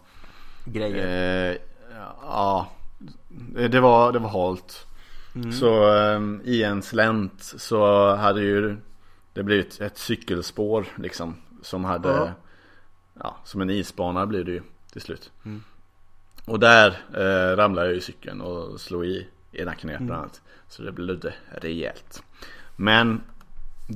Grejer 0.64 1.50
eh, 1.52 1.56
Ja 2.22 2.68
Det 3.68 3.80
var, 3.80 4.12
det 4.12 4.18
var 4.18 4.28
halt 4.28 4.86
Mm. 5.34 5.52
Så 5.52 5.94
eh, 5.96 6.20
i 6.44 6.62
en 6.62 6.82
slänt 6.82 7.42
så 7.42 8.14
hade 8.16 8.40
ju 8.40 8.76
Det 9.32 9.42
blivit 9.42 9.80
ett 9.80 9.98
cykelspår 9.98 10.86
liksom 10.96 11.36
Som 11.62 11.84
hade 11.84 12.08
Ja. 12.08 12.30
Ja, 13.22 13.36
som 13.44 13.60
en 13.60 13.70
isbana 13.70 14.26
blir 14.26 14.44
det 14.44 14.50
ju 14.52 14.62
till 14.92 15.00
slut 15.00 15.30
Mm. 15.44 15.62
Och 16.46 16.60
där 16.60 16.88
eh, 17.14 17.56
ramlade 17.56 17.86
jag 17.88 17.96
i 17.96 18.00
cykeln 18.00 18.40
och 18.40 18.80
slog 18.80 19.06
i 19.06 19.28
ena 19.52 19.74
knät 19.74 19.96
Mm. 19.96 20.06
bland 20.06 20.22
annat 20.22 20.40
Så 20.68 20.82
det 20.82 20.92
blev 20.92 21.32
rejält 21.50 22.22
Men 22.76 23.20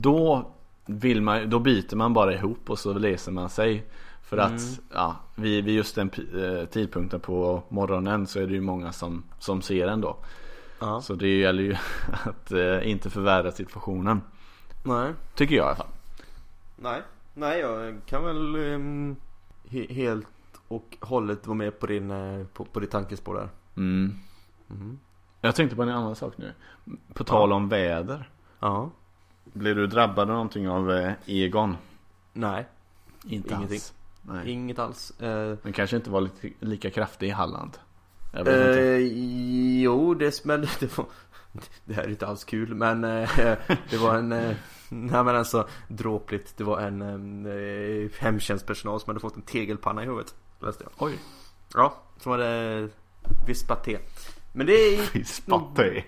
då 0.03 0.51
vill 0.87 1.23
man, 1.23 1.51
då 1.51 1.59
biter 1.59 1.97
man 1.97 2.13
bara 2.15 2.35
ihop 2.35 2.71
och 2.71 2.79
så 2.79 2.93
läser 2.93 3.33
man 3.33 3.49
sig. 3.51 3.87
För 4.23 4.37
att, 4.39 4.51
Mm. 4.51 4.63
ja, 4.95 5.17
vid, 5.35 5.65
vid 5.65 5.75
just 5.75 5.95
den 5.95 6.11
eh, 6.35 6.65
tidpunkten 6.67 7.21
på 7.21 7.63
morgonen 7.69 8.27
så 8.27 8.41
är 8.41 8.47
det 8.47 8.53
ju 8.53 8.61
många 8.61 8.93
som, 8.93 9.25
som 9.39 9.63
ser 9.63 9.87
den 9.87 10.01
då. 10.01 10.17
Ja. 10.81 11.01
Så 11.01 11.15
det 11.15 11.39
gäller 11.39 11.63
ju 11.63 11.77
att 12.25 12.53
eh, 12.53 12.91
inte 12.91 13.11
förvärra 13.11 13.53
situationen. 13.53 14.21
Nej. 14.85 15.13
Tycker 15.35 15.55
jag 15.55 15.65
i 15.65 15.67
alla 15.67 15.77
fall. 15.77 15.87
Nej. 16.77 17.03
Nej 17.35 17.61
jag 17.61 18.01
kan 18.07 18.25
väl 18.25 18.55
ehm, 18.75 19.17
he- 19.69 19.93
helt 19.95 20.27
och 20.69 20.97
hållet 21.01 21.47
vara 21.47 21.57
med 21.57 21.81
på 21.81 21.87
din, 21.87 22.11
eh, 22.11 22.47
på, 22.47 22.65
på 22.65 22.81
ditt 22.81 22.91
tankespår 22.91 23.35
där. 23.35 23.49
Mm. 23.77 24.15
Mhm. 24.67 24.99
Jag 25.41 25.55
tänkte 25.55 25.77
på 25.77 25.83
en 25.83 25.89
annan 25.89 26.17
sak 26.17 26.33
nu. 26.39 26.53
På 27.15 27.25
tal 27.25 27.53
om 27.53 27.69
väder. 27.69 28.31
Ja 28.61 28.91
Blir 29.53 29.75
du 29.75 29.87
drabbad 29.87 30.19
av 30.31 30.35
någonting 30.35 30.69
av 30.69 30.93
eh, 30.93 31.13
Egon? 31.27 31.77
Nej. 32.33 32.67
Inte 33.25 33.55
Ingenting. 33.55 33.77
alls. 33.77 33.93
Nej. 34.23 34.51
Inget 34.51 34.79
alls. 34.79 35.21
Eh, 35.21 35.57
Den 35.63 35.73
kanske 35.73 35.97
inte 35.97 36.11
var 36.11 36.29
lika 36.61 36.91
kraftig 36.91 37.27
i 37.27 37.31
Halland. 37.31 37.79
Jag 38.33 38.45
vet 38.45 38.55
inte. 38.69 38.83
Eh, 38.83 38.99
Jo 39.83 40.15
det 40.15 40.33
smällde 40.33 40.69
det 40.81 40.99
var 40.99 41.07
Det 41.85 41.95
här 41.95 42.03
är 42.03 42.09
inte 42.09 42.27
alls 42.27 42.45
kul 42.45 42.75
men 42.75 43.05
eh, 43.05 43.31
Det 43.91 43.97
var 43.97 44.15
en 44.19 44.33
eh, 44.33 44.57
Nej 44.89 45.25
men 45.25 45.37
alltså 45.37 45.69
dråpligt. 45.89 46.57
Det 46.57 46.65
var 46.65 46.81
en 46.81 47.47
eh, 47.47 48.11
hemtjänstpersonal 48.19 49.01
som 49.01 49.11
hade 49.11 49.21
fått 49.21 49.37
en 49.37 49.43
tegelpanna 49.43 50.03
i 50.03 50.07
huvudet 50.07 50.35
Läste 50.61 50.85
jag. 50.85 50.93
Oj. 51.09 51.19
Ja, 51.75 51.97
som 52.19 52.33
hade 52.33 52.89
vispat 53.47 53.85
te 53.85 53.99
Men 54.57 54.67
det 54.67 54.73
gick 55.13 55.27
Spatte 55.27 56.03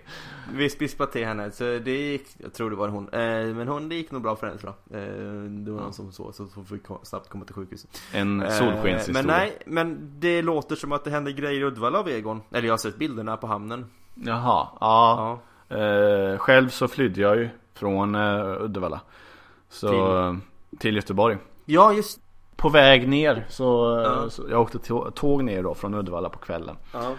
Visst 0.53 0.83
vispat 0.83 1.13
till 1.13 1.27
henne, 1.27 1.51
så 1.51 1.65
det 1.65 1.91
gick, 2.11 2.27
jag 2.39 2.53
tror 2.55 2.71
det 2.71 2.77
var 2.77 2.89
hon. 2.89 3.09
Eh, 3.09 3.55
Men 3.55 3.69
hon, 3.69 3.89
det 3.89 3.95
gick 3.95 4.11
nog 4.11 4.23
bra 4.23 4.37
för 4.37 4.47
henne 4.47 4.59
tror 4.59 4.73
jag 4.91 5.01
eh, 5.03 5.07
Det 5.43 5.71
var 5.71 5.81
någon 5.81 5.93
som 5.93 6.13
så, 6.13 6.33
så 6.33 6.47
så 6.47 6.65
fick 6.65 6.87
hon 6.87 6.99
snabbt 7.03 7.29
komma 7.29 7.45
till 7.45 7.55
sjukhuset 7.55 7.91
En 8.13 8.43
Eh, 8.43 8.51
solskenshistoria. 8.51 9.13
Men 9.23 9.27
nej, 9.27 9.59
men 9.67 10.13
det 10.21 10.43
låter 10.43 10.77
som 10.77 10.93
att 10.93 11.05
det 11.05 11.11
hände 11.11 11.33
grejer 11.33 11.61
i 11.61 11.65
Uddevalla 11.65 11.99
av 11.99 12.09
Egon. 12.09 12.43
Eller 12.53 12.67
jag 12.67 12.73
har 12.73 12.79
sett 12.79 12.97
bilderna 12.99 13.37
på 13.37 13.47
hamnen. 13.47 13.87
Jaha, 14.15 14.69
ja, 14.81 15.39
Ja, 15.71 15.77
Eh, 15.77 16.39
Själv 16.39 16.69
så 16.69 16.89
flydde 16.89 17.21
jag 17.21 17.37
ju 17.37 17.49
från 17.75 18.15
eh, 18.15 18.63
Uddevalla. 18.63 19.01
Så 19.69 19.89
till, 20.71 20.79
till 20.79 20.97
Göteborg. 20.97 21.37
Ja 21.65 21.93
just 21.93 22.21
På 22.57 22.69
väg 22.69 23.09
ner 23.09 23.47
så, 23.49 23.65
Ja. 24.05 24.31
så 24.31 24.43
jag 24.51 24.61
åkte 24.61 24.79
tå- 24.79 25.11
tåg 25.11 25.45
ner 25.45 25.63
då 25.63 25.75
från 25.75 25.95
Uddevalla 25.95 26.29
på 26.29 26.39
kvällen. 26.39 26.77
Ja. 26.93 27.13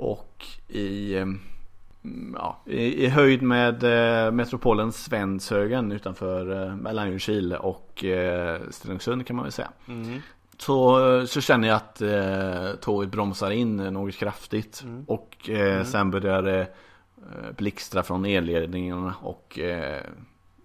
Och 0.00 0.46
i, 0.68 1.14
eh, 1.14 1.22
mm, 1.22 2.36
ja, 2.38 2.60
i, 2.66 3.04
i 3.04 3.08
höjd 3.08 3.42
med 3.42 3.82
eh, 3.84 4.32
metropolen 4.32 4.92
Svenshögen 4.92 5.92
utanför 5.92 6.62
eh, 6.66 6.76
mellan 6.76 7.08
Ljungskile 7.08 7.56
och 7.56 8.04
eh, 8.04 8.60
Stenungsund 8.70 9.26
kan 9.26 9.36
man 9.36 9.42
väl 9.42 9.52
säga 9.52 9.70
Mm. 9.88 10.20
så, 10.58 11.26
så 11.26 11.40
känner 11.40 11.68
jag 11.68 11.76
att 11.76 12.00
eh, 12.00 12.80
tåget 12.80 13.10
bromsar 13.10 13.50
in 13.50 13.76
något 13.76 14.14
kraftigt 14.16 14.82
Mm. 14.84 15.04
och 15.08 15.50
eh, 15.50 15.84
sen 15.84 16.10
börjar 16.10 16.42
det 16.42 16.60
eh, 16.60 17.52
blixtra 17.56 18.02
från 18.02 18.24
elledningarna 18.24 19.14
och 19.22 19.58
eh, 19.58 20.02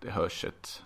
det 0.01 0.11
hörs 0.11 0.45
ett 0.45 0.81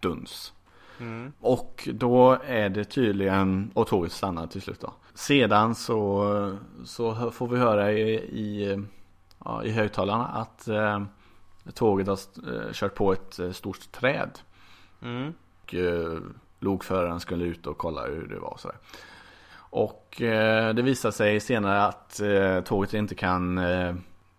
duns. 0.00 0.52
Mm. 1.00 1.32
Och 1.40 1.88
då 1.94 2.38
är 2.46 2.68
det 2.68 2.84
tydligen, 2.84 3.70
och 3.74 3.86
tåget 3.86 4.12
stannar 4.12 4.46
till 4.46 4.62
slut 4.62 4.80
då. 4.80 4.92
Sedan 5.14 5.74
så, 5.74 6.56
så 6.84 7.30
får 7.30 7.48
vi 7.48 7.58
höra 7.58 7.92
i, 7.92 8.12
i, 8.14 8.78
ja, 9.44 9.64
i 9.64 9.70
högtalarna 9.70 10.26
att 10.26 10.68
eh, 10.68 11.02
tåget 11.74 12.06
har 12.06 12.18
eh, 12.54 12.72
kört 12.72 12.94
på 12.94 13.12
ett 13.12 13.38
eh, 13.38 13.50
stort 13.50 13.92
träd. 13.92 14.30
Mm. 15.02 15.32
Och 15.62 15.74
eh, 15.74 16.18
lokföraren 16.60 17.20
skulle 17.20 17.44
ut 17.44 17.66
och 17.66 17.78
kolla 17.78 18.06
hur 18.06 18.26
det 18.28 18.38
var 18.38 18.48
och 18.50 18.60
sådär. 18.60 18.76
Och 19.54 20.22
eh, 20.22 20.74
det 20.74 20.82
visar 20.82 21.10
sig 21.10 21.40
senare 21.40 21.84
att 21.84 22.20
eh, 22.20 22.60
tåget 22.60 22.94
inte 22.94 23.14
kan 23.14 23.58
eh, 23.58 23.94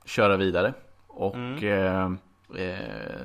köra 0.05 0.37
vidare. 0.37 0.73
Och 1.07 1.63
eh, 1.63 2.11
eh, 2.55 2.77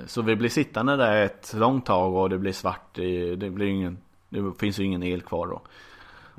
så 0.06 0.22
vi 0.22 0.36
blir 0.36 0.48
sittande 0.48 0.96
där 0.96 1.22
ett 1.24 1.54
långt 1.56 1.86
tag 1.86 2.14
och 2.14 2.30
det 2.30 2.38
blir 2.38 2.52
svart. 2.52 2.98
i- 2.98 3.36
Det, 3.36 3.50
blir 3.50 3.66
ingen, 3.66 3.98
det 4.28 4.52
finns 4.58 4.78
ju 4.78 4.84
ingen 4.84 5.02
el 5.02 5.22
kvar 5.22 5.46
då. 5.46 5.62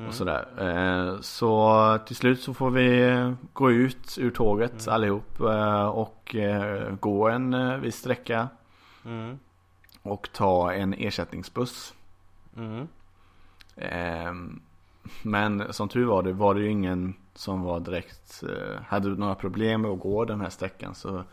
Och 0.08 0.14
sådär. 0.14 0.47
Eh, 0.58 1.22
så 1.22 1.97
till 2.06 2.16
slut 2.16 2.41
så 2.41 2.54
får 2.54 2.70
vi 2.70 3.34
gå 3.54 3.72
ut 3.72 4.18
ur 4.20 4.32
tåget 4.32 4.88
allihop 4.88 5.39
eh, 5.39 5.86
och 5.88 6.36
eh, 6.36 6.95
gå 7.00 7.30
en 7.30 7.54
eh, 7.54 7.78
viss 7.78 7.95
sträcka 7.95 8.47
Mm. 9.06 9.39
och 10.02 10.30
ta 10.34 10.74
en 10.74 10.93
ersättningsbuss. 10.93 11.93
Mm. 12.58 12.88
Men 15.22 15.74
som 15.74 15.89
tur 15.89 16.06
var 16.06 16.24
det 16.24 16.34
var 16.34 16.56
det 16.56 16.62
ju 16.62 16.70
ingen 16.70 17.14
som 17.34 17.62
var 17.62 17.80
direkt 17.80 18.43
hade 18.88 19.10
några 19.10 19.36
problem 19.36 19.82
med 19.82 19.91
att 19.91 20.00
gå 20.00 20.26
den 20.26 20.41
här 20.41 20.50
sträckan 20.50 20.95
så 20.95 21.24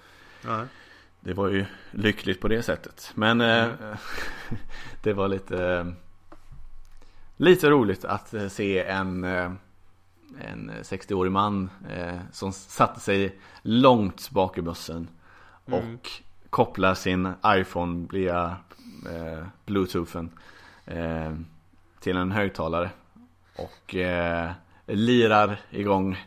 det 1.21 1.35
var 1.35 1.49
ju 1.49 1.65
lyckligt 1.91 2.41
på 2.41 2.49
det 2.49 2.63
sättet. 2.63 3.13
Men 3.15 3.41
eh, 3.41 3.69
det 5.03 5.13
var 5.13 5.29
lite 5.29 5.87
lite 7.37 7.71
roligt 7.71 8.05
att 8.05 8.35
eh, 8.35 8.49
se 8.49 8.85
en, 8.85 9.25
eh, 9.25 9.51
en 10.41 10.71
60-årig 10.83 11.33
man 11.33 11.71
eh, 11.91 12.19
som 12.33 12.53
satte 12.53 13.01
sig 13.01 13.39
långt 13.63 14.31
bak 14.31 14.59
i 14.59 14.63
bussen 14.63 15.09
och 15.65 16.11
kopplar 16.51 16.95
sin 16.95 17.33
iPhone 17.47 18.07
via 18.13 18.57
eh, 19.13 19.45
bluetoothen 19.67 20.31
eh, 20.85 21.33
till 22.01 22.17
en 22.17 22.33
högtalare 22.33 22.91
och 23.57 23.95
eh, 23.95 24.51
lirar 24.87 25.61
igång 25.71 26.27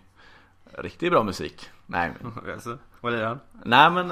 riktigt 0.78 1.12
bra 1.12 1.24
musik. 1.24 1.70
Nej, 1.86 2.12
men- 2.22 2.54
Alltså, 2.54 2.78
vad 3.02 3.14
är 3.14 3.18
det? 3.22 3.38
nej 3.64 3.92
men 3.92 4.12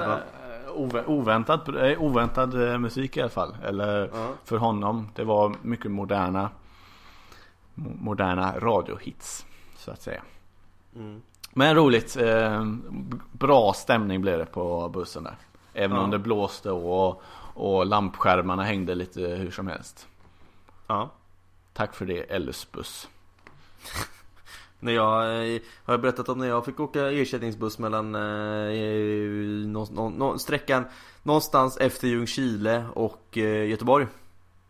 oväntad, 1.06 1.94
oväntad 1.98 2.80
musik 2.80 3.16
i 3.16 3.20
alla 3.20 3.30
fall. 3.30 3.56
Eller 3.64 4.10
Ja. 4.14 4.28
för 4.44 4.56
honom. 4.56 5.08
Det 5.14 5.24
var 5.24 5.54
mycket 5.62 5.90
moderna 5.90 6.42
mo- 6.42 6.50
moderna 8.00 8.58
radiohits 8.58 9.46
så 9.76 9.90
att 9.90 10.02
säga. 10.02 10.22
Mm. 10.96 11.22
Men 11.52 11.74
roligt. 11.74 12.16
Eh, 12.16 12.64
bra 13.32 13.72
stämning 13.72 14.20
blev 14.20 14.38
det 14.38 14.46
på 14.46 14.88
bussen 14.88 15.24
där. 15.24 15.36
Även 15.74 15.96
Ja. 15.96 16.02
om 16.02 16.10
det 16.10 16.18
blåste 16.18 16.70
och, 16.70 17.22
och 17.54 17.86
lampskärmarna 17.86 18.62
hängde 18.62 18.94
lite 18.94 19.20
hur 19.20 19.50
som 19.50 19.66
helst. 19.66 20.08
Ja. 20.86 21.10
Tack 21.72 21.94
för 21.94 22.06
det 22.06 22.20
Ellus 22.20 22.72
buss. 22.72 23.08
När 24.80 24.92
jag, 24.92 25.22
eh, 25.22 25.60
har 25.84 25.94
jag 25.94 26.00
berättat 26.00 26.28
om 26.28 26.38
när 26.38 26.46
jag 26.46 26.64
fick 26.64 26.80
åka 26.80 27.10
ersättningsbuss 27.10 27.78
mellan 27.78 28.14
eh, 28.14 28.72
nå, 29.66 29.86
nå, 29.90 30.08
nå, 30.10 30.38
sträckan 30.38 30.84
någonstans 31.22 31.76
efter 31.76 32.08
Ljungskile 32.08 32.84
och 32.94 33.38
eh, 33.38 33.68
Göteborg 33.68 34.06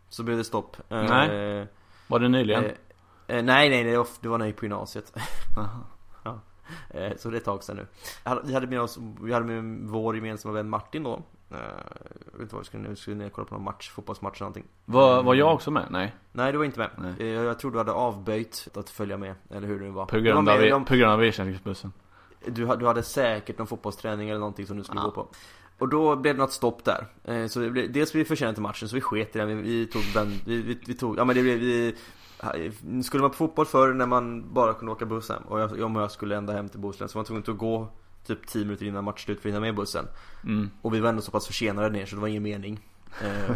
Så 0.09 0.23
blev 0.23 0.37
det 0.37 0.43
stopp 0.43 0.77
eh, 0.89 1.03
Nej. 1.03 1.67
Var 2.07 2.19
det 2.19 2.29
nyligen? 2.29 2.63
Eh, 3.29 3.37
eh, 3.37 3.43
Nej 3.43 3.69
nej 3.69 3.83
det 3.83 3.97
var, 3.97 4.07
det 4.21 4.27
var 4.29 4.37
när 4.37 4.45
jag 4.45 4.49
gick 4.49 4.57
på 4.57 4.65
gymnasiet 4.65 5.13
ja. 6.23 6.39
eh, 6.89 7.11
Så 7.17 7.29
det 7.29 7.35
är 7.35 7.39
ett 7.39 7.45
tag 7.45 7.63
sedan 7.63 7.75
nu 7.75 7.87
Vi 8.43 8.53
hade 8.53 8.67
med 8.67 8.81
oss, 8.81 8.99
vi 9.21 9.33
hade 9.33 9.45
med 9.45 9.89
vår 9.89 10.15
gemensamma 10.15 10.53
vän 10.53 10.69
Martin 10.69 11.03
då 11.03 11.13
eh, 11.51 11.57
Jag 12.25 12.31
vet 12.33 12.41
inte 12.41 12.55
vad 12.55 12.63
vi 12.63 12.65
skulle 12.65 12.83
nu, 12.83 12.89
vi 12.89 12.95
skulle 12.95 13.25
och 13.25 13.31
kolla 13.31 13.45
på 13.47 13.55
någon 13.55 13.63
match, 13.63 13.89
fotbollsmatch 13.89 14.35
eller 14.37 14.45
någonting 14.45 14.65
Var, 14.85 15.23
var 15.23 15.35
jag 15.35 15.53
också 15.53 15.71
med? 15.71 15.85
Nej. 15.89 16.15
Nej 16.31 16.51
du 16.51 16.57
var 16.57 16.65
inte 16.65 16.79
med 16.79 16.89
Nej. 16.97 17.13
Eh, 17.19 17.27
Jag 17.27 17.59
tror 17.59 17.71
du 17.71 17.77
hade 17.77 17.91
avböjt 17.91 18.67
att 18.77 18.89
följa 18.89 19.17
med, 19.17 19.35
eller 19.51 19.67
hur 19.67 19.79
det 19.79 19.85
nu 19.85 19.91
var 19.91 20.05
På 20.05 20.15
Du 20.15 20.21
var 20.21 20.31
grund, 20.31 20.49
av, 20.49 20.59
de- 20.61 20.85
på 20.85 20.95
grund 20.95 21.11
av 21.11 21.23
ersättningsbussen. 21.23 21.93
du, 22.45 22.65
du 22.75 22.85
hade 22.87 23.03
säkert 23.03 23.57
någon 23.57 23.67
fotbollsträning 23.67 24.29
eller 24.29 24.39
någonting 24.39 24.65
som 24.67 24.77
du 24.77 24.83
skulle 24.83 25.01
Ja. 25.01 25.05
gå 25.05 25.11
på 25.11 25.27
Och 25.79 25.89
då 25.89 26.15
blev 26.15 26.35
det 26.35 26.41
något 26.41 26.51
stopp 26.51 26.83
där 26.85 27.07
eh, 27.23 27.47
Så 27.47 27.59
det 27.59 27.69
blev, 27.69 27.91
dels 27.91 28.11
blev 28.11 28.23
vi 28.23 28.27
försenade 28.27 28.53
till 28.55 28.63
matchen 28.63 28.89
så 28.89 28.95
vi 28.95 29.01
sket 29.01 29.35
i 29.35 29.39
den, 29.39 29.47
vi, 29.47 29.55
vi 29.55 29.87
tog 29.87 30.01
den, 30.13 30.27
vi, 30.45 30.61
vi, 30.61 30.79
vi 30.87 30.93
tog, 30.93 31.17
ja 31.17 31.25
men 31.25 31.35
det 31.35 31.41
blev 31.41 31.59
vi 31.59 31.95
Skulle 33.03 33.21
man 33.21 33.29
på 33.31 33.35
fotboll 33.35 33.65
förr 33.65 33.93
när 33.93 34.05
man 34.05 34.53
bara 34.53 34.73
kunde 34.73 34.91
åka 34.91 35.05
buss 35.05 35.29
hem 35.29 35.41
och 35.47 35.59
jag, 35.59 35.71
och 35.71 36.01
jag 36.01 36.11
skulle 36.11 36.37
ända 36.37 36.53
hem 36.53 36.69
till 36.69 36.79
Bohuslän 36.79 37.09
så 37.09 37.17
var 37.17 37.19
man 37.19 37.25
tvungen 37.25 37.43
att 37.47 37.57
gå 37.57 37.87
Typ 38.27 38.47
10 38.47 38.65
minuter 38.65 38.85
innan 38.85 39.03
matchslut 39.03 39.41
för 39.41 39.49
att 39.49 39.53
hinna 39.53 39.59
med 39.59 39.75
bussen. 39.75 40.07
Mm. 40.43 40.69
Och 40.81 40.93
vi 40.93 40.99
var 40.99 41.09
ändå 41.09 41.21
så 41.21 41.31
pass 41.31 41.47
försenade 41.47 41.89
ner 41.89 42.05
så 42.05 42.15
det 42.15 42.21
var 42.21 42.27
ingen 42.27 42.43
mening 42.43 42.79
eh, 43.21 43.51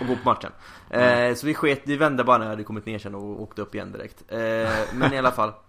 Att 0.00 0.06
gå 0.08 0.16
på 0.16 0.20
matchen. 0.24 0.52
Eh, 0.90 1.34
Så 1.34 1.46
vi 1.46 1.54
sket, 1.54 1.80
vi 1.84 1.96
vände 1.96 2.24
bara 2.24 2.38
när 2.38 2.44
jag 2.44 2.50
hade 2.50 2.64
kommit 2.64 2.86
ner 2.86 2.98
sen 2.98 3.14
och 3.14 3.42
åkte 3.42 3.62
upp 3.62 3.74
igen 3.74 3.92
direkt. 3.92 4.24
Eh, 4.28 4.70
Men 4.94 5.12
i 5.12 5.18
alla 5.18 5.32
fall. 5.32 5.52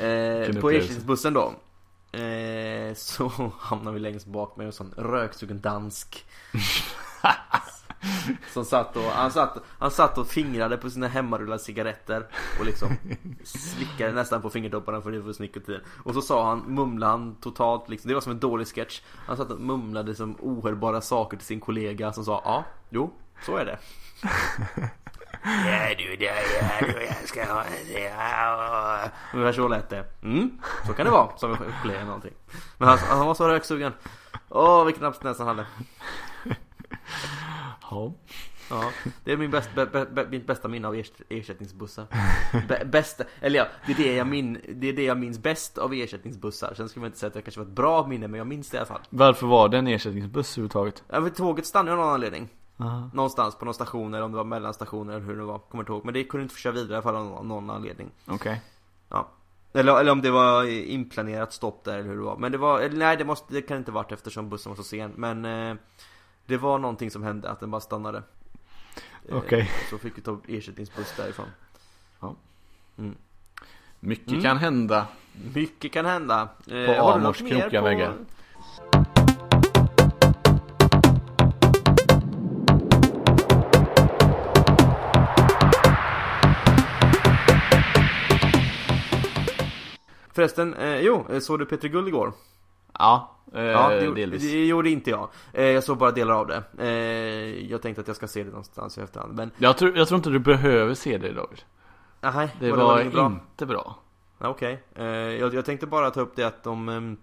Eh, 0.00 0.60
På 0.60 0.70
ersättningsbussen 0.70 1.34
då 1.34 1.54
eh, 2.18 2.94
Så 2.94 3.28
hamnade 3.58 3.94
vi 3.94 4.00
längst 4.00 4.26
bak 4.26 4.56
med 4.56 4.66
en 4.66 4.72
sån 4.72 4.94
röksugen 4.96 5.60
dansk 5.60 6.24
som 8.52 8.64
satt 8.64 8.96
och, 8.96 9.02
han 9.02 9.30
satt, 9.30 9.58
han 9.78 9.90
satt 9.90 10.18
och 10.18 10.28
fingrade 10.28 10.76
på 10.76 10.90
sina 10.90 11.08
hemmarullade 11.08 11.58
cigaretter 11.58 12.26
Och 12.58 12.66
liksom 12.66 12.88
slickade 13.44 14.12
nästan 14.12 14.42
på 14.42 14.50
fingertopparna 14.50 15.00
för 15.00 15.12
det 15.12 15.20
var 15.20 15.42
nikotin 15.42 15.80
Och 16.04 16.14
så 16.14 16.22
sa 16.22 16.48
han, 16.48 16.58
mumlade 16.58 17.12
han 17.12 17.34
totalt 17.34 17.88
liksom, 17.88 18.08
det 18.08 18.14
var 18.14 18.20
som 18.20 18.32
en 18.32 18.40
dålig 18.40 18.66
sketch. 18.66 19.00
Han 19.26 19.36
satt 19.36 19.50
och 19.50 19.60
mumlade 19.60 20.14
som 20.14 20.36
ohörbara 20.40 21.00
saker 21.00 21.36
till 21.36 21.46
sin 21.46 21.60
kollega 21.60 22.12
som 22.12 22.24
sa 22.24 22.42
ja, 22.44 22.64
jo, 22.90 23.10
så 23.42 23.56
är 23.56 23.64
det. 23.64 23.78
Ja 25.46 25.94
du, 25.98 26.24
ja 26.24 26.32
ja 26.60 26.86
du, 26.86 27.04
jag 27.04 27.28
ska 27.28 27.44
ha 27.44 27.64
det, 27.92 28.00
ja, 28.00 28.98
Ungefär 29.34 29.52
så 29.52 29.68
lät 29.68 29.88
det. 29.88 30.04
Mm, 30.22 30.58
så 30.86 30.92
kan 30.92 31.06
det 31.06 31.12
vara, 31.12 31.36
som 31.36 31.52
en 31.52 31.58
kollega 31.82 32.04
någonting. 32.04 32.34
Men 32.78 32.88
han, 32.88 32.98
han 32.98 33.26
var 33.26 33.34
så 33.34 33.48
röksugen. 33.48 33.92
Åh, 34.48 34.84
vilken 34.84 35.04
abstinens 35.04 35.38
han 35.38 35.46
hade. 35.48 35.66
Ja. 37.90 38.12
Ja, 38.70 38.90
det 39.24 39.32
är 39.32 39.36
min 39.36 39.50
bäst, 39.50 39.70
bä, 39.74 39.86
bä, 39.86 40.04
bä, 40.04 40.26
mitt 40.30 40.46
bästa 40.46 40.68
minne 40.68 40.88
av 40.88 40.94
ers- 40.94 41.22
ersättningsbussar. 41.28 42.06
Bä, 42.68 42.84
Bästa, 42.84 43.24
eller 43.40 43.58
ja, 43.58 43.66
det 43.86 43.92
är 43.92 43.96
det, 43.96 44.16
jag 44.16 44.26
min, 44.26 44.60
det 44.74 44.88
är 44.88 44.92
det 44.92 45.04
jag 45.04 45.18
minns 45.18 45.38
bäst 45.38 45.78
av 45.78 45.94
ersättningsbussar. 45.94 46.74
Sen 46.74 46.88
ska 46.88 47.00
man 47.00 47.06
inte 47.06 47.18
säga 47.18 47.28
att 47.28 47.34
det 47.34 47.42
kanske 47.42 47.60
var 47.60 47.66
ett 47.66 47.72
bra 47.72 48.06
minne, 48.06 48.28
men 48.28 48.38
jag 48.38 48.46
minns 48.46 48.70
det 48.70 48.76
i 48.76 48.78
alla 48.78 48.86
fall. 48.86 49.00
Varför 49.10 49.46
var 49.46 49.68
det 49.68 49.78
en 49.78 49.86
ersättningsbuss 49.86 50.52
överhuvudtaget? 50.52 51.04
ja, 51.08 51.20
men 51.20 51.30
Tåget 51.30 51.66
stannade 51.66 51.96
av 51.96 51.98
någon 52.04 52.14
anledning. 52.14 52.48
Aha. 52.78 53.10
Någonstans 53.14 53.54
på 53.58 53.64
någon 53.64 53.74
station 53.74 54.14
eller 54.14 54.24
om 54.24 54.30
det 54.32 54.36
var 54.36 54.44
mellanstationer 54.44 55.14
eller 55.16 55.26
hur 55.26 55.36
det 55.36 55.44
var, 55.44 55.58
kommer 55.58 55.82
inte 55.82 55.92
ihåg. 55.92 56.04
Men 56.04 56.14
det 56.14 56.24
kunde 56.24 56.42
inte 56.42 56.54
få 56.54 56.58
köra 56.58 56.72
vidare 56.72 56.92
i 56.92 56.94
alla 56.94 57.02
fall 57.02 57.16
av 57.16 57.46
någon, 57.46 57.70
anledning. 57.70 58.10
Okej. 58.26 58.60
Ja. 59.08 59.28
Eller, 59.72 60.00
eller 60.00 60.12
om 60.12 60.22
det 60.22 60.30
var 60.30 60.64
inplanerat 60.90 61.52
stopp 61.52 61.84
där 61.84 61.98
eller 61.98 62.08
hur 62.08 62.16
det 62.16 62.22
var. 62.22 62.36
Men 62.36 62.52
det 62.52 62.58
var, 62.58 62.88
nej 62.88 63.16
det 63.16 63.24
måste, 63.24 63.54
det 63.54 63.62
kan 63.62 63.76
inte 63.76 63.92
varit 63.92 64.12
eftersom 64.12 64.48
bussen 64.48 64.70
var 64.70 64.76
så 64.76 64.82
sen. 64.82 65.12
Men 65.16 65.44
eh, 65.44 65.76
Det 66.46 66.56
var 66.56 66.78
någonting 66.78 67.10
som 67.10 67.22
hände, 67.22 67.50
att 67.50 67.60
den 67.60 67.70
bara 67.70 67.80
stannade 67.80 68.22
Eh, 69.28 69.36
Okej. 69.36 69.70
Så 69.90 69.98
fick 69.98 70.18
vi 70.18 70.22
ta 70.22 70.38
ersättningsbuss 70.48 71.14
därifrån 71.16 71.46
Mycket 74.00 74.28
Mm. 74.28 74.42
kan 74.42 74.56
hända. 74.58 75.06
Mycket 75.54 75.92
kan 75.92 76.06
hända 76.06 76.42
eh, 76.42 76.66
På 76.66 76.74
du 76.92 76.96
Amors 76.96 77.38
krokiga 77.38 77.80
på- 77.80 77.84
väggar. 77.86 78.14
Förresten, 90.32 90.74
eh, 90.74 90.96
jo, 91.00 91.24
eh, 91.30 91.38
såg 91.40 91.58
du 91.58 91.66
Peter 91.66 91.88
Guld 91.88 92.08
igår? 92.08 92.32
Ja, 92.98 93.36
eh, 93.54 93.62
Ja, 93.62 93.88
det, 93.88 94.04
gjorde- 94.04 94.20
delvis. 94.20 94.42
det 94.42 94.66
gjorde 94.66 94.90
inte 94.90 95.10
jag. 95.10 95.28
Eh, 95.52 95.64
jag 95.64 95.84
såg 95.84 95.98
bara 95.98 96.10
delar 96.10 96.34
av 96.34 96.46
det. 96.46 96.62
Eh, 96.78 97.70
jag 97.70 97.82
tänkte 97.82 98.00
att 98.00 98.06
jag 98.06 98.16
ska 98.16 98.28
se 98.28 98.42
det 98.44 98.50
någonstans 98.50 98.98
i 98.98 99.00
efterhand, 99.00 99.34
men 99.34 99.50
Jag, 99.58 99.76
tror, 99.78 99.96
jag 99.98 100.08
tror 100.08 100.16
inte 100.18 100.30
du 100.30 100.38
behöver 100.38 100.94
se 100.94 101.18
det 101.18 101.32
David. 101.32 101.62
nej, 102.20 102.48
Det 102.60 102.70
var, 102.70 102.76
var, 102.84 103.00
inget 103.00 103.12
bra? 103.12 103.26
inte 103.26 103.66
bra. 103.66 103.94
Okej, 104.38 104.82
eh, 104.94 105.04
jag, 105.06 105.54
jag 105.54 105.64
tänkte 105.64 105.86
bara 105.86 106.10
ta 106.10 106.20
upp 106.20 106.36
det 106.36 106.44
att 106.44 106.62
de 106.64 106.88
ehm, 106.88 107.16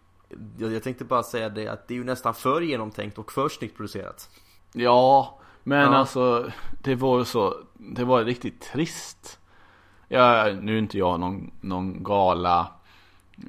jag, 0.58 0.74
jag 0.74 0.84
tänkte 0.84 1.06
bara 1.06 1.24
säga 1.24 1.50
det 1.50 1.68
att 1.68 1.88
det 1.88 1.94
är 1.94 1.98
ju 1.98 2.04
nästan 2.04 2.34
för 2.34 2.62
genomtänkt 2.62 3.18
och 3.18 3.32
för 3.32 3.50
snyggt 3.50 3.78
producerat 3.78 4.30
Ja, 4.74 5.40
men 5.64 5.80
Ja. 5.82 5.88
alltså 5.98 6.50
det 6.84 6.96
var 6.96 7.24
så, 7.24 7.56
det 7.74 8.04
var 8.04 8.24
riktigt 8.24 8.62
trist. 8.62 9.40
Ja, 10.08 10.50
nu 10.62 10.74
är 10.76 10.80
inte 10.80 10.98
jag 10.98 11.20
någon, 11.20 11.52
någon 11.62 12.04
gala, 12.04 12.68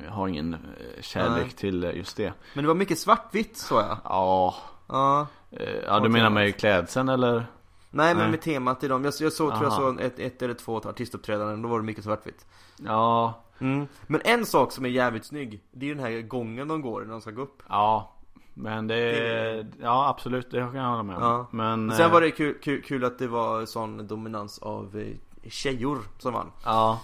jag 0.04 0.10
har 0.12 0.28
ingen 0.28 0.54
eh, 0.54 1.02
kärlek 1.02 1.42
Nej. 1.44 1.50
till 1.50 1.84
eh, 1.84 1.96
just 1.96 2.16
det. 2.16 2.32
Men 2.54 2.64
det 2.64 2.68
var 2.68 2.74
mycket 2.74 2.98
svartvitt 2.98 3.56
såg 3.56 3.78
jag 3.80 3.98
Ja, 4.04 4.54
Ja 4.88 5.26
eh, 5.50 5.74
ja 5.86 6.00
du 6.00 6.08
menar 6.08 6.30
med 6.30 6.56
klädseln 6.56 7.08
eller? 7.08 7.46
Nej 7.90 8.14
men 8.14 8.30
med 8.30 8.40
temat 8.40 8.84
i 8.84 8.88
dem, 8.88 9.04
jag, 9.04 9.14
jag 9.20 9.32
såg, 9.32 9.50
tror 9.50 9.64
jag 9.64 9.72
såg 9.72 10.00
ett, 10.00 10.18
ett 10.18 10.42
eller 10.42 10.54
två 10.54 10.76
artistuppträdanden, 10.76 11.62
då 11.62 11.68
var 11.68 11.78
det 11.78 11.84
mycket 11.84 12.04
svartvitt 12.04 12.46
Ja, 12.76 13.42
mm. 13.58 13.86
Men 14.06 14.20
en 14.24 14.46
sak 14.46 14.72
som 14.72 14.84
är 14.84 14.88
jävligt 14.88 15.24
snygg, 15.24 15.62
det 15.70 15.86
är 15.86 15.88
ju 15.88 15.94
den 15.94 16.04
här 16.04 16.20
gången 16.20 16.68
de 16.68 16.82
går 16.82 17.00
när 17.00 17.10
de 17.10 17.20
ska 17.20 17.30
gå 17.30 17.42
upp 17.42 17.62
ja. 17.68 18.10
Men 18.54 18.86
det, 18.86 18.94
Det- 18.94 19.66
ja 19.80 20.08
absolut, 20.08 20.50
det 20.50 20.58
kan 20.60 20.74
jag 20.74 20.90
hålla 20.90 21.02
med 21.02 21.16
om. 21.16 21.22
Ja. 21.22 21.46
Men, 21.50 21.90
Sen 21.90 22.06
eh, 22.06 22.12
var 22.12 22.20
det 22.20 22.30
kul, 22.30 22.58
kul, 22.62 22.82
kul 22.82 23.04
att 23.04 23.18
det 23.18 23.26
var 23.26 23.66
sån 23.66 24.06
dominans 24.06 24.58
av 24.58 25.04
tjejor 25.48 25.98
som 26.18 26.32
vann 26.32 26.52
Ja, 26.64 27.00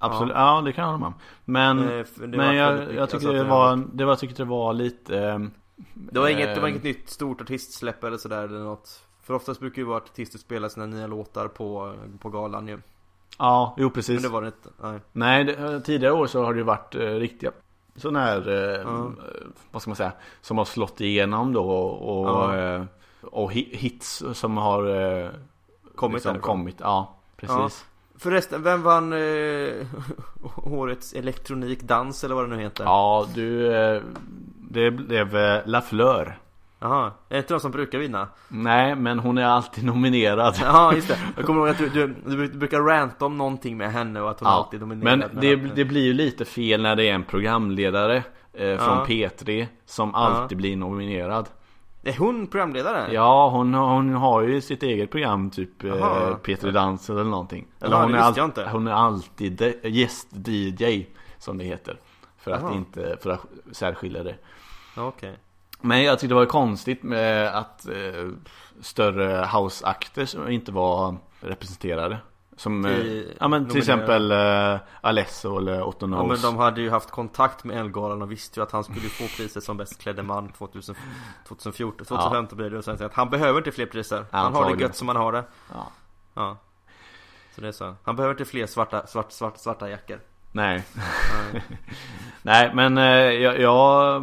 absolut, 0.00 0.34
ja. 0.36 0.62
det 0.64 0.72
kan 0.72 0.82
jag 0.84 0.90
hålla 0.92 0.98
med 0.98 1.06
om. 1.06 1.14
Men, 1.44 1.78
Eh, 2.00 2.06
men 2.16 2.56
jag, 2.56 2.94
jag 2.94 3.10
tycker 3.10 3.32
det 3.32 3.44
var, 3.44 3.84
det 3.92 4.04
var, 4.04 4.16
tyckte 4.16 4.42
det 4.42 4.48
var 4.48 4.72
lite 4.72 5.18
ehm, 5.18 5.50
Det 5.94 6.20
var 6.20 6.28
inget, 6.28 6.54
det 6.54 6.60
var 6.60 6.68
ehm, 6.68 6.74
inget 6.74 6.84
nytt 6.84 7.10
stort 7.10 7.40
artistsläpp 7.40 8.04
eller 8.04 8.16
sådär 8.16 8.44
eller 8.44 8.58
något 8.60 9.02
För 9.22 9.34
oftast 9.34 9.60
brukar 9.60 9.82
ju 9.82 9.88
vara 9.88 9.96
artister 9.96 10.38
spela 10.38 10.68
sina 10.68 10.86
nya 10.86 11.06
låtar 11.06 11.48
på, 11.48 11.94
på 12.20 12.28
galan 12.30 12.68
ju 12.68 12.78
Ja, 13.38 13.74
jo 13.78 13.84
Men 13.84 13.90
precis. 13.92 14.22
det 14.22 14.28
var 14.28 14.42
det 14.42 14.46
inte, 14.46 14.68
nej 14.82 15.00
Nej, 15.12 15.44
det, 15.44 15.80
tidigare 15.80 16.14
år 16.14 16.26
så 16.26 16.44
har 16.44 16.52
det 16.54 16.58
ju 16.58 16.64
varit 16.64 16.94
eh, 16.94 17.00
riktiga 17.00 17.50
sådana 17.96 18.20
här, 18.20 18.48
eh, 18.48 18.80
Ja. 18.80 19.10
vad 19.70 19.82
ska 19.82 19.88
man 19.90 19.96
säga, 19.96 20.12
som 20.40 20.58
har 20.58 20.64
slått 20.64 21.00
igenom 21.00 21.52
då 21.52 21.70
och, 21.80 22.26
Ja. 22.28 22.56
eh, 22.56 22.84
och 23.22 23.52
hi- 23.52 23.76
hits 23.76 24.22
som 24.32 24.56
har 24.56 24.86
eh, 25.22 25.28
Kommit 25.94 26.14
liksom 26.14 26.38
kommit. 26.38 26.76
Ja, 26.80 27.14
precis. 27.36 27.86
Förresten, 28.20 28.62
vem 28.62 28.82
vann 28.82 29.12
eh, 29.12 29.86
årets 30.56 31.12
elektronikdans 31.12 32.24
eller 32.24 32.34
vad 32.34 32.50
det 32.50 32.56
nu 32.56 32.62
heter? 32.62 32.84
Ja, 32.84 33.26
du, 33.34 33.74
eh, 33.76 34.02
det 34.70 34.90
blev 34.90 35.36
eh, 35.36 35.60
La 35.66 35.80
Fleur. 35.80 36.38
Jaha, 36.82 37.06
är 37.06 37.34
det 37.34 37.38
inte 37.38 37.54
de 37.54 37.60
som 37.60 37.70
brukar 37.70 37.98
vinna? 37.98 38.28
Nej, 38.48 38.94
men 38.94 39.18
hon 39.18 39.38
är 39.38 39.44
alltid 39.44 39.84
nominerad. 39.84 40.54
Ja, 40.62 40.94
just 40.94 41.08
det. 41.08 41.18
Jag 41.36 41.44
kommer 41.44 41.60
ihåg 41.60 41.68
att 41.68 41.78
du, 41.78 41.88
du, 41.88 42.14
du 42.46 42.58
brukar 42.58 42.80
ranta 42.80 43.26
om 43.26 43.38
någonting 43.38 43.76
med 43.76 43.92
henne 43.92 44.20
och 44.20 44.30
att 44.30 44.40
hon 44.40 44.48
alltid 44.48 44.82
är 44.82 44.86
nominerad. 44.86 45.18
men 45.32 45.40
det, 45.40 45.56
det 45.56 45.84
blir 45.84 46.04
ju 46.04 46.12
lite 46.12 46.44
fel 46.44 46.82
när 46.82 46.96
det 46.96 47.08
är 47.08 47.14
en 47.14 47.24
programledare 47.24 48.16
eh, 48.52 48.76
från 48.78 48.98
Ja. 48.98 49.04
P3 49.08 49.66
som 49.86 50.14
alltid 50.14 50.58
blir 50.58 50.76
nominerad. 50.76 51.48
Är 52.02 52.16
hon 52.18 52.46
programledare? 52.46 53.12
Ja, 53.12 53.48
hon, 53.50 53.74
hon 53.74 54.14
har 54.14 54.42
ju 54.42 54.60
sitt 54.60 54.82
eget 54.82 55.10
program, 55.10 55.50
typ 55.50 55.84
eh, 55.84 55.90
Jaha. 55.90 56.38
P3 56.44 56.70
Dans 56.70 57.10
eller 57.10 57.24
någonting. 57.24 57.66
Eller 57.80 57.96
Jaha, 57.96 58.02
hon, 58.02 58.14
är 58.14 58.44
inte. 58.44 58.68
hon 58.72 58.86
är 58.88 58.92
alltid 58.92 59.74
gäst-DJ, 59.82 61.06
som 61.38 61.58
det 61.58 61.64
heter. 61.64 61.96
För 62.38 62.50
att 62.50 62.62
Jaha. 62.62 62.74
inte, 62.74 63.16
för 63.22 63.30
att 63.30 63.46
särskilja 63.72 64.22
det. 64.22 64.36
Okej. 64.96 65.38
Men 65.80 66.02
jag 66.02 66.18
tyckte 66.18 66.34
det 66.34 66.38
var 66.38 66.46
konstigt 66.46 67.02
med 67.02 67.48
att 67.58 67.86
eh, 67.86 68.28
större 68.80 69.46
house-akter 69.46 70.50
inte 70.50 70.72
var 70.72 71.16
representerade. 71.40 72.18
Som, 72.60 72.84
eh, 72.84 72.90
I- 72.92 73.36
ja 73.40 73.48
men 73.48 73.68
till 73.68 73.78
exempel 73.78 74.30
eh, 74.30 74.78
Alesso 75.00 75.58
eller 75.58 75.82
Otto 75.82 76.06
Ja 76.10 76.24
men 76.26 76.40
de 76.42 76.56
hade 76.56 76.80
ju 76.80 76.90
haft 76.90 77.10
kontakt 77.10 77.64
med 77.64 77.76
Ellegalan 77.80 78.22
och 78.22 78.30
visste 78.32 78.60
ju 78.60 78.64
att 78.64 78.72
han 78.72 78.84
skulle 78.84 79.00
få 79.08 79.24
priset 79.36 79.64
som 79.64 79.76
bäst 79.76 79.98
klädde 80.02 80.22
man 80.22 80.48
2000, 80.48 80.94
2014, 81.48 82.06
2015 82.06 82.56
blir 82.58 82.70
det 82.70 82.78
och 82.78 82.84
sen 82.84 83.04
att 83.06 83.14
han 83.14 83.30
behöver 83.30 83.58
inte 83.58 83.72
fler 83.72 83.86
priser 83.86 84.24
Han 84.30 84.54
har 84.54 84.74
det 84.76 84.82
gött 84.82 84.96
som 84.96 85.08
han 85.08 85.16
har 85.16 85.32
det 85.32 85.44
Ja. 85.74 85.86
Ja 86.34 86.56
Så 87.54 87.60
det 87.60 87.68
är 87.68 87.72
så 87.72 87.94
Han 88.02 88.16
behöver 88.16 88.34
inte 88.34 88.44
fler 88.44 88.66
svarta, 88.66 89.06
svart, 89.06 89.32
svart, 89.32 89.56
svarta 89.58 89.88
jackor 89.90 90.20
Nej. 90.52 90.84
Nej. 91.52 91.62
Nej 92.42 92.70
men 92.74 92.98
eh, 92.98 93.04
jag, 93.42 93.60
jag 93.60 94.16
eh, 94.16 94.22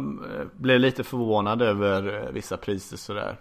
blev 0.52 0.80
lite 0.80 1.04
förvånad 1.04 1.62
över 1.62 2.22
eh, 2.26 2.30
vissa 2.32 2.56
priser 2.56 2.96
sådär. 2.96 3.36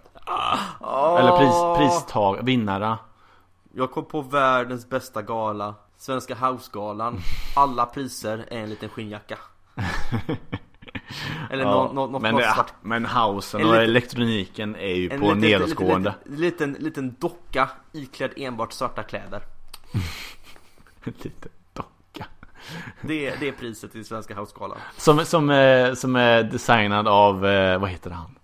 Eller 1.20 1.38
pris, 1.38 1.78
pristag, 1.78 2.40
vinnare. 2.44 2.98
Jag 3.78 3.92
kom 3.92 4.06
på 4.06 4.22
världens 4.22 4.90
bästa 4.90 5.22
gala 5.22 5.76
Svenska 5.98 6.36
House-galan 6.36 7.20
Alla 7.56 7.86
priser 7.86 8.46
är 8.52 8.58
en 8.60 8.70
liten 8.70 8.90
skinnjacka 8.90 9.38
Eller 11.50 11.64
Ja, 11.64 11.72
någon, 11.72 11.96
någon, 11.96 12.12
något, 12.12 12.22
men, 12.22 12.34
något 12.36 12.44
det, 12.44 12.54
svart 12.54 12.74
men 12.82 13.06
housen 13.06 13.62
En 13.62 13.68
och 13.68 13.74
liten- 13.74 13.84
elektroniken 13.90 14.76
är 14.76 14.96
ju 14.96 15.10
En 15.10 15.20
på 15.20 15.26
liten, 15.34 15.40
nedåtgående. 15.40 16.16
liten, 16.26 16.40
liten, 16.42 16.70
liten, 16.72 16.84
liten 16.84 17.16
docka 17.20 17.70
iklädd 17.92 18.32
enbart 18.38 18.74
svarta 18.74 19.04
kläder 19.04 19.42
Lite 21.04 21.30
docka. 21.74 22.26
Det, 23.02 23.28
är- 23.28 23.38
det 23.40 23.48
är 23.48 23.52
priset 23.52 23.92
till 23.92 24.06
Svenska 24.06 24.36
House-galan 24.36 24.78
Som, 24.98 25.26
som, 25.26 25.50
är, 25.50 25.96
som 25.96 26.16
är 26.16 26.44
designad 26.44 27.08
av, 27.08 27.46
eh, 27.46 27.80
vad 27.80 27.90
heter 27.90 28.10
han? 28.12 28.36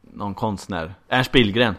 Någon 0.00 0.34
konstnär. 0.34 0.94
Ernst 1.08 1.32
Billgren. 1.32 1.74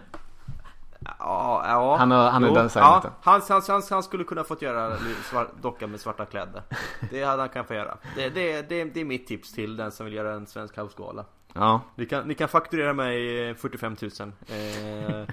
Ja, 1.19 1.63
ja. 1.67 1.95
Han 1.97 2.11
har- 2.11 2.29
han 2.29 2.43
har 2.43 2.49
Jo, 2.49 2.55
designat 2.55 2.87
ja, 2.87 2.99
den. 3.03 3.11
han, 3.21 3.41
han, 3.49 3.61
han, 3.67 3.81
han 3.89 4.03
skulle 4.03 4.23
kunna 4.23 4.43
fått 4.43 4.61
göra 4.61 4.97
docka 5.61 5.87
med 5.87 5.99
svarta 5.99 6.25
kläder 6.25 6.61
Det 7.11 7.23
hade 7.23 7.41
han 7.41 7.49
kunnat 7.49 7.67
få 7.67 7.73
göra 7.73 7.97
det, 8.15 8.29
det, 8.29 8.61
det, 8.61 8.83
det 8.83 9.01
är 9.01 9.05
mitt 9.05 9.27
tips 9.27 9.53
till 9.53 9.77
den 9.77 9.91
som 9.91 10.05
vill 10.05 10.15
göra 10.15 10.33
en 10.33 10.47
svensk 10.47 10.77
housegala 10.77 11.25
Ja, 11.53 11.81
Ni 11.95 12.05
kan, 12.05 12.27
ni 12.27 12.33
kan 12.33 12.47
fakturera 12.47 12.93
mig 12.93 13.49
eh, 13.49 13.55
45 13.55 13.95
000 14.01 14.11
eh, 14.47 15.25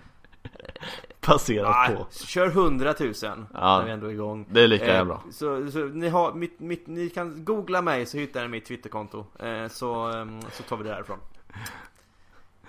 baserat 1.27 1.91
ah, 1.91 1.95
på. 1.97 2.07
Kör 2.27 2.47
100 2.47 2.95
000 3.01 3.13
Ja. 3.23 3.45
när 3.79 3.85
vi 3.85 3.91
ändå 3.91 4.07
är 4.07 4.11
igång 4.11 4.47
Det 4.51 4.63
är 4.63 4.69
lika 4.69 4.95
Eh, 4.99 5.05
bra. 5.05 5.23
Så, 5.33 5.71
så 5.71 5.79
ni, 5.79 6.09
har, 6.09 6.33
mitt, 6.33 6.61
mitt, 6.61 6.87
ni 6.87 7.09
kan 7.11 7.45
googla 7.45 7.83
mig 7.83 8.07
så 8.07 8.17
hittar 8.19 8.43
ni 8.43 8.49
mitt 8.49 8.65
twitterkonto 8.67 9.27
eh, 9.39 9.69
så, 9.69 9.95
ehm, 10.11 10.41
så 10.53 10.63
tar 10.63 10.77
vi 10.77 10.85
det 10.85 10.91
därifrån 10.91 11.19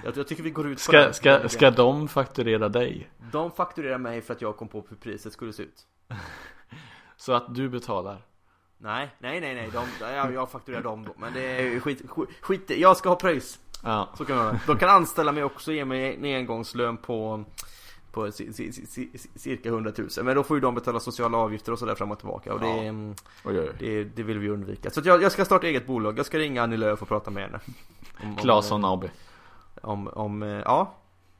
jag, 0.04 0.18
jag 0.18 0.28
tycker 0.28 0.44
vi 0.44 0.50
går 0.52 0.68
ut 0.68 0.78
på 0.78 0.82
Ska, 0.82 0.98
den. 1.02 1.14
ska, 1.14 1.50
ska 1.50 1.72
de 1.72 2.08
fakturera 2.08 2.70
dig? 2.70 3.10
De 3.32 3.52
fakturerar 3.52 3.98
mig 3.98 4.22
för 4.22 4.34
att 4.34 4.42
jag 4.42 4.58
kom 4.58 4.68
på 4.68 4.86
hur 4.90 4.96
priset 4.98 5.34
skulle 5.34 5.54
se 5.54 5.64
ut 5.64 5.86
Så 7.18 7.34
att 7.34 7.56
du 7.56 7.70
betalar? 7.70 8.22
Nej, 8.78 9.10
nej, 9.20 9.42
nej, 9.42 9.56
nej, 9.56 9.70
de, 9.74 10.06
jag, 10.06 10.34
jag 10.34 10.50
fakturerar 10.52 10.82
dem 10.84 11.06
då 11.06 11.14
Men 11.18 11.34
det 11.34 11.42
är 11.42 11.80
skit, 11.80 12.02
skit, 12.10 12.30
skit 12.42 12.70
jag 12.78 12.98
ska 12.98 13.10
ha 13.10 13.16
pröjs 13.16 13.60
Ja. 13.84 14.10
Så 14.18 14.26
kan 14.26 14.36
man 14.36 14.46
göra 14.46 14.60
De 14.68 14.78
kan 14.78 14.90
anställa 14.90 15.32
mig 15.32 15.44
också 15.44 15.72
och 15.72 15.76
ge 15.76 15.86
mig 15.86 16.16
en 16.16 16.26
engångslön 16.26 16.98
på 16.98 17.44
på 18.12 18.28
ci- 18.28 18.50
ci- 18.52 18.72
ci- 18.72 19.10
ci- 19.14 19.28
cirka 19.40 19.70
100 19.70 19.92
000 19.98 20.08
Men 20.24 20.36
då 20.36 20.44
får 20.44 20.58
ju 20.58 20.62
de 20.62 20.76
betala 20.76 21.00
sociala 21.00 21.38
avgifter 21.38 21.72
och 21.72 21.80
sådär 21.80 21.96
fram 21.96 22.12
och 22.12 22.20
tillbaka 22.20 22.54
och 22.54 22.60
det, 22.60 22.68
Ja. 22.68 22.78
mm, 22.84 23.16
Oj, 23.46 23.60
oj, 23.60 23.72
det, 23.80 24.04
det 24.04 24.24
vill 24.24 24.40
vi 24.40 24.50
undvika 24.50 24.90
Så 24.90 25.02
jag, 25.04 25.24
jag 25.24 25.32
ska 25.32 25.46
starta 25.46 25.68
eget 25.68 25.88
bolag, 25.88 26.20
jag 26.20 26.26
ska 26.26 26.38
ringa 26.38 26.64
Annie 26.64 26.78
Lööf 26.78 27.02
och 27.02 27.08
prata 27.08 27.32
med 27.32 27.44
henne 27.44 27.60
Claesson 28.38 28.86
AB. 28.86 29.06
Om, 29.82 30.08
om, 30.08 30.44
eh, 30.44 30.50
ja. 30.50 30.94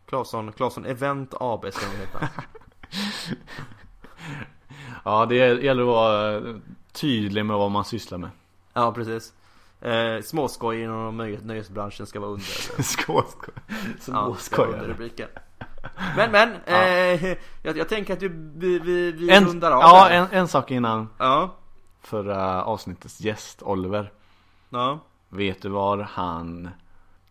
Claesson, 0.06 0.52
Claesson 0.52 0.86
Event 0.86 1.34
AB 1.40 1.66
ska 1.74 1.86
de 1.86 1.98
heta. 1.98 2.30
Ja, 5.06 5.26
det 5.26 5.36
gäller 5.36 5.82
att 5.82 5.88
vara 5.88 6.36
eh, 6.38 6.56
tydlig 6.92 7.46
med 7.46 7.58
vad 7.58 7.72
man 7.72 7.86
sysslar 7.86 8.18
med. 8.18 8.30
Ja 8.74 8.92
precis. 8.92 9.34
Eh, 9.82 10.22
Småskoj 10.24 10.82
inom 10.82 11.18
nöjes, 11.18 11.44
nöjesbranschen 11.44 12.08
ska 12.08 12.20
vara 12.20 12.32
under. 12.32 12.46
Skål, 12.84 13.24
skål. 14.38 14.96
Ja, 15.18 15.26
Men 16.16 16.32
men, 16.32 16.56
eh, 16.66 17.24
jag, 17.64 17.78
jag 17.78 17.90
tänker 17.90 18.14
att 18.14 18.22
vi, 18.22 18.28
vi, 18.56 18.80
vi, 18.80 19.12
vi 19.12 19.30
En, 19.32 19.46
rundar 19.46 19.72
av 19.72 19.82
ja, 19.82 20.10
en, 20.10 20.28
en 20.32 20.48
sak 20.48 20.72
innan. 20.72 21.10
Ja, 21.18 21.56
förra 22.02 22.64
avsnittets 22.64 23.22
gäst, 23.22 23.62
Oliver. 23.64 24.12
ja. 24.70 25.00
Vet 25.32 25.62
du 25.62 25.70
var 25.70 25.98
han 25.98 26.70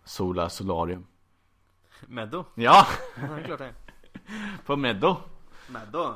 solar 0.08 0.48
solarium? 0.48 1.06
Meddo 2.06 2.44
Ja, 2.54 2.86
Ja, 3.16 3.22
det 3.36 3.42
klart 3.44 3.58
det 3.58 3.74
på 4.66 4.76
Meddo. 4.76 5.16
Meddo 5.68 6.14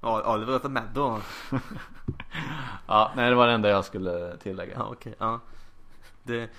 Ja, 0.00 0.22
ja 0.24 0.36
det 0.36 0.44
var 0.46 0.56
ett 0.56 0.70
Meddo 0.70 1.20
Ja, 2.86 3.12
nej 3.16 3.30
det 3.30 3.36
var 3.36 3.46
det 3.46 3.52
enda 3.52 3.68
jag 3.68 3.84
skulle 3.84 4.36
tillägga. 4.36 4.74
Ja 4.76 4.88
okej, 4.92 5.14
ja 5.18 5.40
Det 6.22 6.50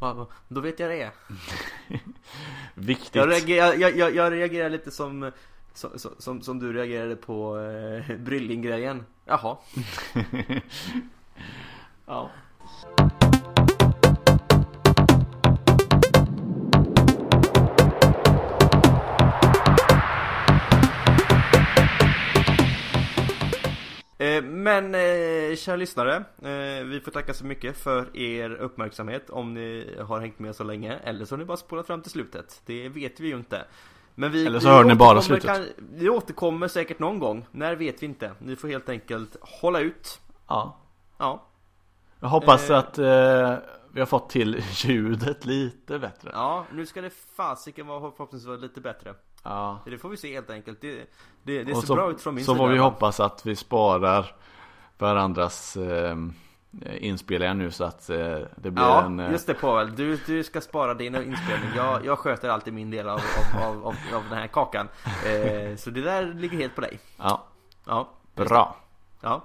ja, 0.00 0.12
va- 0.14 0.26
Då 0.48 0.60
vet 0.60 0.80
jag 0.80 0.90
det 0.90 1.10
Viktigt. 2.74 3.14
Jag 3.14 3.30
reagerar, 3.30 3.74
jag, 3.74 3.96
jag, 3.96 4.14
jag 4.14 4.32
reagerar 4.32 4.70
lite 4.70 4.90
som 4.90 5.32
som, 5.74 5.90
som, 6.18 6.42
som 6.42 6.58
du 6.58 6.72
reagerade 6.72 7.16
på 7.16 7.58
eh, 7.58 8.16
Brylling-grejen 8.16 9.06
Jaha 9.24 9.56
ja. 12.06 12.30
Men 24.42 24.94
eh, 24.94 25.56
kära 25.56 25.76
lyssnare, 25.76 26.14
eh, 26.42 26.84
vi 26.84 27.00
får 27.04 27.10
tacka 27.10 27.34
så 27.34 27.44
mycket 27.44 27.76
för 27.76 28.16
er 28.16 28.50
uppmärksamhet 28.50 29.30
om 29.30 29.54
ni 29.54 29.96
har 30.08 30.20
hängt 30.20 30.38
med 30.38 30.56
så 30.56 30.64
länge 30.64 30.96
eller 30.96 31.24
så 31.24 31.34
har 31.34 31.38
ni 31.38 31.44
bara 31.44 31.56
spolat 31.56 31.86
fram 31.86 32.02
till 32.02 32.10
slutet. 32.10 32.62
Det 32.66 32.88
vet 32.88 33.20
vi 33.20 33.28
ju 33.28 33.36
inte. 33.36 33.64
Men 34.14 34.32
vi, 34.32 34.46
Eller 34.46 34.60
så 34.60 34.68
vi 34.68 34.74
hör 34.74 34.84
ni 34.84 34.94
bara 34.94 35.22
slutet. 35.22 35.46
kan- 35.50 35.66
vi 35.78 36.08
återkommer 36.08 36.68
säkert 36.68 36.98
någon 36.98 37.18
gång. 37.18 37.46
När 37.50 37.76
vet 37.76 38.02
vi 38.02 38.06
inte. 38.06 38.32
Ni 38.38 38.56
får 38.56 38.68
helt 38.68 38.88
enkelt 38.88 39.36
hålla 39.40 39.80
ut. 39.80 40.20
ja. 40.48 40.78
Ja, 41.18 41.46
Jag 42.20 42.28
hoppas 42.28 42.70
Eh. 42.70 42.78
att 42.78 42.98
eh, 42.98 43.54
vi 43.92 44.00
har 44.00 44.06
fått 44.06 44.30
till 44.30 44.62
ljudet 44.72 45.44
lite 45.44 45.98
bättre. 45.98 46.30
ja 46.32 46.66
nu 46.72 46.86
ska 46.86 47.00
det 47.00 47.10
fasiken 47.36 47.86
vara 47.86 48.10
förhoppningsvis 48.10 48.60
lite 48.60 48.80
bättre. 48.80 49.14
Ja. 49.42 49.80
Det 49.84 49.98
får 49.98 50.08
vi 50.08 50.16
se 50.16 50.34
helt 50.34 50.50
enkelt. 50.50 50.80
Det, 50.80 50.96
det, 51.42 51.64
det 51.64 51.74
ser 51.74 51.86
så, 51.86 51.94
bra 51.94 52.10
ut 52.10 52.20
från 52.20 52.34
min 52.34 52.44
så 52.44 52.52
sida. 52.54 52.64
får 52.64 52.68
vi 52.72 52.78
hoppas 52.78 53.20
att 53.20 53.46
vi 53.46 53.56
sparar 53.56 54.34
varandras 54.98 55.76
eh, 55.76 56.16
inspelningar 56.98 57.54
nu 57.54 57.70
så 57.70 57.84
att 57.84 58.10
eh, 58.10 58.16
det 58.56 58.70
blir 58.70 58.84
Ja, 58.84 59.04
en... 59.04 59.20
Eh, 59.20 59.30
just 59.32 59.46
det 59.46 59.54
Pavel. 59.54 59.96
Du, 59.96 60.16
du 60.26 60.44
ska 60.44 60.60
spara 60.60 60.94
din 60.94 61.14
inspelning. 61.14 61.70
Jag, 61.76 62.04
jag 62.04 62.18
sköter 62.18 62.48
alltid 62.48 62.74
min 62.74 62.90
del 62.90 63.08
av, 63.08 63.20
av, 63.54 63.62
av, 63.62 63.86
av, 63.86 63.94
av 64.14 64.22
den 64.30 64.38
här 64.38 64.46
kakan. 64.46 64.88
Eh, 65.26 65.76
så 65.76 65.90
det 65.90 66.02
där 66.02 66.34
ligger 66.34 66.58
helt 66.58 66.74
på 66.74 66.80
dig. 66.80 66.98
Ja, 67.16 67.46
Ja, 67.86 68.08
bra. 68.34 68.76
ja. 69.20 69.44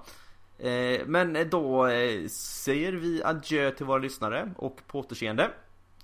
Eh, 0.58 1.00
men 1.06 1.48
då 1.50 1.86
eh, 1.86 2.26
säger 2.28 2.92
vi 2.92 3.22
adjö 3.24 3.70
till 3.70 3.86
våra 3.86 3.98
lyssnare 3.98 4.50
och 4.56 4.78
på 4.86 4.98
återseende. 4.98 5.50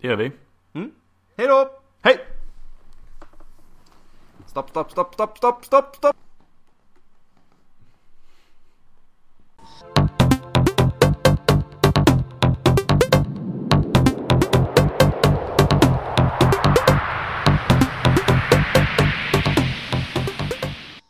Det 0.01 0.09
gör 0.09 0.16
vi. 0.16 0.32
Hej 1.36 1.47
då! 1.49 1.70
Hej! 2.03 2.26
Stop 4.55 4.70
stop 4.70 4.90
stop 4.92 5.14
stop 5.14 5.36
stop 5.36 5.64
stop 5.64 5.96
stop. 5.96 6.14